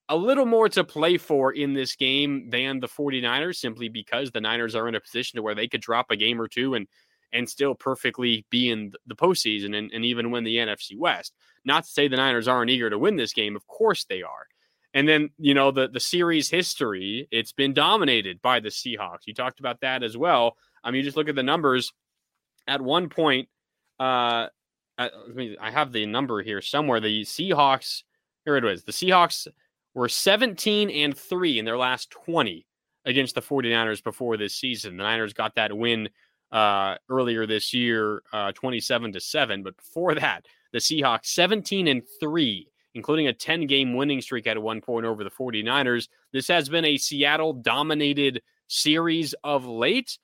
a 0.10 0.16
little 0.18 0.48
more 0.48 0.68
to 0.70 0.84
play 0.84 1.18
for 1.18 1.54
in 1.54 1.74
this 1.74 1.96
game 1.96 2.50
than 2.50 2.80
the 2.80 2.88
49ers, 2.88 3.58
simply 3.58 3.88
because 3.88 4.32
the 4.32 4.42
Niners 4.42 4.76
are 4.76 4.88
in 4.88 4.96
a 4.96 5.00
position 5.00 5.38
to 5.38 5.44
where 5.44 5.56
they 5.56 5.68
could 5.68 5.82
drop 5.82 6.10
a 6.10 6.18
game 6.18 6.42
or 6.42 6.48
two 6.48 6.74
and 6.74 6.88
and 7.34 7.48
still 7.48 7.74
perfectly 7.74 8.46
be 8.50 8.70
in 8.70 8.92
the 9.08 9.16
postseason 9.16 9.78
and, 9.78 9.90
and 9.94 10.04
even 10.04 10.32
win 10.32 10.44
the 10.44 10.58
NFC 10.58 10.98
West. 10.98 11.34
Not 11.64 11.86
to 11.86 11.90
say 11.90 12.10
the 12.10 12.18
Niners 12.18 12.48
aren't 12.48 12.72
eager 12.72 12.90
to 12.90 13.00
win 13.00 13.16
this 13.16 13.32
game. 13.32 13.56
Of 13.56 13.66
course 13.68 14.04
they 14.04 14.22
are. 14.22 14.48
And 14.94 15.08
then, 15.08 15.30
you 15.38 15.54
know, 15.54 15.72
the 15.72 15.88
the 15.88 16.00
series 16.00 16.50
history, 16.50 17.28
it's 17.32 17.54
been 17.54 17.74
dominated 17.74 18.42
by 18.42 18.60
the 18.60 18.70
Seahawks. 18.70 19.26
You 19.26 19.34
talked 19.34 19.60
about 19.60 19.80
that 19.82 20.04
as 20.04 20.18
well. 20.18 20.58
I 20.84 20.92
mean, 20.92 21.00
you 21.00 21.04
just 21.04 21.18
look 21.18 21.30
at 21.30 21.36
the 21.36 21.44
numbers. 21.44 21.94
At 22.68 22.82
one 22.82 23.10
point, 23.10 23.48
uh, 24.00 24.48
I, 24.98 25.10
mean, 25.34 25.56
I 25.60 25.72
have 25.72 25.92
the 25.92 26.06
number 26.06 26.44
here 26.44 26.62
somewhere. 26.62 27.00
The 27.00 27.22
Seahawks, 27.22 28.04
here 28.46 28.56
it 28.56 28.64
was. 28.64 28.84
The 28.84 28.92
Seahawks 28.92 29.48
were 29.94 30.10
17 30.10 30.90
and 30.90 31.18
3 31.18 31.60
in 31.60 31.66
their 31.66 31.78
last 31.78 32.12
20 32.12 32.66
against 33.06 33.36
the 33.36 33.42
49ers 33.42 34.04
before 34.04 34.38
this 34.38 34.56
season. 34.56 34.98
The 34.98 35.04
Niners 35.04 35.34
got 35.34 35.56
that 35.56 35.76
win 35.76 36.10
uh, 36.52 36.96
earlier 37.10 37.48
this 37.48 37.74
year, 37.74 38.22
uh, 38.32 38.52
27 38.52 39.14
to 39.14 39.20
7. 39.20 39.64
But 39.64 39.78
before 39.78 40.16
that, 40.16 40.46
the 40.72 40.80
Seahawks 40.80 41.28
17 41.28 41.88
and 41.88 42.04
3, 42.20 42.68
including 42.94 43.28
a 43.28 43.34
10 43.34 43.68
game 43.68 43.96
winning 43.96 44.22
streak 44.22 44.48
at 44.48 44.62
one 44.62 44.82
point 44.82 45.06
over 45.06 45.24
the 45.24 45.32
49ers. 45.32 46.08
This 46.34 46.48
has 46.48 46.70
been 46.70 46.86
a 46.86 46.98
Seattle 46.98 47.54
dominated 47.54 48.42
series 48.68 49.34
of 49.44 49.66
late, 49.66 50.18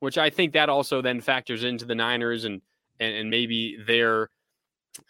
which 0.00 0.18
I 0.18 0.30
think 0.30 0.52
that 0.52 0.68
also 0.68 1.02
then 1.02 1.20
factors 1.20 1.64
into 1.64 1.84
the 1.84 1.94
Niners 1.94 2.44
and 2.44 2.60
and, 3.00 3.14
and 3.14 3.30
maybe 3.30 3.76
their 3.86 4.30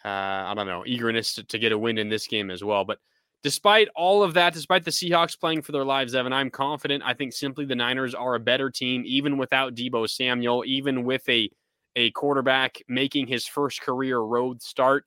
uh, 0.05 0.07
I 0.07 0.53
don't 0.55 0.67
know 0.67 0.83
eagerness 0.85 1.35
to, 1.35 1.43
to 1.43 1.59
get 1.59 1.71
a 1.71 1.77
win 1.77 1.97
in 1.97 2.09
this 2.09 2.27
game 2.27 2.51
as 2.51 2.63
well. 2.63 2.85
But 2.85 2.99
despite 3.43 3.87
all 3.95 4.23
of 4.23 4.33
that, 4.35 4.53
despite 4.53 4.85
the 4.85 4.91
Seahawks 4.91 5.39
playing 5.39 5.61
for 5.63 5.71
their 5.71 5.85
lives, 5.85 6.13
Evan, 6.13 6.33
I'm 6.33 6.49
confident. 6.49 7.03
I 7.05 7.13
think 7.13 7.33
simply 7.33 7.65
the 7.65 7.75
Niners 7.75 8.13
are 8.13 8.35
a 8.35 8.39
better 8.39 8.69
team, 8.69 9.03
even 9.05 9.37
without 9.37 9.75
Deebo 9.75 10.09
Samuel, 10.09 10.63
even 10.65 11.03
with 11.03 11.27
a 11.29 11.49
a 11.95 12.11
quarterback 12.11 12.81
making 12.87 13.27
his 13.27 13.47
first 13.47 13.81
career 13.81 14.19
road 14.19 14.61
start. 14.61 15.05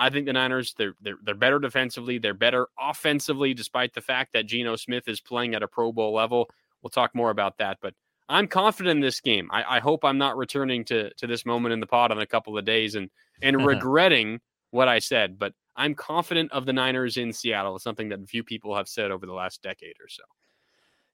I 0.00 0.08
think 0.10 0.26
the 0.26 0.32
Niners 0.32 0.74
they're, 0.76 0.94
they're 1.00 1.18
they're 1.22 1.34
better 1.34 1.58
defensively, 1.58 2.18
they're 2.18 2.34
better 2.34 2.68
offensively, 2.80 3.54
despite 3.54 3.92
the 3.94 4.00
fact 4.00 4.32
that 4.32 4.46
Geno 4.46 4.76
Smith 4.76 5.06
is 5.06 5.20
playing 5.20 5.54
at 5.54 5.62
a 5.62 5.68
Pro 5.68 5.92
Bowl 5.92 6.14
level. 6.14 6.48
We'll 6.82 6.90
talk 6.90 7.14
more 7.14 7.30
about 7.30 7.58
that, 7.58 7.78
but 7.82 7.94
I'm 8.28 8.48
confident 8.48 8.96
in 8.96 9.00
this 9.00 9.20
game. 9.20 9.50
I, 9.52 9.76
I 9.76 9.80
hope 9.80 10.04
I'm 10.04 10.18
not 10.18 10.36
returning 10.36 10.84
to 10.86 11.12
to 11.14 11.26
this 11.26 11.44
moment 11.44 11.74
in 11.74 11.80
the 11.80 11.86
pod 11.86 12.10
in 12.12 12.18
a 12.18 12.26
couple 12.26 12.56
of 12.56 12.64
days 12.64 12.94
and 12.94 13.10
and 13.42 13.64
regretting 13.66 14.40
what 14.70 14.88
I 14.88 15.00
said, 15.00 15.38
but 15.38 15.52
I'm 15.76 15.94
confident 15.94 16.50
of 16.52 16.64
the 16.64 16.72
Niners 16.72 17.16
in 17.16 17.32
Seattle. 17.32 17.74
It's 17.74 17.84
something 17.84 18.08
that 18.08 18.26
few 18.28 18.42
people 18.42 18.74
have 18.76 18.88
said 18.88 19.10
over 19.10 19.26
the 19.26 19.32
last 19.32 19.62
decade 19.62 19.96
or 20.00 20.08
so. 20.08 20.22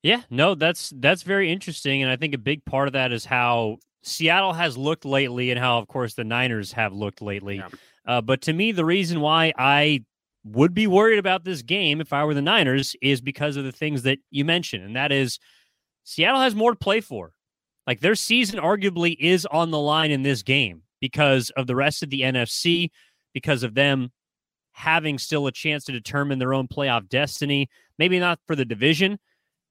Yeah, 0.02 0.22
no, 0.30 0.54
that's 0.54 0.92
that's 0.96 1.22
very 1.22 1.50
interesting, 1.50 2.02
and 2.02 2.10
I 2.10 2.16
think 2.16 2.34
a 2.34 2.38
big 2.38 2.64
part 2.64 2.86
of 2.86 2.92
that 2.92 3.10
is 3.10 3.24
how 3.24 3.78
Seattle 4.02 4.52
has 4.52 4.78
looked 4.78 5.04
lately, 5.04 5.50
and 5.50 5.58
how, 5.58 5.78
of 5.78 5.88
course, 5.88 6.14
the 6.14 6.22
Niners 6.22 6.70
have 6.72 6.92
looked 6.92 7.20
lately. 7.20 7.56
Yeah. 7.56 7.68
Uh, 8.06 8.20
but 8.20 8.40
to 8.42 8.52
me, 8.52 8.72
the 8.72 8.84
reason 8.84 9.20
why 9.20 9.52
I 9.58 10.04
would 10.44 10.74
be 10.74 10.86
worried 10.86 11.18
about 11.18 11.44
this 11.44 11.62
game 11.62 12.00
if 12.00 12.12
I 12.12 12.24
were 12.24 12.34
the 12.34 12.42
Niners 12.42 12.94
is 13.02 13.20
because 13.20 13.56
of 13.56 13.64
the 13.64 13.72
things 13.72 14.02
that 14.02 14.18
you 14.30 14.44
mentioned, 14.44 14.84
and 14.84 14.94
that 14.96 15.10
is 15.10 15.38
Seattle 16.04 16.40
has 16.40 16.54
more 16.54 16.70
to 16.70 16.78
play 16.78 17.00
for. 17.00 17.32
Like 17.86 18.00
their 18.00 18.14
season 18.14 18.60
arguably 18.60 19.16
is 19.18 19.46
on 19.46 19.70
the 19.70 19.78
line 19.78 20.10
in 20.10 20.22
this 20.22 20.42
game 20.42 20.82
because 21.00 21.50
of 21.50 21.66
the 21.66 21.76
rest 21.76 22.02
of 22.02 22.10
the 22.10 22.22
NFC, 22.22 22.90
because 23.34 23.62
of 23.62 23.74
them 23.74 24.10
having 24.72 25.18
still 25.18 25.46
a 25.46 25.52
chance 25.52 25.84
to 25.84 25.92
determine 25.92 26.38
their 26.38 26.54
own 26.54 26.68
playoff 26.68 27.08
destiny. 27.08 27.68
Maybe 27.98 28.18
not 28.18 28.38
for 28.46 28.54
the 28.54 28.64
division, 28.64 29.18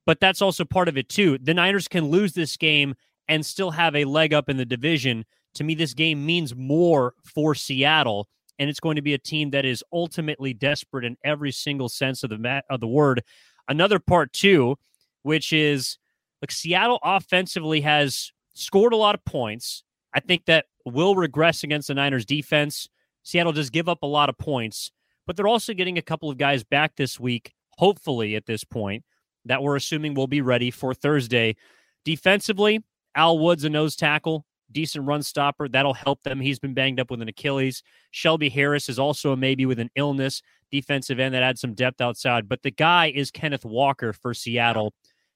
but 0.05 0.19
that's 0.19 0.41
also 0.41 0.65
part 0.65 0.87
of 0.87 0.97
it 0.97 1.09
too. 1.09 1.37
The 1.37 1.53
Niners 1.53 1.87
can 1.87 2.09
lose 2.09 2.33
this 2.33 2.57
game 2.57 2.95
and 3.27 3.45
still 3.45 3.71
have 3.71 3.95
a 3.95 4.05
leg 4.05 4.33
up 4.33 4.49
in 4.49 4.57
the 4.57 4.65
division. 4.65 5.25
To 5.55 5.63
me, 5.63 5.75
this 5.75 5.93
game 5.93 6.25
means 6.25 6.55
more 6.55 7.13
for 7.23 7.55
Seattle, 7.55 8.27
and 8.59 8.69
it's 8.69 8.79
going 8.79 8.95
to 8.95 9.01
be 9.01 9.13
a 9.13 9.17
team 9.17 9.49
that 9.51 9.65
is 9.65 9.83
ultimately 9.91 10.53
desperate 10.53 11.05
in 11.05 11.17
every 11.23 11.51
single 11.51 11.89
sense 11.89 12.23
of 12.23 12.29
the 12.29 12.63
of 12.69 12.79
the 12.79 12.87
word. 12.87 13.23
Another 13.67 13.99
part 13.99 14.31
too, 14.33 14.77
which 15.23 15.51
is 15.51 15.97
like 16.41 16.51
Seattle 16.51 16.99
offensively 17.03 17.81
has 17.81 18.31
scored 18.53 18.93
a 18.93 18.97
lot 18.97 19.15
of 19.15 19.25
points. 19.25 19.83
I 20.13 20.19
think 20.19 20.45
that 20.45 20.65
will 20.85 21.15
regress 21.15 21.63
against 21.63 21.87
the 21.87 21.93
Niners 21.93 22.25
defense. 22.25 22.87
Seattle 23.23 23.51
does 23.51 23.69
give 23.69 23.89
up 23.89 24.03
a 24.03 24.07
lot 24.07 24.29
of 24.29 24.37
points, 24.37 24.91
but 25.25 25.35
they're 25.35 25.47
also 25.47 25.73
getting 25.73 25.97
a 25.97 26.03
couple 26.03 26.29
of 26.29 26.37
guys 26.37 26.63
back 26.63 26.95
this 26.95 27.19
week, 27.19 27.53
hopefully 27.71 28.35
at 28.35 28.45
this 28.45 28.63
point, 28.63 29.03
that 29.45 29.63
we're 29.63 29.75
assuming 29.75 30.13
will 30.13 30.27
be 30.27 30.41
ready 30.41 30.69
for 30.69 30.93
Thursday. 30.93 31.55
Defensively, 32.03 32.83
Al 33.15 33.39
Woods, 33.39 33.63
a 33.63 33.69
nose 33.69 33.95
tackle, 33.95 34.45
decent 34.71 35.05
run 35.05 35.23
stopper. 35.23 35.67
That'll 35.67 35.93
help 35.93 36.23
them. 36.23 36.39
He's 36.39 36.59
been 36.59 36.73
banged 36.73 36.99
up 36.99 37.11
with 37.11 37.21
an 37.21 37.27
Achilles. 37.27 37.83
Shelby 38.11 38.49
Harris 38.49 38.89
is 38.89 38.99
also 38.99 39.31
a 39.31 39.37
maybe 39.37 39.65
with 39.65 39.79
an 39.79 39.89
illness, 39.95 40.41
defensive 40.71 41.19
end 41.19 41.33
that 41.33 41.43
adds 41.43 41.61
some 41.61 41.73
depth 41.73 42.01
outside. 42.01 42.49
But 42.49 42.63
the 42.63 42.71
guy 42.71 43.11
is 43.13 43.31
Kenneth 43.31 43.65
Walker 43.65 44.13
for 44.13 44.33
Seattle, 44.33 44.93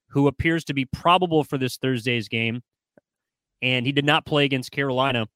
who 0.08 0.28
appears 0.28 0.64
to 0.66 0.74
be 0.74 0.86
probable 0.86 1.44
for 1.44 1.58
this 1.58 1.78
Thursday's 1.78 2.28
game. 2.28 2.62
And 3.62 3.86
he 3.86 3.92
did 3.92 4.06
not 4.06 4.26
play 4.26 4.46
against 4.46 4.72
Carolina. 4.72 5.28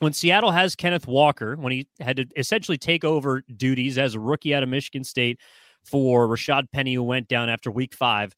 When 0.00 0.12
Seattle 0.12 0.50
has 0.50 0.76
Kenneth 0.76 1.06
Walker, 1.06 1.56
when 1.56 1.72
he 1.72 1.88
had 1.98 2.18
to 2.18 2.26
essentially 2.36 2.78
take 2.78 3.04
over 3.04 3.42
duties 3.56 3.98
as 3.98 4.14
a 4.14 4.20
rookie 4.20 4.54
out 4.54 4.62
of 4.62 4.68
Michigan 4.68 5.02
State 5.02 5.40
for 5.84 6.28
Rashad 6.28 6.70
Penny, 6.72 6.94
who 6.94 7.02
went 7.02 7.26
down 7.26 7.48
after 7.48 7.70
week 7.70 7.94
five, 7.94 8.34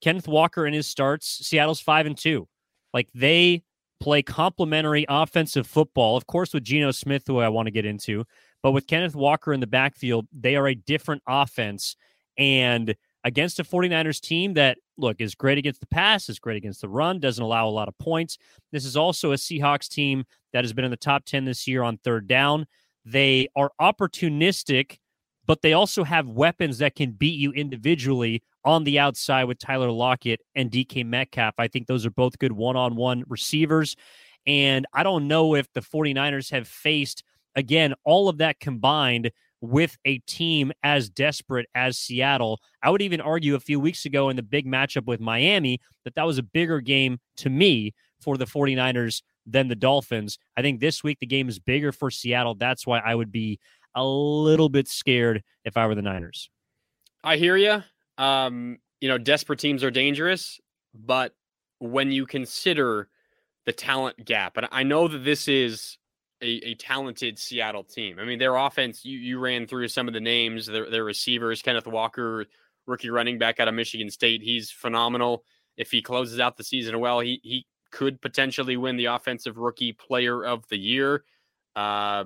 Kenneth 0.00 0.28
Walker 0.28 0.66
in 0.66 0.72
his 0.72 0.86
starts, 0.86 1.46
Seattle's 1.46 1.80
five 1.80 2.06
and 2.06 2.16
two. 2.16 2.48
Like 2.94 3.08
they 3.14 3.62
play 4.02 4.20
complementary 4.20 5.06
offensive 5.08 5.64
football, 5.64 6.16
of 6.16 6.26
course, 6.26 6.52
with 6.52 6.64
Geno 6.64 6.90
Smith, 6.90 7.22
who 7.24 7.38
I 7.38 7.48
want 7.48 7.66
to 7.66 7.70
get 7.70 7.86
into, 7.86 8.24
but 8.60 8.72
with 8.72 8.88
Kenneth 8.88 9.14
Walker 9.14 9.52
in 9.52 9.60
the 9.60 9.66
backfield, 9.68 10.26
they 10.32 10.56
are 10.56 10.66
a 10.66 10.74
different 10.74 11.22
offense. 11.28 11.94
And 12.36 12.96
against 13.22 13.60
a 13.60 13.62
49ers 13.62 14.20
team 14.20 14.54
that, 14.54 14.78
look, 14.98 15.20
is 15.20 15.36
great 15.36 15.56
against 15.56 15.78
the 15.78 15.86
pass, 15.86 16.28
is 16.28 16.40
great 16.40 16.56
against 16.56 16.80
the 16.80 16.88
run, 16.88 17.20
doesn't 17.20 17.44
allow 17.44 17.68
a 17.68 17.70
lot 17.70 17.86
of 17.86 17.96
points. 17.98 18.38
This 18.72 18.84
is 18.84 18.96
also 18.96 19.30
a 19.30 19.36
Seahawks 19.36 19.88
team 19.88 20.24
that 20.52 20.64
has 20.64 20.72
been 20.72 20.84
in 20.84 20.90
the 20.90 20.96
top 20.96 21.24
10 21.24 21.44
this 21.44 21.68
year 21.68 21.84
on 21.84 21.98
third 21.98 22.26
down. 22.26 22.66
They 23.04 23.46
are 23.54 23.70
opportunistic, 23.80 24.98
but 25.46 25.62
they 25.62 25.74
also 25.74 26.02
have 26.02 26.26
weapons 26.26 26.78
that 26.78 26.96
can 26.96 27.12
beat 27.12 27.38
you 27.38 27.52
individually 27.52 28.42
on 28.64 28.84
the 28.84 28.98
outside 28.98 29.44
with 29.44 29.58
Tyler 29.58 29.90
Lockett 29.90 30.40
and 30.54 30.70
DK 30.70 31.04
Metcalf. 31.04 31.54
I 31.58 31.68
think 31.68 31.86
those 31.86 32.06
are 32.06 32.10
both 32.10 32.38
good 32.38 32.52
one 32.52 32.76
on 32.76 32.96
one 32.96 33.24
receivers. 33.28 33.96
And 34.46 34.86
I 34.92 35.02
don't 35.02 35.28
know 35.28 35.54
if 35.54 35.72
the 35.72 35.80
49ers 35.80 36.50
have 36.50 36.66
faced, 36.66 37.22
again, 37.54 37.94
all 38.04 38.28
of 38.28 38.38
that 38.38 38.60
combined 38.60 39.30
with 39.60 39.96
a 40.04 40.18
team 40.20 40.72
as 40.82 41.08
desperate 41.08 41.66
as 41.74 41.96
Seattle. 41.96 42.60
I 42.82 42.90
would 42.90 43.02
even 43.02 43.20
argue 43.20 43.54
a 43.54 43.60
few 43.60 43.78
weeks 43.78 44.04
ago 44.04 44.28
in 44.28 44.36
the 44.36 44.42
big 44.42 44.66
matchup 44.66 45.06
with 45.06 45.20
Miami 45.20 45.80
that 46.04 46.16
that 46.16 46.26
was 46.26 46.38
a 46.38 46.42
bigger 46.42 46.80
game 46.80 47.18
to 47.36 47.50
me 47.50 47.94
for 48.20 48.36
the 48.36 48.44
49ers 48.44 49.22
than 49.46 49.68
the 49.68 49.76
Dolphins. 49.76 50.38
I 50.56 50.62
think 50.62 50.80
this 50.80 51.04
week 51.04 51.18
the 51.20 51.26
game 51.26 51.48
is 51.48 51.58
bigger 51.60 51.92
for 51.92 52.10
Seattle. 52.10 52.56
That's 52.56 52.86
why 52.86 52.98
I 52.98 53.14
would 53.14 53.30
be 53.30 53.60
a 53.94 54.04
little 54.04 54.68
bit 54.68 54.88
scared 54.88 55.42
if 55.64 55.76
I 55.76 55.86
were 55.86 55.94
the 55.94 56.02
Niners. 56.02 56.50
I 57.22 57.36
hear 57.36 57.56
you. 57.56 57.84
Um, 58.22 58.78
you 59.00 59.08
know, 59.08 59.18
desperate 59.18 59.58
teams 59.58 59.82
are 59.82 59.90
dangerous, 59.90 60.60
but 60.94 61.34
when 61.80 62.12
you 62.12 62.24
consider 62.24 63.08
the 63.66 63.72
talent 63.72 64.24
gap, 64.24 64.56
and 64.56 64.68
I 64.70 64.84
know 64.84 65.08
that 65.08 65.24
this 65.24 65.48
is 65.48 65.98
a, 66.40 66.70
a, 66.70 66.74
talented 66.74 67.36
Seattle 67.38 67.82
team. 67.82 68.18
I 68.20 68.24
mean, 68.24 68.38
their 68.38 68.54
offense, 68.54 69.04
you, 69.04 69.18
you 69.18 69.38
ran 69.40 69.66
through 69.66 69.88
some 69.88 70.06
of 70.06 70.14
the 70.14 70.20
names, 70.20 70.66
their, 70.66 70.88
their 70.88 71.04
receivers, 71.04 71.62
Kenneth 71.62 71.86
Walker, 71.86 72.46
rookie 72.86 73.10
running 73.10 73.38
back 73.38 73.58
out 73.58 73.68
of 73.68 73.74
Michigan 73.74 74.10
State. 74.10 74.40
He's 74.40 74.70
phenomenal. 74.70 75.44
If 75.76 75.90
he 75.90 76.00
closes 76.00 76.38
out 76.38 76.56
the 76.56 76.64
season 76.64 77.00
well, 77.00 77.18
he, 77.20 77.40
he 77.42 77.66
could 77.90 78.20
potentially 78.20 78.76
win 78.76 78.96
the 78.96 79.06
offensive 79.06 79.56
rookie 79.56 79.92
player 79.92 80.44
of 80.44 80.66
the 80.68 80.78
year. 80.78 81.24
Uh, 81.74 82.24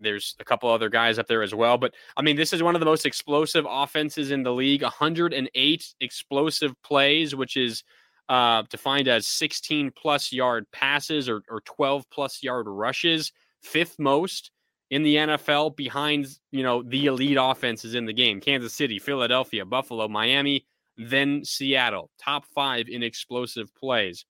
there's 0.00 0.34
a 0.40 0.44
couple 0.44 0.70
other 0.70 0.88
guys 0.88 1.18
up 1.18 1.26
there 1.26 1.42
as 1.42 1.54
well. 1.54 1.78
But 1.78 1.94
I 2.16 2.22
mean, 2.22 2.36
this 2.36 2.52
is 2.52 2.62
one 2.62 2.74
of 2.74 2.80
the 2.80 2.86
most 2.86 3.06
explosive 3.06 3.66
offenses 3.68 4.30
in 4.30 4.42
the 4.42 4.52
league 4.52 4.82
108 4.82 5.94
explosive 6.00 6.72
plays, 6.82 7.34
which 7.34 7.56
is 7.56 7.82
uh, 8.28 8.62
defined 8.70 9.08
as 9.08 9.26
16 9.26 9.92
plus 9.96 10.32
yard 10.32 10.66
passes 10.72 11.28
or, 11.28 11.42
or 11.48 11.60
12 11.62 12.08
plus 12.10 12.42
yard 12.42 12.66
rushes, 12.68 13.32
fifth 13.62 13.96
most 13.98 14.50
in 14.90 15.02
the 15.02 15.16
NFL 15.16 15.76
behind, 15.76 16.26
you 16.52 16.62
know, 16.62 16.82
the 16.82 17.06
elite 17.06 17.38
offenses 17.40 17.94
in 17.94 18.06
the 18.06 18.12
game 18.12 18.40
Kansas 18.40 18.72
City, 18.72 18.98
Philadelphia, 18.98 19.64
Buffalo, 19.64 20.08
Miami, 20.08 20.66
then 20.96 21.44
Seattle, 21.44 22.10
top 22.18 22.44
five 22.54 22.88
in 22.88 23.02
explosive 23.02 23.74
plays. 23.74 24.24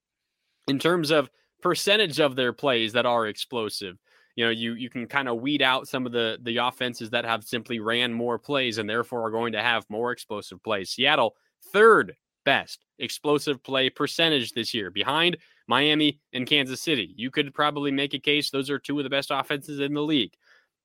In 0.69 0.79
terms 0.79 1.11
of 1.11 1.31
percentage 1.63 2.21
of 2.21 2.37
their 2.37 2.53
plays 2.53 2.93
that 2.95 3.07
are 3.07 3.27
explosive, 3.27 3.97
you 4.37 4.45
know 4.45 4.51
you 4.51 4.75
you 4.75 4.89
can 4.89 5.07
kind 5.07 5.29
of 5.29 5.41
weed 5.41 5.63
out 5.63 5.89
some 5.89 6.07
of 6.07 6.13
the 6.13 6.39
the 6.43 6.59
offenses 6.59 7.11
that 7.11 7.25
have 7.25 7.43
simply 7.43 7.81
ran 7.81 8.13
more 8.13 8.39
plays 8.39 8.79
and 8.79 8.89
therefore 8.89 9.27
are 9.27 9.31
going 9.31 9.53
to 9.55 9.63
have 9.63 9.85
more 9.89 10.13
explosive 10.13 10.63
plays. 10.63 10.91
Seattle 10.91 11.35
third 11.73 12.15
best 12.45 12.85
explosive 12.99 13.63
play 13.63 13.91
percentage 13.91 14.53
this 14.53 14.73
year 14.73 14.91
behind 14.91 15.37
Miami 15.67 16.21
and 16.33 16.47
Kansas 16.47 16.81
City. 16.81 17.13
You 17.17 17.31
could 17.31 17.53
probably 17.53 17.91
make 17.91 18.15
a 18.15 18.21
case 18.21 18.51
those 18.51 18.71
are 18.71 18.79
two 18.79 18.99
of 18.99 19.05
the 19.05 19.11
best 19.11 19.31
offenses 19.33 19.81
in 19.81 19.95
the 19.95 20.03
league. 20.03 20.35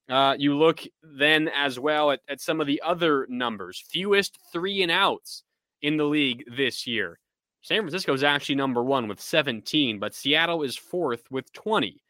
Uh, 0.10 0.36
you 0.38 0.58
look 0.58 0.82
then 1.04 1.48
as 1.50 1.80
well 1.80 2.12
at, 2.12 2.22
at 2.28 2.42
some 2.42 2.60
of 2.60 2.68
the 2.68 2.82
other 2.84 3.28
numbers 3.30 3.84
fewest 3.90 4.40
three 4.52 4.82
and 4.82 4.92
outs 4.92 5.44
in 5.82 5.98
the 5.98 6.04
league 6.04 6.44
this 6.56 6.88
year. 6.88 7.20
San 7.62 7.82
Francisco 7.82 8.14
is 8.14 8.24
actually 8.24 8.56
number 8.56 8.82
one 8.82 9.08
with 9.08 9.22
17, 9.22 10.00
but 10.00 10.16
Seattle 10.16 10.64
is 10.64 10.76
fourth 10.76 11.30
with 11.30 11.52
20 11.54 12.02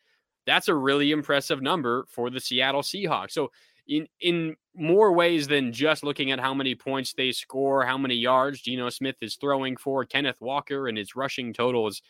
that's 0.45 0.67
a 0.67 0.75
really 0.75 1.11
impressive 1.11 1.61
number 1.61 2.05
for 2.09 2.29
the 2.29 2.39
Seattle 2.39 2.81
Seahawks. 2.81 3.31
So 3.31 3.51
in 3.87 4.07
in 4.19 4.55
more 4.75 5.11
ways 5.11 5.47
than 5.47 5.73
just 5.73 6.03
looking 6.03 6.31
at 6.31 6.39
how 6.39 6.53
many 6.53 6.75
points 6.75 7.13
they 7.13 7.31
score, 7.31 7.85
how 7.85 7.97
many 7.97 8.15
yards 8.15 8.61
Geno 8.61 8.89
Smith 8.89 9.17
is 9.21 9.35
throwing 9.35 9.75
for, 9.75 10.05
Kenneth 10.05 10.39
Walker 10.39 10.87
and 10.87 10.97
his 10.97 11.15
rushing 11.15 11.53
totals, 11.53 12.01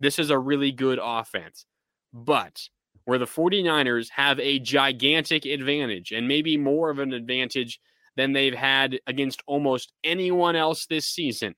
This 0.00 0.18
is 0.18 0.30
a 0.30 0.38
really 0.38 0.72
good 0.72 0.98
offense. 1.02 1.66
But 2.12 2.68
where 3.04 3.18
the 3.18 3.26
49ers 3.26 4.10
have 4.10 4.40
a 4.40 4.58
gigantic 4.58 5.44
advantage 5.44 6.12
and 6.12 6.26
maybe 6.26 6.56
more 6.56 6.90
of 6.90 6.98
an 6.98 7.12
advantage 7.12 7.80
than 8.16 8.32
they've 8.32 8.54
had 8.54 8.98
against 9.06 9.42
almost 9.46 9.92
anyone 10.02 10.56
else 10.56 10.86
this 10.86 11.06
season, 11.06 11.54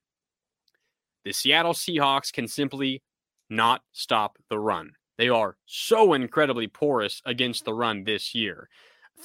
the 1.24 1.32
Seattle 1.32 1.72
Seahawks 1.72 2.32
can 2.32 2.48
simply 2.48 3.02
not 3.48 3.82
stop 3.92 4.38
the 4.50 4.58
run. 4.58 4.92
They 5.18 5.28
are 5.28 5.56
so 5.66 6.14
incredibly 6.14 6.68
porous 6.68 7.20
against 7.26 7.64
the 7.64 7.74
run 7.74 8.04
this 8.04 8.34
year. 8.34 8.68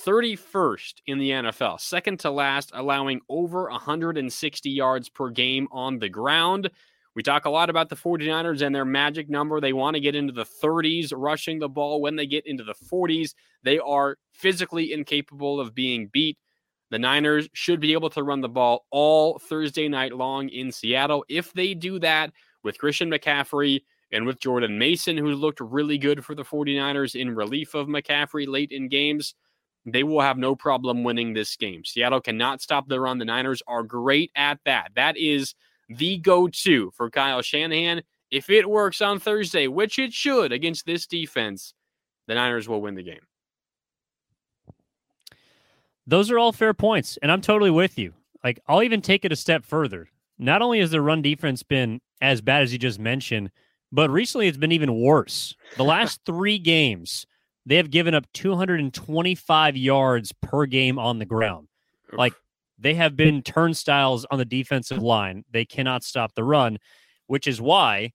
31st 0.06 0.96
in 1.06 1.20
the 1.20 1.30
NFL, 1.30 1.80
second 1.80 2.20
to 2.22 2.32
last, 2.32 2.72
allowing 2.74 3.22
over 3.30 3.70
160 3.70 4.70
yards 4.70 5.08
per 5.08 5.30
game 5.30 5.68
on 5.72 6.00
the 6.00 6.10
ground. 6.10 6.72
We 7.16 7.22
talk 7.22 7.46
a 7.46 7.50
lot 7.52 7.70
about 7.70 7.90
the 7.90 7.96
49ers 7.96 8.66
and 8.66 8.74
their 8.74 8.86
magic 8.86 9.30
number. 9.30 9.62
They 9.62 9.72
want 9.72 9.94
to 9.94 10.00
get 10.00 10.16
into 10.16 10.34
the 10.34 10.46
30s 10.64 11.14
rushing 11.16 11.60
the 11.60 11.70
ball. 11.70 12.02
When 12.02 12.16
they 12.16 12.26
get 12.26 12.48
into 12.48 12.64
the 12.64 12.74
40s, 12.74 13.36
they 13.62 13.78
are 13.78 14.18
physically 14.32 14.94
incapable 14.94 15.60
of 15.60 15.76
being 15.76 16.10
beat. 16.12 16.40
The 16.90 16.98
Niners 16.98 17.48
should 17.54 17.80
be 17.80 17.94
able 17.94 18.10
to 18.12 18.24
run 18.24 18.42
the 18.42 18.50
ball 18.50 18.86
all 18.90 19.38
Thursday 19.38 19.88
night 19.88 20.16
long 20.16 20.50
in 20.50 20.72
Seattle. 20.72 21.24
If 21.30 21.54
they 21.54 21.76
do 21.76 22.00
that 22.00 22.32
with 22.64 22.80
Christian 22.80 23.12
McCaffrey 23.12 23.82
and 24.14 24.26
with 24.26 24.40
Jordan 24.40 24.78
Mason, 24.78 25.18
who 25.18 25.34
looked 25.34 25.60
really 25.60 25.98
good 25.98 26.24
for 26.24 26.36
the 26.36 26.44
49ers 26.44 27.20
in 27.20 27.36
relief 27.36 27.74
of 27.74 27.88
McCaffrey 27.88 28.48
late 28.48 28.72
in 28.72 28.88
games, 28.88 29.34
they 29.86 30.04
will 30.04 30.22
have 30.22 30.38
no 30.38 30.56
problem 30.56 31.04
winning 31.04 31.34
this 31.34 31.56
game. 31.56 31.84
Seattle 31.84 32.22
cannot 32.22 32.62
stop 32.62 32.88
the 32.88 33.00
run. 33.00 33.18
The 33.18 33.26
Niners 33.26 33.62
are 33.68 33.84
great 33.84 34.32
at 34.36 34.60
that. 34.66 34.92
That 34.96 35.18
is 35.18 35.56
the 35.90 36.18
go 36.20 36.48
to 36.48 36.92
for 36.92 37.10
Kyle 37.10 37.42
Shanahan. 37.42 38.04
If 38.32 38.50
it 38.50 38.70
works 38.70 39.02
on 39.02 39.20
Thursday, 39.20 39.68
which 39.68 40.00
it 40.00 40.14
should 40.14 40.52
against 40.52 40.86
this 40.86 41.06
defense, 41.06 41.74
the 42.28 42.36
Niners 42.36 42.70
will 42.70 42.82
win 42.82 42.96
the 42.96 43.04
game. 43.04 43.20
Those 46.06 46.32
are 46.32 46.40
all 46.40 46.52
fair 46.52 46.74
points, 46.74 47.18
and 47.22 47.32
I'm 47.32 47.42
totally 47.42 47.72
with 47.72 47.98
you. 47.98 48.14
Like, 48.44 48.60
I'll 48.68 48.84
even 48.84 49.02
take 49.02 49.26
it 49.26 49.32
a 49.32 49.38
step 49.38 49.66
further. 49.66 50.10
Not 50.38 50.62
only 50.62 50.80
has 50.80 50.92
the 50.92 51.02
run 51.02 51.22
defense 51.22 51.64
been 51.64 52.02
as 52.22 52.42
bad 52.42 52.64
as 52.64 52.74
you 52.74 52.80
just 52.80 53.00
mentioned, 53.00 53.52
but 53.94 54.10
recently 54.10 54.48
it's 54.48 54.58
been 54.58 54.72
even 54.72 55.00
worse. 55.00 55.56
The 55.78 55.84
last 55.84 56.22
three 56.26 56.58
games, 56.58 57.28
they 57.66 57.78
have 57.78 57.92
given 57.92 58.16
up 58.16 58.26
225 58.34 59.78
yards 59.78 60.34
per 60.42 60.66
game 60.66 60.98
on 60.98 61.20
the 61.20 61.26
ground. 61.26 61.68
Like, 62.12 62.34
they 62.80 62.96
have 62.96 63.16
been 63.16 63.44
turnstiles 63.44 64.26
on 64.30 64.40
the 64.40 64.46
defensive 64.46 65.02
line. 65.02 65.46
They 65.52 65.64
cannot 65.64 66.04
stop 66.04 66.34
the 66.34 66.44
run, 66.44 66.80
which 67.28 67.48
is 67.48 67.62
why 67.62 68.12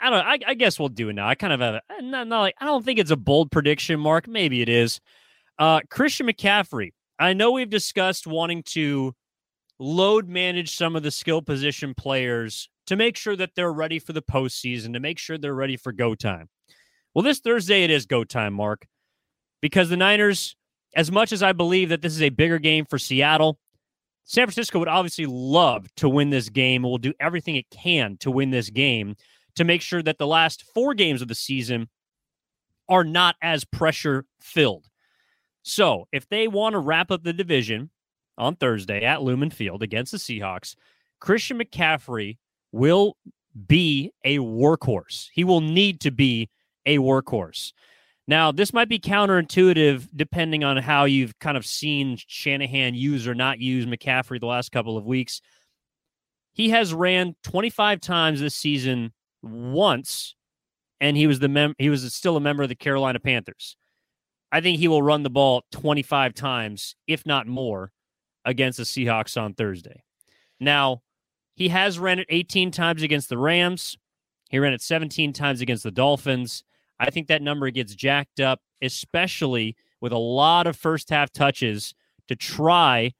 I 0.00 0.10
don't. 0.10 0.26
I, 0.26 0.38
I 0.50 0.54
guess 0.54 0.78
we'll 0.78 0.88
do 0.88 1.08
it 1.08 1.14
now. 1.14 1.28
I 1.28 1.34
kind 1.34 1.52
of 1.52 1.60
have 1.60 1.74
a, 1.74 2.02
not, 2.02 2.26
not 2.26 2.40
like 2.40 2.54
I 2.60 2.64
don't 2.64 2.84
think 2.84 2.98
it's 2.98 3.10
a 3.10 3.16
bold 3.16 3.50
prediction, 3.50 4.00
Marc. 4.00 4.26
Maybe 4.26 4.60
it 4.60 4.68
is. 4.68 5.00
Uh, 5.58 5.80
Christian 5.88 6.26
McCaffrey. 6.26 6.92
I 7.18 7.32
know 7.32 7.52
we've 7.52 7.70
discussed 7.70 8.26
wanting 8.26 8.62
to 8.68 9.14
load 9.80 10.28
manage 10.28 10.76
some 10.76 10.94
of 10.94 11.02
the 11.02 11.10
skill 11.10 11.42
position 11.42 11.94
players 11.94 12.68
to 12.86 12.96
make 12.96 13.16
sure 13.16 13.34
that 13.34 13.52
they're 13.56 13.72
ready 13.72 13.98
for 13.98 14.12
the 14.12 14.22
postseason, 14.22 14.92
to 14.92 15.00
make 15.00 15.18
sure 15.18 15.38
they're 15.38 15.54
ready 15.54 15.76
for 15.76 15.90
go 15.90 16.14
time. 16.14 16.48
Well, 17.14 17.22
this 17.22 17.40
Thursday 17.40 17.82
it 17.82 17.90
is 17.90 18.06
go 18.06 18.22
time, 18.22 18.52
Marc, 18.52 18.86
because 19.60 19.88
the 19.88 19.96
Niners, 19.96 20.54
as 20.94 21.10
much 21.10 21.32
as 21.32 21.42
I 21.42 21.52
believe 21.52 21.88
that 21.88 22.02
this 22.02 22.12
is 22.12 22.22
a 22.22 22.28
bigger 22.28 22.58
game 22.58 22.84
for 22.84 22.98
Seattle, 22.98 23.58
San 24.24 24.46
Francisco 24.46 24.78
would 24.78 24.86
obviously 24.86 25.26
love 25.26 25.86
to 25.96 26.08
win 26.08 26.30
this 26.30 26.50
game 26.50 26.84
and 26.84 26.90
will 26.90 26.98
do 26.98 27.14
everything 27.18 27.56
it 27.56 27.70
can 27.70 28.16
to 28.18 28.30
win 28.30 28.50
this 28.50 28.70
game 28.70 29.16
to 29.56 29.64
make 29.64 29.82
sure 29.82 30.02
that 30.02 30.18
the 30.18 30.26
last 30.26 30.64
four 30.74 30.94
games 30.94 31.22
of 31.22 31.28
the 31.28 31.34
season 31.34 31.88
are 32.88 33.02
not 33.02 33.34
as 33.42 33.64
pressure 33.64 34.26
filled. 34.40 34.86
So, 35.62 36.06
if 36.12 36.28
they 36.28 36.48
want 36.48 36.74
to 36.74 36.78
wrap 36.78 37.10
up 37.10 37.22
the 37.22 37.32
division 37.32 37.90
on 38.38 38.56
Thursday 38.56 39.04
at 39.04 39.22
Lumen 39.22 39.50
Field 39.50 39.82
against 39.82 40.12
the 40.12 40.18
Seahawks, 40.18 40.74
Christian 41.20 41.58
McCaffrey 41.58 42.38
will 42.72 43.16
be 43.66 44.12
a 44.24 44.38
workhorse. 44.38 45.28
He 45.32 45.44
will 45.44 45.60
need 45.60 46.00
to 46.00 46.10
be 46.10 46.48
a 46.86 46.98
workhorse. 46.98 47.72
Now, 48.26 48.52
this 48.52 48.72
might 48.72 48.88
be 48.88 48.98
counterintuitive 48.98 50.08
depending 50.14 50.62
on 50.62 50.76
how 50.76 51.04
you've 51.04 51.38
kind 51.40 51.56
of 51.56 51.66
seen 51.66 52.16
Shanahan 52.26 52.94
use 52.94 53.26
or 53.26 53.34
not 53.34 53.58
use 53.58 53.86
McCaffrey 53.86 54.38
the 54.38 54.46
last 54.46 54.70
couple 54.70 54.96
of 54.96 55.04
weeks. 55.04 55.40
He 56.52 56.70
has 56.70 56.94
ran 56.94 57.34
25 57.42 58.00
times 58.00 58.40
this 58.40 58.54
season 58.54 59.12
once, 59.42 60.34
and 61.00 61.16
he 61.16 61.26
was 61.26 61.40
the 61.40 61.48
mem- 61.48 61.74
he 61.78 61.90
was 61.90 62.12
still 62.14 62.36
a 62.36 62.40
member 62.40 62.62
of 62.62 62.68
the 62.68 62.74
Carolina 62.74 63.18
Panthers. 63.18 63.76
I 64.52 64.60
think 64.60 64.78
he 64.78 64.88
will 64.88 65.02
run 65.02 65.22
the 65.22 65.30
ball 65.30 65.62
25 65.72 66.34
times, 66.34 66.96
if 67.06 67.24
not 67.24 67.46
more, 67.46 67.92
against 68.44 68.78
the 68.78 68.84
Seahawks 68.84 69.40
on 69.40 69.54
Thursday. 69.54 70.02
Now, 70.58 71.02
he 71.54 71.68
has 71.68 71.98
ran 71.98 72.18
it 72.18 72.26
18 72.30 72.70
times 72.70 73.02
against 73.02 73.28
the 73.28 73.38
Rams. 73.38 73.98
He 74.50 74.58
ran 74.58 74.72
it 74.72 74.82
17 74.82 75.32
times 75.32 75.60
against 75.60 75.82
the 75.82 75.90
Dolphins. 75.90 76.64
I 76.98 77.10
think 77.10 77.28
that 77.28 77.42
number 77.42 77.70
gets 77.70 77.94
jacked 77.94 78.40
up, 78.40 78.60
especially 78.82 79.76
with 80.00 80.12
a 80.12 80.18
lot 80.18 80.66
of 80.66 80.76
first 80.76 81.10
half 81.10 81.32
touches 81.32 81.94
to 82.28 82.36
try 82.36 83.12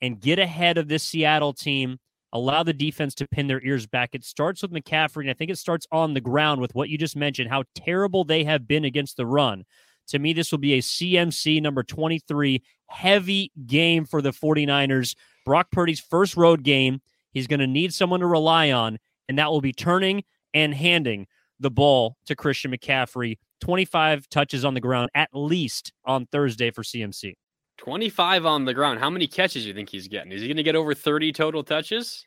and 0.00 0.20
get 0.20 0.38
ahead 0.38 0.78
of 0.78 0.88
this 0.88 1.02
Seattle 1.02 1.52
team, 1.52 1.98
allow 2.32 2.62
the 2.62 2.72
defense 2.72 3.14
to 3.16 3.28
pin 3.28 3.46
their 3.46 3.62
ears 3.62 3.86
back. 3.86 4.10
It 4.14 4.24
starts 4.24 4.62
with 4.62 4.72
McCaffrey, 4.72 5.22
and 5.22 5.30
I 5.30 5.34
think 5.34 5.50
it 5.50 5.58
starts 5.58 5.86
on 5.92 6.14
the 6.14 6.20
ground 6.20 6.60
with 6.60 6.74
what 6.74 6.88
you 6.88 6.98
just 6.98 7.16
mentioned, 7.16 7.50
how 7.50 7.64
terrible 7.74 8.24
they 8.24 8.44
have 8.44 8.66
been 8.66 8.84
against 8.84 9.16
the 9.16 9.26
run. 9.26 9.64
To 10.08 10.18
me, 10.18 10.32
this 10.32 10.50
will 10.50 10.58
be 10.58 10.74
a 10.74 10.82
CMC 10.82 11.62
number 11.62 11.82
23 11.82 12.62
heavy 12.88 13.52
game 13.66 14.04
for 14.04 14.20
the 14.20 14.30
49ers. 14.30 15.14
Brock 15.44 15.68
Purdy's 15.72 16.00
first 16.00 16.36
road 16.36 16.62
game. 16.62 17.00
He's 17.32 17.46
going 17.46 17.60
to 17.60 17.66
need 17.66 17.94
someone 17.94 18.20
to 18.20 18.26
rely 18.26 18.70
on, 18.70 18.98
and 19.28 19.38
that 19.38 19.50
will 19.50 19.60
be 19.60 19.72
turning 19.72 20.24
and 20.52 20.74
handing 20.74 21.26
the 21.60 21.70
ball 21.70 22.16
to 22.26 22.36
Christian 22.36 22.72
McCaffrey. 22.72 23.38
25 23.60 24.28
touches 24.28 24.64
on 24.64 24.74
the 24.74 24.80
ground 24.80 25.08
at 25.14 25.30
least 25.32 25.92
on 26.04 26.26
Thursday 26.26 26.70
for 26.70 26.82
CMC. 26.82 27.34
25 27.78 28.44
on 28.44 28.64
the 28.64 28.74
ground. 28.74 29.00
How 29.00 29.10
many 29.10 29.26
catches 29.26 29.62
do 29.62 29.68
you 29.68 29.74
think 29.74 29.88
he's 29.88 30.08
getting? 30.08 30.32
Is 30.32 30.42
he 30.42 30.48
going 30.48 30.56
to 30.56 30.62
get 30.62 30.76
over 30.76 30.94
30 30.94 31.32
total 31.32 31.64
touches? 31.64 32.26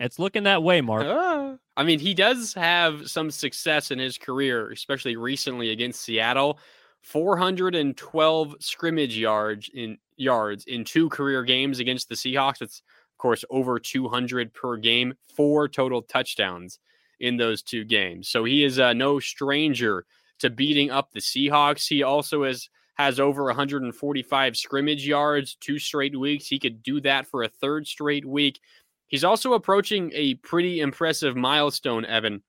It's 0.00 0.18
looking 0.18 0.44
that 0.44 0.62
way, 0.62 0.80
Marc. 0.80 1.04
Uh, 1.04 1.56
I 1.76 1.84
mean, 1.84 1.98
he 1.98 2.14
does 2.14 2.54
have 2.54 3.08
some 3.08 3.30
success 3.30 3.90
in 3.90 3.98
his 3.98 4.18
career, 4.18 4.70
especially 4.70 5.16
recently 5.16 5.70
against 5.70 6.02
Seattle. 6.02 6.58
412 7.02 8.56
scrimmage 8.60 9.16
yards 9.16 9.70
in 9.72 9.98
yards 10.16 10.64
in 10.66 10.84
two 10.84 11.08
career 11.08 11.44
games 11.44 11.78
against 11.78 12.08
the 12.08 12.14
Seahawks. 12.14 12.60
It's 12.60 12.82
of 13.12 13.18
course 13.18 13.44
over 13.50 13.78
200 13.78 14.52
per 14.52 14.76
game, 14.76 15.14
four 15.34 15.68
total 15.68 16.02
touchdowns 16.02 16.78
in 17.20 17.36
those 17.36 17.62
two 17.62 17.84
games. 17.84 18.28
So 18.28 18.44
he 18.44 18.64
is 18.64 18.78
uh, 18.78 18.92
no 18.92 19.18
stranger 19.18 20.04
to 20.40 20.50
beating 20.50 20.90
up 20.90 21.10
the 21.12 21.20
Seahawks. 21.20 21.88
He 21.88 22.02
also 22.02 22.44
has 22.44 22.68
has 22.96 23.20
over 23.20 23.44
145 23.44 24.56
scrimmage 24.56 25.06
yards 25.06 25.56
two 25.60 25.78
straight 25.78 26.18
weeks. 26.18 26.48
He 26.48 26.58
could 26.58 26.82
do 26.82 27.00
that 27.02 27.28
for 27.28 27.44
a 27.44 27.48
third 27.48 27.86
straight 27.86 28.26
week. 28.26 28.60
He's 29.08 29.24
also 29.24 29.54
approaching 29.54 30.12
a 30.14 30.34
pretty 30.34 30.80
impressive 30.80 31.34
milestone, 31.34 32.04
Evan. 32.04 32.42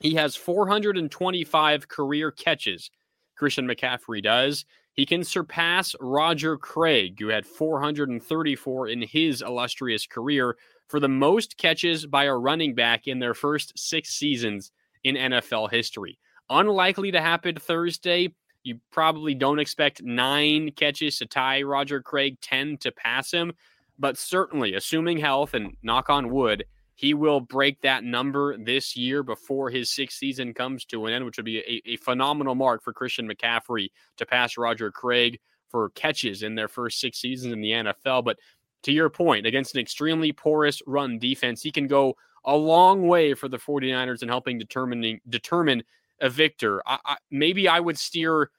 He 0.00 0.14
has 0.14 0.36
425 0.36 1.88
career 1.88 2.30
catches. 2.30 2.90
Christian 3.36 3.66
McCaffrey 3.66 4.22
does. 4.22 4.64
He 4.92 5.06
can 5.06 5.24
surpass 5.24 5.96
Roger 6.00 6.56
Craig, 6.56 7.16
who 7.18 7.28
had 7.28 7.46
434 7.46 8.88
in 8.88 9.02
his 9.02 9.42
illustrious 9.42 10.06
career 10.06 10.56
for 10.88 11.00
the 11.00 11.08
most 11.08 11.56
catches 11.56 12.06
by 12.06 12.24
a 12.24 12.34
running 12.36 12.74
back 12.74 13.06
in 13.06 13.18
their 13.18 13.34
first 13.34 13.76
six 13.76 14.10
seasons 14.10 14.70
in 15.02 15.16
NFL 15.16 15.70
history. 15.72 16.18
Unlikely 16.50 17.10
to 17.12 17.20
happen 17.20 17.56
Thursday. 17.56 18.34
You 18.62 18.78
probably 18.92 19.34
don't 19.34 19.58
expect 19.58 20.02
nine 20.02 20.70
catches 20.70 21.18
to 21.18 21.26
tie 21.26 21.62
Roger 21.62 22.00
Craig, 22.00 22.38
10 22.40 22.78
to 22.78 22.92
pass 22.92 23.30
him, 23.32 23.52
but 23.98 24.18
certainly, 24.18 24.74
assuming 24.74 25.18
health 25.18 25.54
and 25.54 25.76
knock 25.82 26.10
on 26.10 26.30
wood, 26.30 26.64
he 26.96 27.14
will 27.14 27.40
break 27.40 27.80
that 27.80 28.04
number 28.04 28.56
this 28.56 28.96
year 28.96 29.22
before 29.22 29.70
his 29.70 29.90
sixth 29.90 30.18
season 30.18 30.54
comes 30.54 30.84
to 30.86 31.06
an 31.06 31.12
end, 31.12 31.24
which 31.24 31.36
would 31.36 31.44
be 31.44 31.58
a, 31.58 31.82
a 31.92 31.96
phenomenal 31.96 32.54
mark 32.54 32.82
for 32.82 32.92
Christian 32.92 33.28
McCaffrey 33.28 33.90
to 34.16 34.26
pass 34.26 34.56
Roger 34.56 34.90
Craig 34.92 35.40
for 35.68 35.90
catches 35.90 36.44
in 36.44 36.54
their 36.54 36.68
first 36.68 37.00
six 37.00 37.18
seasons 37.18 37.52
in 37.52 37.60
the 37.60 37.70
NFL. 37.70 38.24
But 38.24 38.38
to 38.84 38.92
your 38.92 39.10
point, 39.10 39.46
against 39.46 39.74
an 39.74 39.80
extremely 39.80 40.30
porous 40.30 40.80
run 40.86 41.18
defense, 41.18 41.62
he 41.62 41.72
can 41.72 41.88
go 41.88 42.16
a 42.44 42.56
long 42.56 43.08
way 43.08 43.34
for 43.34 43.48
the 43.48 43.58
49ers 43.58 44.22
in 44.22 44.28
helping 44.28 44.58
determining 44.58 45.20
determine 45.28 45.82
a 46.20 46.30
victor. 46.30 46.82
I, 46.86 46.98
I, 47.04 47.16
maybe 47.30 47.66
I 47.66 47.80
would 47.80 47.98
steer 47.98 48.50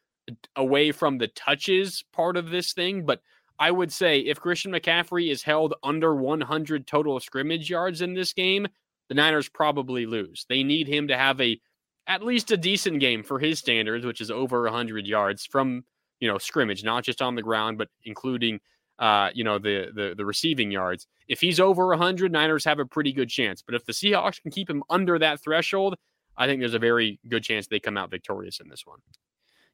away 0.55 0.91
from 0.91 1.17
the 1.17 1.27
touches 1.27 2.03
part 2.11 2.35
of 2.35 2.49
this 2.49 2.73
thing, 2.73 3.05
but 3.05 3.21
I 3.59 3.71
would 3.71 3.91
say 3.91 4.19
if 4.19 4.39
Christian 4.39 4.71
McCaffrey 4.71 5.31
is 5.31 5.43
held 5.43 5.73
under 5.83 6.15
100 6.15 6.87
total 6.87 7.19
scrimmage 7.19 7.69
yards 7.69 8.01
in 8.01 8.13
this 8.13 8.33
game, 8.33 8.67
the 9.07 9.15
Niners 9.15 9.49
probably 9.49 10.05
lose. 10.05 10.45
They 10.49 10.63
need 10.63 10.87
him 10.87 11.07
to 11.07 11.17
have 11.17 11.39
a 11.39 11.59
at 12.07 12.23
least 12.23 12.51
a 12.51 12.57
decent 12.57 12.99
game 12.99 13.23
for 13.23 13.39
his 13.39 13.59
standards, 13.59 14.05
which 14.05 14.21
is 14.21 14.29
over 14.29 14.63
100 14.63 15.07
yards 15.07 15.45
from 15.45 15.83
you 16.19 16.27
know 16.27 16.37
scrimmage, 16.37 16.83
not 16.83 17.03
just 17.03 17.21
on 17.21 17.35
the 17.35 17.41
ground, 17.41 17.77
but 17.77 17.89
including 18.03 18.59
uh, 18.99 19.29
you 19.33 19.43
know 19.43 19.57
the, 19.57 19.91
the 19.93 20.15
the 20.17 20.25
receiving 20.25 20.71
yards. 20.71 21.07
If 21.27 21.41
he's 21.41 21.59
over 21.59 21.87
100, 21.87 22.31
Niners 22.31 22.65
have 22.65 22.79
a 22.79 22.85
pretty 22.85 23.13
good 23.13 23.29
chance. 23.29 23.61
But 23.61 23.75
if 23.75 23.85
the 23.85 23.93
Seahawks 23.93 24.41
can 24.41 24.51
keep 24.51 24.69
him 24.69 24.83
under 24.89 25.17
that 25.19 25.41
threshold, 25.41 25.95
I 26.37 26.45
think 26.47 26.59
there's 26.59 26.73
a 26.73 26.79
very 26.79 27.19
good 27.29 27.43
chance 27.43 27.67
they 27.67 27.79
come 27.79 27.97
out 27.97 28.11
victorious 28.11 28.59
in 28.59 28.69
this 28.69 28.85
one. 28.85 28.99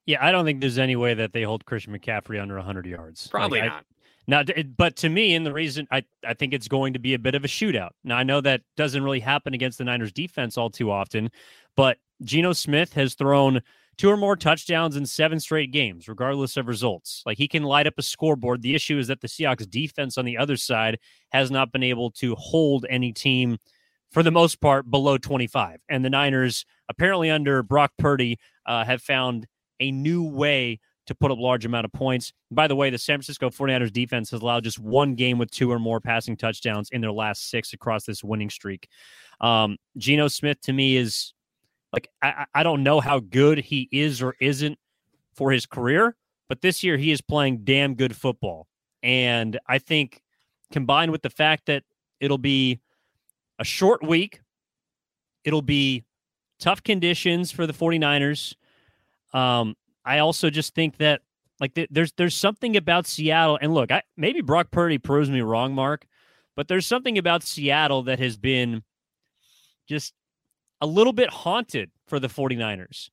Yeah, 0.05 0.23
I 0.25 0.31
don't 0.31 0.45
think 0.45 0.61
there's 0.61 0.77
any 0.77 0.95
way 0.95 1.13
that 1.13 1.33
they 1.33 1.43
hold 1.43 1.65
Christian 1.65 1.97
McCaffrey 1.97 2.41
under 2.41 2.55
100 2.55 2.85
yards. 2.85 3.27
Probably 3.27 3.59
like, 3.59 3.69
not. 3.69 3.79
I, 3.79 3.83
now, 4.27 4.43
but 4.77 4.95
to 4.97 5.09
me, 5.09 5.35
and 5.35 5.45
the 5.45 5.53
reason 5.53 5.87
I, 5.91 6.03
I 6.25 6.33
think 6.33 6.53
it's 6.53 6.67
going 6.67 6.93
to 6.93 6.99
be 6.99 7.13
a 7.13 7.19
bit 7.19 7.35
of 7.35 7.43
a 7.43 7.47
shootout. 7.47 7.91
Now, 8.03 8.17
I 8.17 8.23
know 8.23 8.39
that 8.41 8.61
doesn't 8.77 9.03
really 9.03 9.19
happen 9.19 9.53
against 9.53 9.77
the 9.77 9.83
Niners 9.83 10.13
defense 10.13 10.57
all 10.57 10.69
too 10.69 10.91
often, 10.91 11.29
but 11.75 11.97
Geno 12.23 12.53
Smith 12.53 12.93
has 12.93 13.15
thrown 13.15 13.61
two 13.97 14.09
or 14.09 14.17
more 14.17 14.35
touchdowns 14.35 14.95
in 14.95 15.05
seven 15.05 15.39
straight 15.39 15.71
games, 15.71 16.07
regardless 16.07 16.55
of 16.55 16.67
results. 16.67 17.23
Like 17.25 17.37
he 17.37 17.47
can 17.47 17.63
light 17.63 17.87
up 17.87 17.95
a 17.97 18.03
scoreboard. 18.03 18.61
The 18.61 18.75
issue 18.75 18.97
is 18.97 19.07
that 19.07 19.21
the 19.21 19.27
Seahawks 19.27 19.69
defense 19.69 20.17
on 20.17 20.25
the 20.25 20.37
other 20.37 20.57
side 20.57 20.99
has 21.31 21.51
not 21.51 21.71
been 21.71 21.83
able 21.83 22.11
to 22.11 22.35
hold 22.35 22.85
any 22.89 23.11
team 23.11 23.57
for 24.11 24.23
the 24.23 24.31
most 24.31 24.61
part 24.61 24.89
below 24.89 25.17
25. 25.17 25.79
And 25.89 26.05
the 26.05 26.09
Niners, 26.09 26.65
apparently 26.89 27.29
under 27.29 27.63
Brock 27.63 27.91
Purdy, 27.97 28.39
uh, 28.65 28.85
have 28.85 29.01
found 29.01 29.47
a 29.81 29.91
new 29.91 30.23
way 30.23 30.79
to 31.07 31.15
put 31.15 31.31
up 31.31 31.37
large 31.39 31.65
amount 31.65 31.83
of 31.83 31.91
points. 31.91 32.31
By 32.51 32.67
the 32.67 32.75
way, 32.75 32.89
the 32.89 32.97
San 32.97 33.17
Francisco 33.17 33.49
49ers 33.49 33.91
defense 33.91 34.31
has 34.31 34.41
allowed 34.41 34.63
just 34.63 34.79
one 34.79 35.15
game 35.15 35.37
with 35.37 35.51
two 35.51 35.71
or 35.71 35.79
more 35.79 35.99
passing 35.99 36.37
touchdowns 36.37 36.89
in 36.91 37.01
their 37.01 37.11
last 37.11 37.49
six 37.49 37.73
across 37.73 38.05
this 38.05 38.23
winning 38.23 38.49
streak. 38.49 38.87
Um, 39.41 39.77
Geno 39.97 40.27
Smith 40.27 40.61
to 40.61 40.73
me 40.73 40.95
is 40.95 41.33
like 41.91 42.07
I, 42.21 42.45
I 42.53 42.63
don't 42.63 42.83
know 42.83 43.01
how 43.01 43.19
good 43.19 43.57
he 43.57 43.89
is 43.91 44.21
or 44.21 44.35
isn't 44.39 44.77
for 45.33 45.51
his 45.51 45.65
career, 45.65 46.15
but 46.47 46.61
this 46.61 46.83
year 46.83 46.97
he 46.97 47.11
is 47.11 47.21
playing 47.21 47.63
damn 47.63 47.95
good 47.95 48.15
football. 48.15 48.67
And 49.03 49.59
I 49.67 49.79
think 49.79 50.21
combined 50.71 51.11
with 51.11 51.23
the 51.23 51.29
fact 51.29 51.65
that 51.65 51.83
it'll 52.19 52.37
be 52.37 52.79
a 53.59 53.63
short 53.63 54.05
week, 54.07 54.41
it'll 55.43 55.61
be 55.61 56.05
tough 56.59 56.83
conditions 56.83 57.51
for 57.51 57.65
the 57.65 57.73
49ers. 57.73 58.55
Um, 59.33 59.75
I 60.05 60.19
also 60.19 60.49
just 60.49 60.73
think 60.73 60.97
that 60.97 61.21
like 61.59 61.73
th- 61.75 61.89
there's 61.91 62.11
there's 62.13 62.35
something 62.35 62.75
about 62.75 63.07
Seattle, 63.07 63.57
and 63.61 63.73
look, 63.73 63.91
I 63.91 64.03
maybe 64.17 64.41
Brock 64.41 64.71
Purdy 64.71 64.97
proves 64.97 65.29
me 65.29 65.41
wrong, 65.41 65.73
Marc, 65.73 66.05
but 66.55 66.67
there's 66.67 66.87
something 66.87 67.17
about 67.17 67.43
Seattle 67.43 68.03
that 68.03 68.19
has 68.19 68.37
been 68.37 68.83
just 69.87 70.13
a 70.81 70.87
little 70.87 71.13
bit 71.13 71.29
haunted 71.29 71.91
for 72.07 72.19
the 72.19 72.27
49ers. 72.27 73.09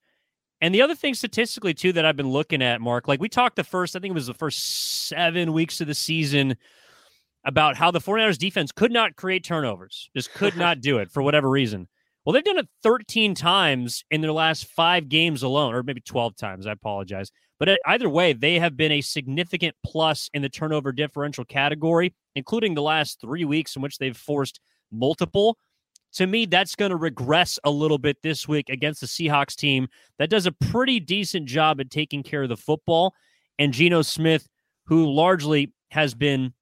And 0.60 0.74
the 0.74 0.82
other 0.82 0.94
thing 0.94 1.14
statistically, 1.14 1.74
too, 1.74 1.92
that 1.92 2.04
I've 2.04 2.16
been 2.16 2.30
looking 2.30 2.62
at, 2.62 2.80
Marc, 2.80 3.06
like 3.06 3.20
we 3.20 3.28
talked 3.28 3.56
the 3.56 3.64
first, 3.64 3.94
I 3.94 4.00
think 4.00 4.10
it 4.10 4.14
was 4.14 4.26
the 4.26 4.34
first 4.34 5.06
seven 5.06 5.52
weeks 5.52 5.80
of 5.80 5.86
the 5.86 5.94
season 5.94 6.56
about 7.44 7.76
how 7.76 7.90
the 7.90 8.00
49ers 8.00 8.38
defense 8.38 8.72
could 8.72 8.90
not 8.90 9.14
create 9.14 9.44
turnovers, 9.44 10.10
just 10.16 10.32
could 10.32 10.56
not 10.58 10.80
do 10.80 10.98
it 10.98 11.10
for 11.10 11.22
whatever 11.22 11.48
reason. 11.48 11.86
Well, 12.28 12.34
they've 12.34 12.44
done 12.44 12.58
it 12.58 12.68
13 12.82 13.34
times 13.34 14.04
in 14.10 14.20
their 14.20 14.32
last 14.32 14.66
five 14.66 15.08
games 15.08 15.42
alone, 15.42 15.74
or 15.74 15.82
maybe 15.82 16.02
12 16.02 16.36
times. 16.36 16.66
I 16.66 16.72
apologize. 16.72 17.32
But 17.58 17.70
uh, 17.70 17.76
either 17.86 18.10
way, 18.10 18.34
they 18.34 18.58
have 18.58 18.76
been 18.76 18.92
a 18.92 19.00
significant 19.00 19.74
plus 19.82 20.28
in 20.34 20.42
the 20.42 20.50
turnover 20.50 20.92
differential 20.92 21.46
category, 21.46 22.14
including 22.34 22.74
the 22.74 22.82
last 22.82 23.18
three 23.22 23.46
weeks 23.46 23.76
in 23.76 23.80
which 23.80 23.96
they've 23.96 24.14
forced 24.14 24.60
multiple 24.92 25.56
to 26.14 26.26
me, 26.26 26.46
that's 26.46 26.74
going 26.74 26.90
to 26.90 26.96
regress 26.96 27.58
a 27.64 27.70
little 27.70 27.98
bit 27.98 28.22
this 28.22 28.48
week 28.48 28.68
against 28.70 29.00
the 29.00 29.06
Seahawks 29.06 29.54
team 29.54 29.88
that 30.18 30.30
does 30.30 30.46
a 30.46 30.52
pretty 30.52 31.00
decent 31.00 31.46
job 31.46 31.80
at 31.80 31.90
taking 31.90 32.22
care 32.22 32.42
of 32.42 32.48
the 32.48 32.56
football. 32.56 33.14
And 33.58 33.72
Geno 33.72 34.02
Smith, 34.02 34.48
who 34.86 35.10
largely 35.12 35.72
has 35.90 36.14
been 36.14 36.54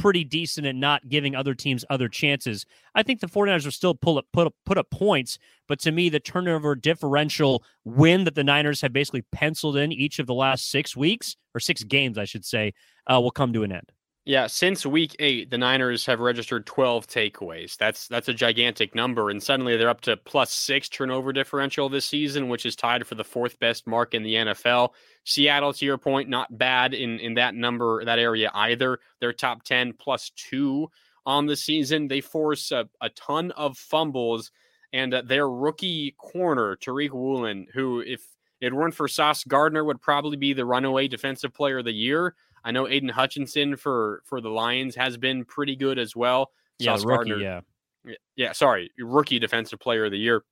pretty 0.00 0.24
decent 0.24 0.66
at 0.66 0.74
not 0.74 1.08
giving 1.08 1.34
other 1.34 1.54
teams 1.54 1.84
other 1.90 2.08
chances. 2.08 2.64
I 2.94 3.02
think 3.02 3.20
the 3.20 3.26
49ers 3.26 3.64
will 3.64 3.72
still 3.72 3.94
pull 3.94 4.18
up, 4.18 4.26
put 4.32 4.46
up, 4.46 4.54
put 4.64 4.78
up 4.78 4.90
points, 4.90 5.38
but 5.66 5.78
to 5.80 5.92
me, 5.92 6.08
the 6.08 6.20
turnover 6.20 6.74
differential 6.74 7.64
win 7.84 8.24
that 8.24 8.34
the 8.34 8.44
Niners 8.44 8.80
have 8.80 8.92
basically 8.92 9.22
penciled 9.32 9.76
in 9.76 9.92
each 9.92 10.18
of 10.18 10.26
the 10.26 10.34
last 10.34 10.70
six 10.70 10.96
weeks 10.96 11.36
or 11.54 11.60
six 11.60 11.82
games, 11.82 12.18
I 12.18 12.24
should 12.24 12.44
say, 12.44 12.72
uh, 13.10 13.20
will 13.20 13.30
come 13.30 13.52
to 13.52 13.62
an 13.62 13.72
end. 13.72 13.92
Yeah, 14.28 14.46
since 14.46 14.84
week 14.84 15.16
eight, 15.20 15.48
the 15.48 15.56
Niners 15.56 16.04
have 16.04 16.20
registered 16.20 16.66
12 16.66 17.06
takeaways. 17.06 17.78
That's 17.78 18.06
that's 18.08 18.28
a 18.28 18.34
gigantic 18.34 18.94
number, 18.94 19.30
and 19.30 19.42
suddenly 19.42 19.78
they're 19.78 19.88
up 19.88 20.02
to 20.02 20.18
plus 20.18 20.52
six 20.52 20.86
turnover 20.90 21.32
differential 21.32 21.88
this 21.88 22.04
season, 22.04 22.50
which 22.50 22.66
is 22.66 22.76
tied 22.76 23.06
for 23.06 23.14
the 23.14 23.24
fourth 23.24 23.58
best 23.58 23.86
mark 23.86 24.12
in 24.12 24.22
the 24.22 24.34
NFL. 24.34 24.90
Seattle, 25.24 25.72
to 25.72 25.86
your 25.86 25.96
point, 25.96 26.28
not 26.28 26.58
bad 26.58 26.92
in 26.92 27.18
in 27.20 27.32
that 27.36 27.54
number 27.54 28.04
that 28.04 28.18
area 28.18 28.50
either. 28.52 28.98
They're 29.18 29.32
top 29.32 29.62
10 29.62 29.94
plus 29.94 30.30
two 30.36 30.90
on 31.24 31.46
the 31.46 31.56
season. 31.56 32.06
They 32.06 32.20
force 32.20 32.70
a, 32.70 32.86
a 33.00 33.08
ton 33.08 33.50
of 33.52 33.78
fumbles, 33.78 34.50
and 34.92 35.14
uh, 35.14 35.22
their 35.24 35.48
rookie 35.48 36.14
corner 36.18 36.76
Tariq 36.76 37.12
Woolen, 37.12 37.66
who 37.72 38.00
if 38.00 38.20
it 38.60 38.74
weren't 38.74 38.94
for 38.94 39.08
Sauce 39.08 39.42
Gardner, 39.44 39.84
would 39.84 40.02
probably 40.02 40.36
be 40.36 40.52
the 40.52 40.66
runaway 40.66 41.08
defensive 41.08 41.54
player 41.54 41.78
of 41.78 41.86
the 41.86 41.92
year 41.92 42.34
I 42.68 42.70
know 42.70 42.86
Aidan 42.86 43.08
Hutchinson 43.08 43.76
for 43.76 44.22
for 44.26 44.42
the 44.42 44.50
Lions 44.50 44.94
has 44.94 45.16
been 45.16 45.46
pretty 45.46 45.74
good 45.74 45.98
as 45.98 46.14
well. 46.14 46.50
Yeah, 46.78 46.92
Sauce 46.92 47.04
rookie, 47.06 47.30
Gardner, 47.30 47.64
yeah, 48.04 48.14
yeah. 48.36 48.52
Sorry, 48.52 48.90
rookie 48.98 49.38
defensive 49.38 49.80
player 49.80 50.04
of 50.04 50.10
the 50.10 50.18
year. 50.18 50.42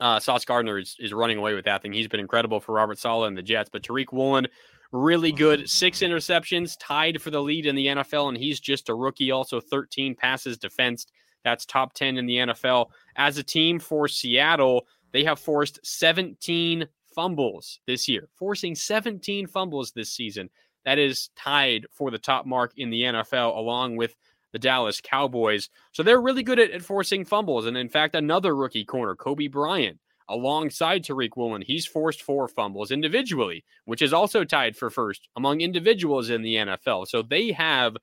Uh, 0.00 0.18
Sauce 0.18 0.46
Gardner 0.46 0.78
is, 0.78 0.96
is 0.98 1.12
running 1.12 1.36
away 1.36 1.52
with 1.52 1.66
that 1.66 1.82
thing. 1.82 1.92
He's 1.92 2.08
been 2.08 2.20
incredible 2.20 2.58
for 2.58 2.72
Robert 2.72 2.98
Saleh 2.98 3.28
and 3.28 3.36
the 3.36 3.42
Jets. 3.42 3.68
But 3.70 3.82
Tariq 3.82 4.12
Woolen, 4.12 4.48
really 4.92 5.30
good. 5.30 5.68
Six 5.68 6.00
interceptions, 6.00 6.74
tied 6.80 7.20
for 7.20 7.30
the 7.30 7.42
lead 7.42 7.66
in 7.66 7.76
the 7.76 7.86
NFL, 7.86 8.30
and 8.30 8.38
he's 8.38 8.58
just 8.58 8.88
a 8.88 8.94
rookie. 8.94 9.30
Also, 9.30 9.60
13 9.60 10.14
passes 10.14 10.56
defensed. 10.56 11.12
That's 11.44 11.66
top 11.66 11.92
10 11.92 12.16
in 12.16 12.24
the 12.24 12.36
NFL. 12.36 12.86
As 13.16 13.36
a 13.36 13.42
team 13.42 13.78
for 13.78 14.08
Seattle, 14.08 14.86
they 15.12 15.22
have 15.22 15.38
forced 15.38 15.80
17 15.84 16.88
fumbles 17.14 17.78
this 17.86 18.08
year, 18.08 18.30
forcing 18.38 18.74
17 18.74 19.46
fumbles 19.46 19.92
this 19.92 20.10
season. 20.10 20.48
That 20.84 20.98
is 20.98 21.30
tied 21.36 21.86
for 21.92 22.10
the 22.10 22.18
top 22.18 22.46
mark 22.46 22.72
in 22.76 22.90
the 22.90 23.02
NFL, 23.02 23.56
along 23.56 23.96
with 23.96 24.14
the 24.52 24.58
Dallas 24.58 25.00
Cowboys. 25.02 25.68
So 25.92 26.02
they're 26.02 26.20
really 26.20 26.42
good 26.42 26.58
at, 26.58 26.70
at 26.70 26.82
forcing 26.82 27.24
fumbles. 27.24 27.66
And 27.66 27.76
in 27.76 27.88
fact, 27.88 28.14
another 28.14 28.54
rookie 28.54 28.84
corner, 28.84 29.16
Coby 29.16 29.50
Bryant, 29.50 29.98
alongside 30.28 31.04
Tariq 31.04 31.36
Woolen, 31.36 31.62
he's 31.62 31.86
forced 31.86 32.22
four 32.22 32.48
fumbles 32.48 32.90
individually, 32.90 33.64
which 33.84 34.02
is 34.02 34.12
also 34.12 34.44
tied 34.44 34.76
for 34.76 34.90
first 34.90 35.28
among 35.36 35.60
individuals 35.60 36.30
in 36.30 36.42
the 36.42 36.56
NFL. 36.56 37.06
So 37.08 37.22
they 37.22 37.52
have 37.52 37.96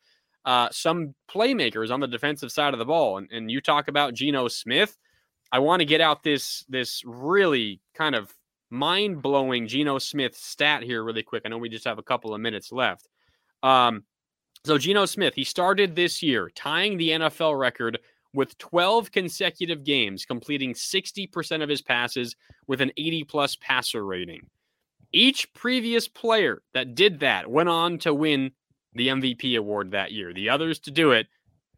uh, 0.45 0.69
some 0.71 1.15
playmakers 1.29 1.91
on 1.91 1.99
the 1.99 2.07
defensive 2.07 2.51
side 2.51 2.73
of 2.73 2.79
the 2.79 2.85
ball. 2.85 3.17
And, 3.17 3.29
and 3.31 3.51
you 3.51 3.61
talk 3.61 3.87
about 3.87 4.13
Geno 4.13 4.47
Smith. 4.47 4.97
I 5.51 5.59
want 5.59 5.79
to 5.81 5.85
get 5.85 6.01
out 6.01 6.23
this 6.23 6.63
this 6.69 7.01
really 7.05 7.81
kind 7.95 8.15
of 8.15 8.31
mind 8.69 9.21
blowing 9.21 9.67
Geno 9.67 9.99
Smith 9.99 10.35
stat 10.35 10.83
here, 10.83 11.03
really 11.03 11.23
quick. 11.23 11.43
I 11.45 11.49
know 11.49 11.57
we 11.57 11.69
just 11.69 11.85
have 11.85 11.99
a 11.99 12.03
couple 12.03 12.33
of 12.33 12.41
minutes 12.41 12.71
left. 12.71 13.07
Um, 13.63 14.03
so, 14.65 14.77
Geno 14.77 15.05
Smith, 15.05 15.35
he 15.35 15.43
started 15.43 15.95
this 15.95 16.21
year 16.21 16.49
tying 16.53 16.97
the 16.97 17.09
NFL 17.09 17.57
record 17.57 17.99
with 18.33 18.57
12 18.57 19.11
consecutive 19.11 19.83
games, 19.83 20.25
completing 20.25 20.73
60% 20.73 21.63
of 21.63 21.69
his 21.69 21.81
passes 21.81 22.35
with 22.67 22.81
an 22.81 22.91
80 22.97 23.23
plus 23.23 23.55
passer 23.55 24.05
rating. 24.05 24.41
Each 25.11 25.51
previous 25.53 26.07
player 26.07 26.61
that 26.73 26.93
did 26.93 27.21
that 27.21 27.49
went 27.49 27.69
on 27.69 27.97
to 27.99 28.13
win 28.13 28.51
the 28.93 29.07
MVP 29.07 29.57
award 29.57 29.91
that 29.91 30.11
year. 30.11 30.33
The 30.33 30.49
others 30.49 30.79
to 30.79 30.91
do 30.91 31.11
it 31.11 31.27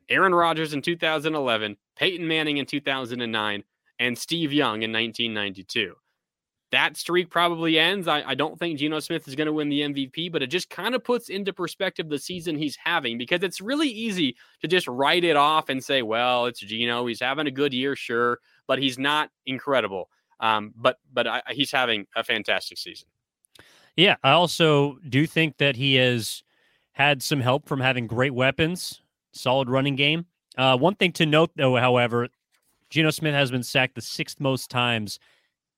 Aaron 0.10 0.36
Rodgers 0.36 0.74
in 0.74 0.82
2011, 0.82 1.78
Peyton 1.96 2.28
Manning 2.28 2.58
in 2.58 2.66
2009, 2.66 3.64
and 4.00 4.18
Steve 4.18 4.52
Young 4.52 4.84
in 4.84 4.92
1992 4.92 5.96
that 6.72 6.96
streak 6.98 7.30
probably 7.30 7.78
ends. 7.78 8.08
I, 8.08 8.24
I 8.24 8.36
don't 8.36 8.58
think 8.58 8.80
Geno 8.80 9.00
Smith 9.00 9.28
is 9.28 9.36
going 9.36 9.48
to 9.48 9.54
win 9.54 9.70
the 9.70 9.82
MVP, 9.82 10.32
but 10.32 10.42
it 10.42 10.48
just 10.48 10.70
kind 10.70 10.96
of 10.96 11.04
puts 11.04 11.30
into 11.30 11.54
perspective 11.54 12.10
the 12.10 12.18
season 12.18 12.58
he's 12.58 12.78
having 12.84 13.18
because 13.18 13.44
it's 13.44 13.62
really 13.62 13.90
easy 13.90 14.36
to 14.62 14.68
just 14.68 14.88
write 14.88 15.24
it 15.24 15.36
off 15.36 15.70
and 15.70 15.84
say, 15.84 16.02
well, 16.02 16.46
it's 16.46 16.60
Geno. 16.60 17.06
He's 17.06 17.20
having 17.20 17.48
a 17.48 17.52
good 17.52 17.74
year, 17.74 17.96
sure, 17.96 18.40
but 18.68 18.80
he's 18.80 18.98
not 18.98 19.30
incredible. 19.46 20.10
Um, 20.40 20.74
but 20.76 20.98
but 21.14 21.28
I, 21.28 21.42
he's 21.50 21.72
having 21.72 22.08
a 22.16 22.24
fantastic 22.24 22.78
season. 22.78 23.08
Yeah, 23.96 24.16
I 24.24 24.32
also 24.32 24.98
do 25.08 25.28
think 25.28 25.58
that 25.58 25.76
he 25.76 25.96
has 25.96 26.44
had 26.94 27.22
some 27.22 27.42
help 27.42 27.68
from 27.68 27.80
having 27.80 28.08
great 28.08 28.34
weapons, 28.34 29.02
solid 29.34 29.70
running 29.70 29.96
game. 29.96 30.26
Uh, 30.58 30.78
one 30.78 30.96
thing 30.96 31.12
to 31.14 31.26
note, 31.26 31.52
though, 31.56 31.76
however, 31.76 32.30
Geno 32.90 33.10
Smith 33.10 33.34
has 33.34 33.52
been 33.52 33.64
sacked 33.64 33.96
the 33.96 34.02
sixth 34.02 34.40
most 34.40 34.70
times 34.70 35.20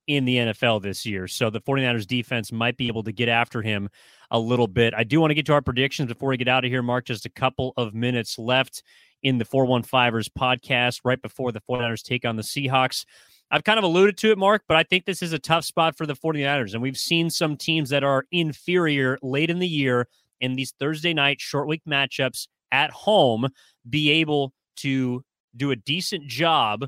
in 0.07 0.25
the 0.25 0.37
NFL 0.37 0.81
this 0.81 1.05
year. 1.05 1.27
So 1.27 1.49
the 1.49 1.61
49ers 1.61 2.07
defense 2.07 2.51
might 2.51 2.77
be 2.77 2.87
able 2.87 3.03
to 3.03 3.11
get 3.11 3.29
after 3.29 3.61
him 3.61 3.89
a 4.31 4.39
little 4.39 4.67
bit. 4.67 4.93
I 4.95 5.03
do 5.03 5.19
want 5.19 5.31
to 5.31 5.35
get 5.35 5.45
to 5.47 5.53
our 5.53 5.61
predictions 5.61 6.07
before 6.07 6.29
we 6.29 6.37
get 6.37 6.47
out 6.47 6.65
of 6.65 6.71
here, 6.71 6.81
Marc. 6.81 7.05
Just 7.05 7.25
a 7.25 7.29
couple 7.29 7.73
of 7.77 7.93
minutes 7.93 8.37
left 8.37 8.83
in 9.21 9.37
the 9.37 9.45
415ers 9.45 10.29
podcast 10.37 11.01
right 11.05 11.21
before 11.21 11.51
the 11.51 11.61
49ers 11.61 12.03
take 12.03 12.25
on 12.25 12.35
the 12.35 12.43
Seahawks. 12.43 13.05
I've 13.51 13.63
kind 13.63 13.77
of 13.77 13.85
alluded 13.85 14.17
to 14.17 14.31
it, 14.31 14.37
Marc, 14.37 14.63
but 14.67 14.77
I 14.77 14.83
think 14.83 15.05
this 15.05 15.21
is 15.21 15.31
a 15.31 15.39
tough 15.39 15.63
spot 15.63 15.95
for 15.95 16.05
the 16.05 16.15
49ers. 16.15 16.73
And 16.73 16.81
we've 16.81 16.97
seen 16.97 17.29
some 17.29 17.55
teams 17.55 17.89
that 17.89 18.03
are 18.03 18.25
inferior 18.31 19.17
late 19.21 19.49
in 19.49 19.59
the 19.59 19.67
year 19.67 20.07
in 20.41 20.55
these 20.55 20.73
Thursday 20.79 21.13
night 21.13 21.39
short 21.39 21.67
week 21.67 21.83
matchups 21.87 22.47
at 22.71 22.89
home 22.89 23.47
be 23.87 24.09
able 24.09 24.53
to 24.77 25.23
do 25.55 25.71
a 25.71 25.75
decent 25.75 26.27
job 26.27 26.87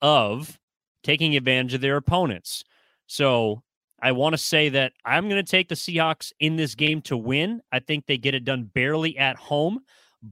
of 0.00 0.58
taking 1.06 1.36
advantage 1.36 1.72
of 1.72 1.80
their 1.80 1.96
opponents. 1.96 2.64
So 3.06 3.62
I 4.02 4.10
want 4.10 4.32
to 4.32 4.38
say 4.38 4.70
that 4.70 4.92
I'm 5.04 5.28
going 5.28 5.42
to 5.42 5.48
take 5.48 5.68
the 5.68 5.76
Seahawks 5.76 6.32
in 6.40 6.56
this 6.56 6.74
game 6.74 7.00
to 7.02 7.16
win. 7.16 7.60
I 7.70 7.78
think 7.78 8.06
they 8.06 8.18
get 8.18 8.34
it 8.34 8.44
done 8.44 8.64
barely 8.64 9.16
at 9.16 9.36
home, 9.36 9.78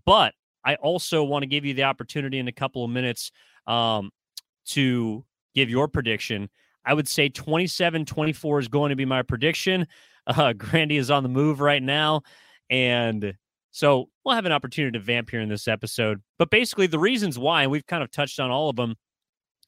but 0.05 0.35
I 0.65 0.75
also 0.75 1.23
want 1.23 1.45
to 1.45 1.47
give 1.47 1.65
you 1.65 1.75
the 1.75 1.85
opportunity 1.85 2.41
in 2.41 2.49
a 2.49 2.53
couple 2.53 2.85
of 2.85 2.91
minutes 2.91 3.31
um, 3.69 4.11
to 4.71 5.25
give 5.55 5.71
your 5.71 5.87
prediction. 5.87 6.51
I 6.85 6.93
would 6.93 7.07
say 7.07 7.29
27 7.29 8.05
24 8.05 8.59
is 8.59 8.67
going 8.69 8.91
to 8.91 8.97
be 8.97 9.05
my 9.05 9.23
prediction. 9.23 9.87
Uh, 10.27 10.55
Grandi 10.55 10.97
is 10.97 11.11
on 11.11 11.23
the 11.23 11.29
move 11.29 11.61
right 11.61 11.83
now. 11.83 12.23
And 12.71 13.35
so 13.73 14.09
we'll 14.25 14.35
have 14.35 14.47
an 14.47 14.53
opportunity 14.53 14.99
to 14.99 15.05
vamp 15.05 15.29
here 15.29 15.43
in 15.43 15.51
this 15.51 15.69
episode. 15.69 16.23
But 16.39 16.49
basically, 16.49 16.87
the 16.87 16.99
reasons 16.99 17.39
why, 17.39 17.65
and 17.65 17.71
we've 17.71 17.87
kind 17.87 18.03
of 18.03 18.11
touched 18.11 18.41
on 18.41 18.51
all 18.51 18.71
of 18.71 18.77
them, 18.77 18.95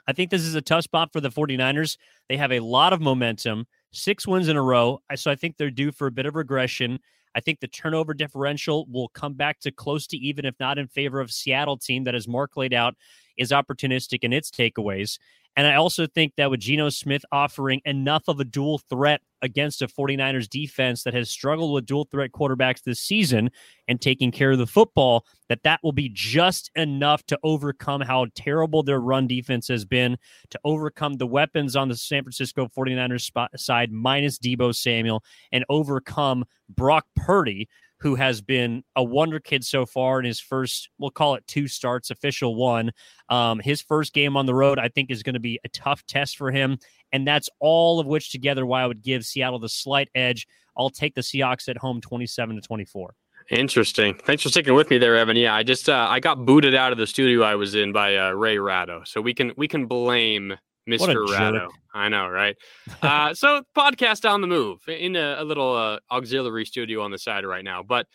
I 0.09 0.13
think 0.13 0.31
this 0.31 0.43
is 0.43 0.55
a 0.55 0.63
tough 0.63 0.85
spot 0.85 1.13
for 1.13 1.21
the 1.21 1.31
49ers. 1.31 1.97
They 2.29 2.37
have 2.37 2.53
a 2.53 2.61
lot 2.61 2.93
of 2.93 3.01
momentum, 3.01 3.67
six 3.93 4.27
wins 4.27 4.49
in 4.49 4.57
a 4.57 4.63
row. 4.63 5.01
So 5.15 5.31
I 5.31 5.35
think 5.35 5.57
they're 5.57 5.71
due 5.71 5.93
for 5.93 6.07
a 6.07 6.13
bit 6.13 6.27
of 6.27 6.35
regression. 6.37 7.01
I 7.35 7.41
think 7.41 7.61
the 7.61 7.69
turnover 7.69 8.15
differential 8.15 8.87
will 8.91 9.09
come 9.09 9.35
back 9.35 9.61
to 9.61 9.71
close 9.71 10.07
to 10.09 10.17
even, 10.17 10.45
if 10.45 10.55
not 10.59 10.79
in 10.79 10.89
favor 10.89 11.21
of 11.21 11.31
Seattle 11.31 11.77
team 11.77 12.05
that, 12.05 12.15
as 12.15 12.27
Marc 12.27 12.57
laid 12.57 12.73
out, 12.73 12.95
is 13.37 13.51
opportunistic 13.51 14.21
in 14.23 14.33
its 14.33 14.51
takeaways. 14.51 15.19
And 15.57 15.67
I 15.67 15.77
also 15.77 16.07
think 16.07 16.35
that 16.37 16.51
with 16.51 16.61
Geno 16.61 16.91
Smith 16.91 17.25
offering 17.33 17.81
enough 17.87 18.25
of 18.29 18.39
a 18.41 18.45
dual 18.45 18.79
threat 18.91 19.23
against 19.41 19.81
a 19.81 19.87
49ers 19.87 20.49
defense 20.49 21.03
that 21.05 21.15
has 21.15 21.31
struggled 21.31 21.73
with 21.73 21.87
dual 21.87 22.07
threat 22.11 22.33
quarterbacks 22.33 22.83
this 22.83 23.01
season 23.01 23.51
and 23.89 24.01
taking 24.01 24.31
care 24.31 24.51
of 24.51 24.59
the 24.59 24.67
football, 24.67 25.25
that 25.49 25.63
that 25.63 25.81
will 25.83 25.93
be 25.93 26.11
just 26.13 26.71
enough 26.75 27.25
to 27.27 27.39
overcome 27.43 28.03
how 28.03 28.27
terrible 28.35 28.83
their 28.83 29.01
run 29.01 29.27
defense 29.27 29.69
has 29.69 29.87
been, 29.87 30.19
to 30.51 30.61
overcome 30.65 31.15
the 31.15 31.27
weapons 31.27 31.75
on 31.75 31.89
the 31.89 31.97
San 31.97 32.23
Francisco 32.23 32.69
49ers 32.77 33.23
spot, 33.23 33.59
side 33.59 33.91
minus 33.91 34.39
Deebo 34.39 34.75
Samuel, 34.75 35.25
and 35.53 35.65
overcome 35.71 36.45
Brock 36.69 37.07
Purdy, 37.17 37.69
who 38.07 38.15
has 38.15 38.41
been 38.41 38.85
a 38.95 39.03
wonder 39.03 39.41
kid 39.41 39.65
so 39.65 39.85
far 39.85 40.21
in 40.21 40.25
his 40.25 40.39
first, 40.39 40.91
we'll 40.97 41.11
call 41.11 41.35
it 41.35 41.45
two 41.49 41.67
starts, 41.67 42.09
official 42.09 42.55
one. 42.55 42.93
Um, 43.29 43.59
his 43.59 43.83
first 43.83 44.13
game 44.13 44.37
on 44.37 44.47
the 44.47 44.55
road, 44.55 44.79
I 44.79 44.87
think, 44.87 45.11
is 45.11 45.25
going 45.25 45.35
to 45.35 45.41
be 45.41 45.59
a 45.65 45.69
tough 45.71 46.07
test 46.07 46.37
for 46.37 46.53
him. 46.53 46.79
And 47.11 47.27
that's 47.27 47.51
all 47.59 47.99
of 47.99 48.07
which 48.07 48.31
together 48.31 48.65
why 48.65 48.83
I 48.83 48.87
would 48.87 49.03
give 49.03 49.25
Seattle 49.25 49.59
the 49.59 49.69
slight 49.69 50.09
edge. 50.15 50.47
I'll 50.79 50.89
take 50.89 51.17
the 51.17 51.21
Seahawks 51.21 51.69
at 51.69 51.79
home 51.79 52.01
27 52.01 52.55
to 52.55 52.63
24. 52.63 53.13
Interesting. 53.51 54.15
Thanks 54.15 54.45
for 54.45 54.51
sticking 54.51 54.75
with 54.75 54.89
me 54.89 54.99
there, 54.99 55.17
Evan. 55.17 55.37
Yeah, 55.37 55.57
I 55.57 55.65
just 55.65 55.89
uh, 55.89 56.07
I 56.09 56.21
got 56.21 56.47
booted 56.47 56.77
out 56.77 56.93
of 56.93 56.99
the 56.99 57.09
studio 57.09 57.43
I 57.43 57.57
was 57.57 57.75
in 57.75 57.93
by 57.93 58.17
uh, 58.17 58.31
Ray 58.31 58.59
Ratto, 58.59 59.03
so 59.05 59.21
we 59.21 59.35
can 59.35 59.53
we 59.57 59.67
can 59.67 59.87
blame 59.87 60.57
Mr. 60.89 61.29
Ratto. 61.29 61.69
I 61.95 62.09
know, 62.09 62.29
right? 62.29 62.57
uh, 63.03 63.35
so, 63.35 63.63
podcast 63.77 64.29
on 64.29 64.41
the 64.41 64.47
move 64.47 64.81
in 64.89 65.17
a, 65.17 65.37
a 65.39 65.45
little 65.45 65.75
uh, 65.75 65.99
auxiliary 66.11 66.65
studio 66.65 67.03
on 67.03 67.11
the 67.11 67.19
side 67.19 67.45
right 67.45 67.65
now. 67.65 67.83
But 67.83 68.07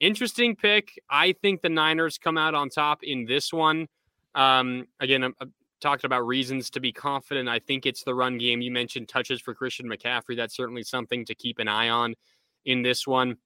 interesting 0.00 0.56
pick. 0.56 1.00
I 1.08 1.32
think 1.32 1.62
the 1.62 1.68
Niners 1.68 2.18
come 2.18 2.38
out 2.38 2.54
on 2.54 2.68
top 2.68 3.02
in 3.02 3.24
this 3.24 3.52
one. 3.52 3.88
Um, 4.34 4.86
again, 5.00 5.24
I'm, 5.24 5.34
I'm 5.40 5.52
talking 5.80 6.06
about 6.06 6.26
reasons 6.26 6.70
to 6.70 6.80
be 6.80 6.92
confident. 6.92 7.48
I 7.48 7.58
think 7.58 7.86
it's 7.86 8.02
the 8.02 8.14
run 8.14 8.38
game. 8.38 8.60
You 8.60 8.70
mentioned 8.70 9.08
touches 9.08 9.40
for 9.40 9.54
Christian 9.54 9.88
McCaffrey. 9.88 10.36
That's 10.36 10.56
certainly 10.56 10.82
something 10.82 11.24
to 11.26 11.34
keep 11.34 11.58
an 11.58 11.68
eye 11.68 11.88
on 11.88 12.14
in 12.64 12.82
this 12.82 13.06
one. 13.06 13.36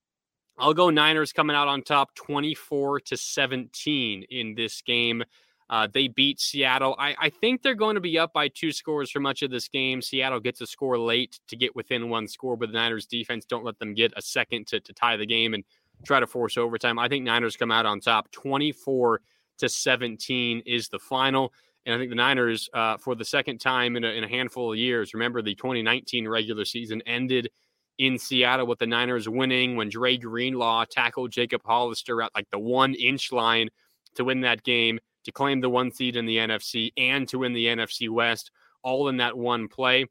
I'll 0.59 0.75
go 0.75 0.91
Niners 0.91 1.33
coming 1.33 1.57
out 1.57 1.69
on 1.69 1.83
top 1.83 2.15
24 2.15 3.01
to 3.01 3.17
17 3.17 4.25
in 4.29 4.55
this 4.55 4.83
game. 4.83 5.25
Uh, 5.71 5.89
they 5.93 6.09
beat 6.09 6.41
Seattle. 6.41 6.95
I, 6.99 7.15
I, 7.19 7.31
think 7.31 7.63
they're 7.63 7.75
going 7.75 7.95
to 7.95 8.01
be 8.01 8.19
up 8.19 8.33
by 8.33 8.49
two 8.49 8.73
scores 8.73 9.11
for 9.11 9.21
much 9.21 9.43
of 9.43 9.51
this 9.51 9.69
game. 9.69 10.03
Seattle 10.03 10.41
gets 10.41 10.61
a 10.61 10.67
score 10.67 10.99
late 10.99 11.41
to 11.49 11.57
get 11.57 11.75
within 11.75 12.11
one 12.11 12.29
score, 12.29 12.57
but 12.57 12.69
the 12.69 12.75
Niners 12.75 13.07
defense 13.07 13.47
don't 13.47 13.65
let 13.65 13.79
them 13.79 13.95
get 13.95 14.13
a 14.17 14.23
second 14.23 14.67
to, 14.69 14.81
to 14.81 14.93
tie 14.93 15.17
the 15.17 15.27
game 15.27 15.55
and 15.55 15.65
try 16.05 16.21
to 16.21 16.27
force 16.27 16.59
overtime. 16.59 16.99
I 16.99 17.09
think 17.09 17.25
Niners 17.25 17.57
come 17.57 17.71
out 17.71 17.87
on 17.87 18.01
top 18.01 18.31
24 18.33 19.23
to 19.59 19.69
17 19.69 20.63
is 20.67 20.89
the 20.89 20.99
final. 20.99 21.53
And 21.87 21.95
I 21.95 21.99
think 21.99 22.11
the 22.11 22.17
Niners, 22.17 22.69
uh, 22.75 22.97
for 22.97 23.15
the 23.15 23.25
second 23.25 23.59
time 23.59 23.97
in 23.97 24.05
a, 24.05 24.09
in 24.09 24.25
a 24.25 24.29
handful 24.29 24.73
of 24.73 24.79
years, 24.79 25.15
remember 25.15 25.43
the 25.43 25.55
2019 25.55 26.29
regular 26.29 26.65
season 26.65 27.03
ended 27.07 27.51
in 27.99 28.19
Seattle 28.19 28.67
with 28.67 28.79
the 28.79 28.87
Niners 28.87 29.29
winning 29.29 29.77
when 29.77 29.89
Dre 29.89 30.17
Greenlaw 30.17 30.85
tackled 30.91 31.31
Jacob 31.31 31.63
Hollister 31.65 32.23
at 32.23 32.31
like 32.35 32.49
the 32.51 32.59
one 32.59 32.95
inch 32.95 33.33
line 33.33 33.69
to 34.15 34.25
win 34.25 34.41
that 34.43 34.63
game 34.63 34.99
to 35.25 35.33
claim 35.33 35.61
the 35.61 35.71
one 35.71 35.91
seed 35.91 36.17
in 36.17 36.27
the 36.27 36.37
NFC 36.37 36.93
and 36.97 37.29
to 37.29 37.41
win 37.41 37.53
the 37.53 37.67
NFC 37.67 38.09
West, 38.09 38.51
all 38.83 39.09
in 39.09 39.17
that 39.19 39.37
one 39.37 39.69
play. 39.69 40.07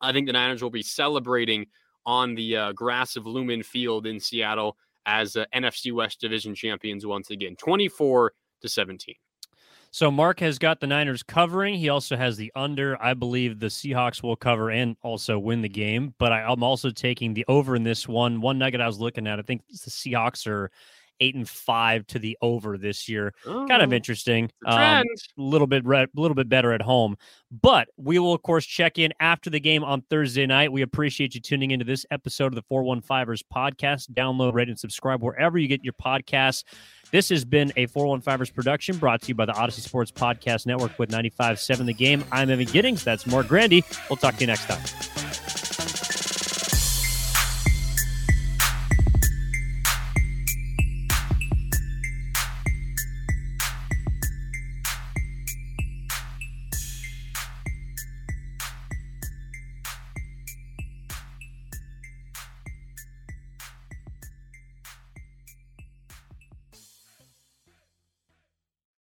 I 0.00 0.12
think 0.12 0.26
the 0.26 0.32
Niners 0.32 0.62
will 0.62 0.70
be 0.70 0.82
celebrating 0.82 1.66
on 2.06 2.34
the 2.34 2.56
uh, 2.56 2.72
grass 2.72 3.16
of 3.16 3.26
Lumen 3.26 3.62
Field 3.62 4.06
in 4.06 4.20
Seattle 4.20 4.76
as 5.06 5.36
uh, 5.36 5.44
NFC 5.54 5.92
West 5.92 6.20
division 6.20 6.54
champions 6.54 7.04
once 7.04 7.30
again, 7.30 7.56
24 7.56 8.32
to 8.62 8.68
17. 8.68 9.14
So 9.90 10.10
Marc 10.10 10.40
has 10.40 10.58
got 10.58 10.80
the 10.80 10.86
Niners 10.86 11.22
covering. 11.22 11.74
He 11.74 11.88
also 11.88 12.16
has 12.16 12.36
the 12.36 12.52
under. 12.54 13.02
I 13.02 13.14
believe 13.14 13.58
the 13.58 13.66
Seahawks 13.66 14.22
will 14.22 14.36
cover 14.36 14.70
and 14.70 14.96
also 15.02 15.38
win 15.38 15.62
the 15.62 15.68
game. 15.68 16.14
But 16.18 16.30
I, 16.32 16.52
am 16.52 16.62
also 16.62 16.90
taking 16.90 17.32
the 17.32 17.44
over 17.48 17.74
in 17.74 17.84
this 17.84 18.06
one. 18.06 18.42
One 18.42 18.58
nugget 18.58 18.82
I 18.82 18.86
was 18.86 19.00
looking 19.00 19.26
at, 19.26 19.38
I 19.38 19.42
think 19.42 19.62
the 19.68 19.90
Seahawks 19.90 20.46
are 20.46 20.70
eight 21.20 21.34
and 21.34 21.48
five 21.48 22.06
to 22.08 22.18
the 22.18 22.36
over 22.42 22.78
this 22.78 23.08
year. 23.08 23.34
Kind 23.44 23.82
of 23.82 23.92
oh, 23.92 23.96
interesting. 23.96 24.50
A 24.66 24.70
um, 24.70 25.04
little 25.36 25.66
bit 25.66 25.84
a 25.86 26.08
little 26.14 26.34
bit 26.34 26.48
better 26.48 26.72
at 26.72 26.82
home. 26.82 27.16
But 27.50 27.88
we 27.96 28.18
will 28.18 28.34
of 28.34 28.42
course 28.42 28.66
check 28.66 28.98
in 28.98 29.12
after 29.20 29.50
the 29.50 29.60
game 29.60 29.84
on 29.84 30.02
Thursday 30.02 30.46
night. 30.46 30.72
We 30.72 30.82
appreciate 30.82 31.34
you 31.34 31.40
tuning 31.40 31.70
into 31.70 31.84
this 31.84 32.04
episode 32.10 32.46
of 32.46 32.54
the 32.54 32.62
415ers 32.62 33.42
podcast. 33.52 34.10
Download, 34.12 34.52
rate, 34.52 34.68
and 34.68 34.78
subscribe 34.78 35.22
wherever 35.22 35.58
you 35.58 35.68
get 35.68 35.82
your 35.84 35.94
podcasts. 35.94 36.64
This 37.10 37.30
has 37.30 37.44
been 37.44 37.72
a 37.76 37.86
415ers 37.86 38.52
production 38.52 38.98
brought 38.98 39.22
to 39.22 39.28
you 39.28 39.34
by 39.34 39.46
the 39.46 39.52
Audacy 39.52 39.80
Sports 39.80 40.10
Podcast 40.10 40.66
Network 40.66 40.98
with 40.98 41.10
95.7 41.10 41.86
The 41.86 41.94
Game. 41.94 42.24
I'm 42.30 42.50
Evan 42.50 42.66
Giddings. 42.66 43.02
That's 43.02 43.26
Marc 43.26 43.48
Grandi. 43.48 43.82
We'll 44.10 44.18
talk 44.18 44.34
to 44.34 44.40
you 44.40 44.46
next 44.46 44.66
time. 44.66 45.27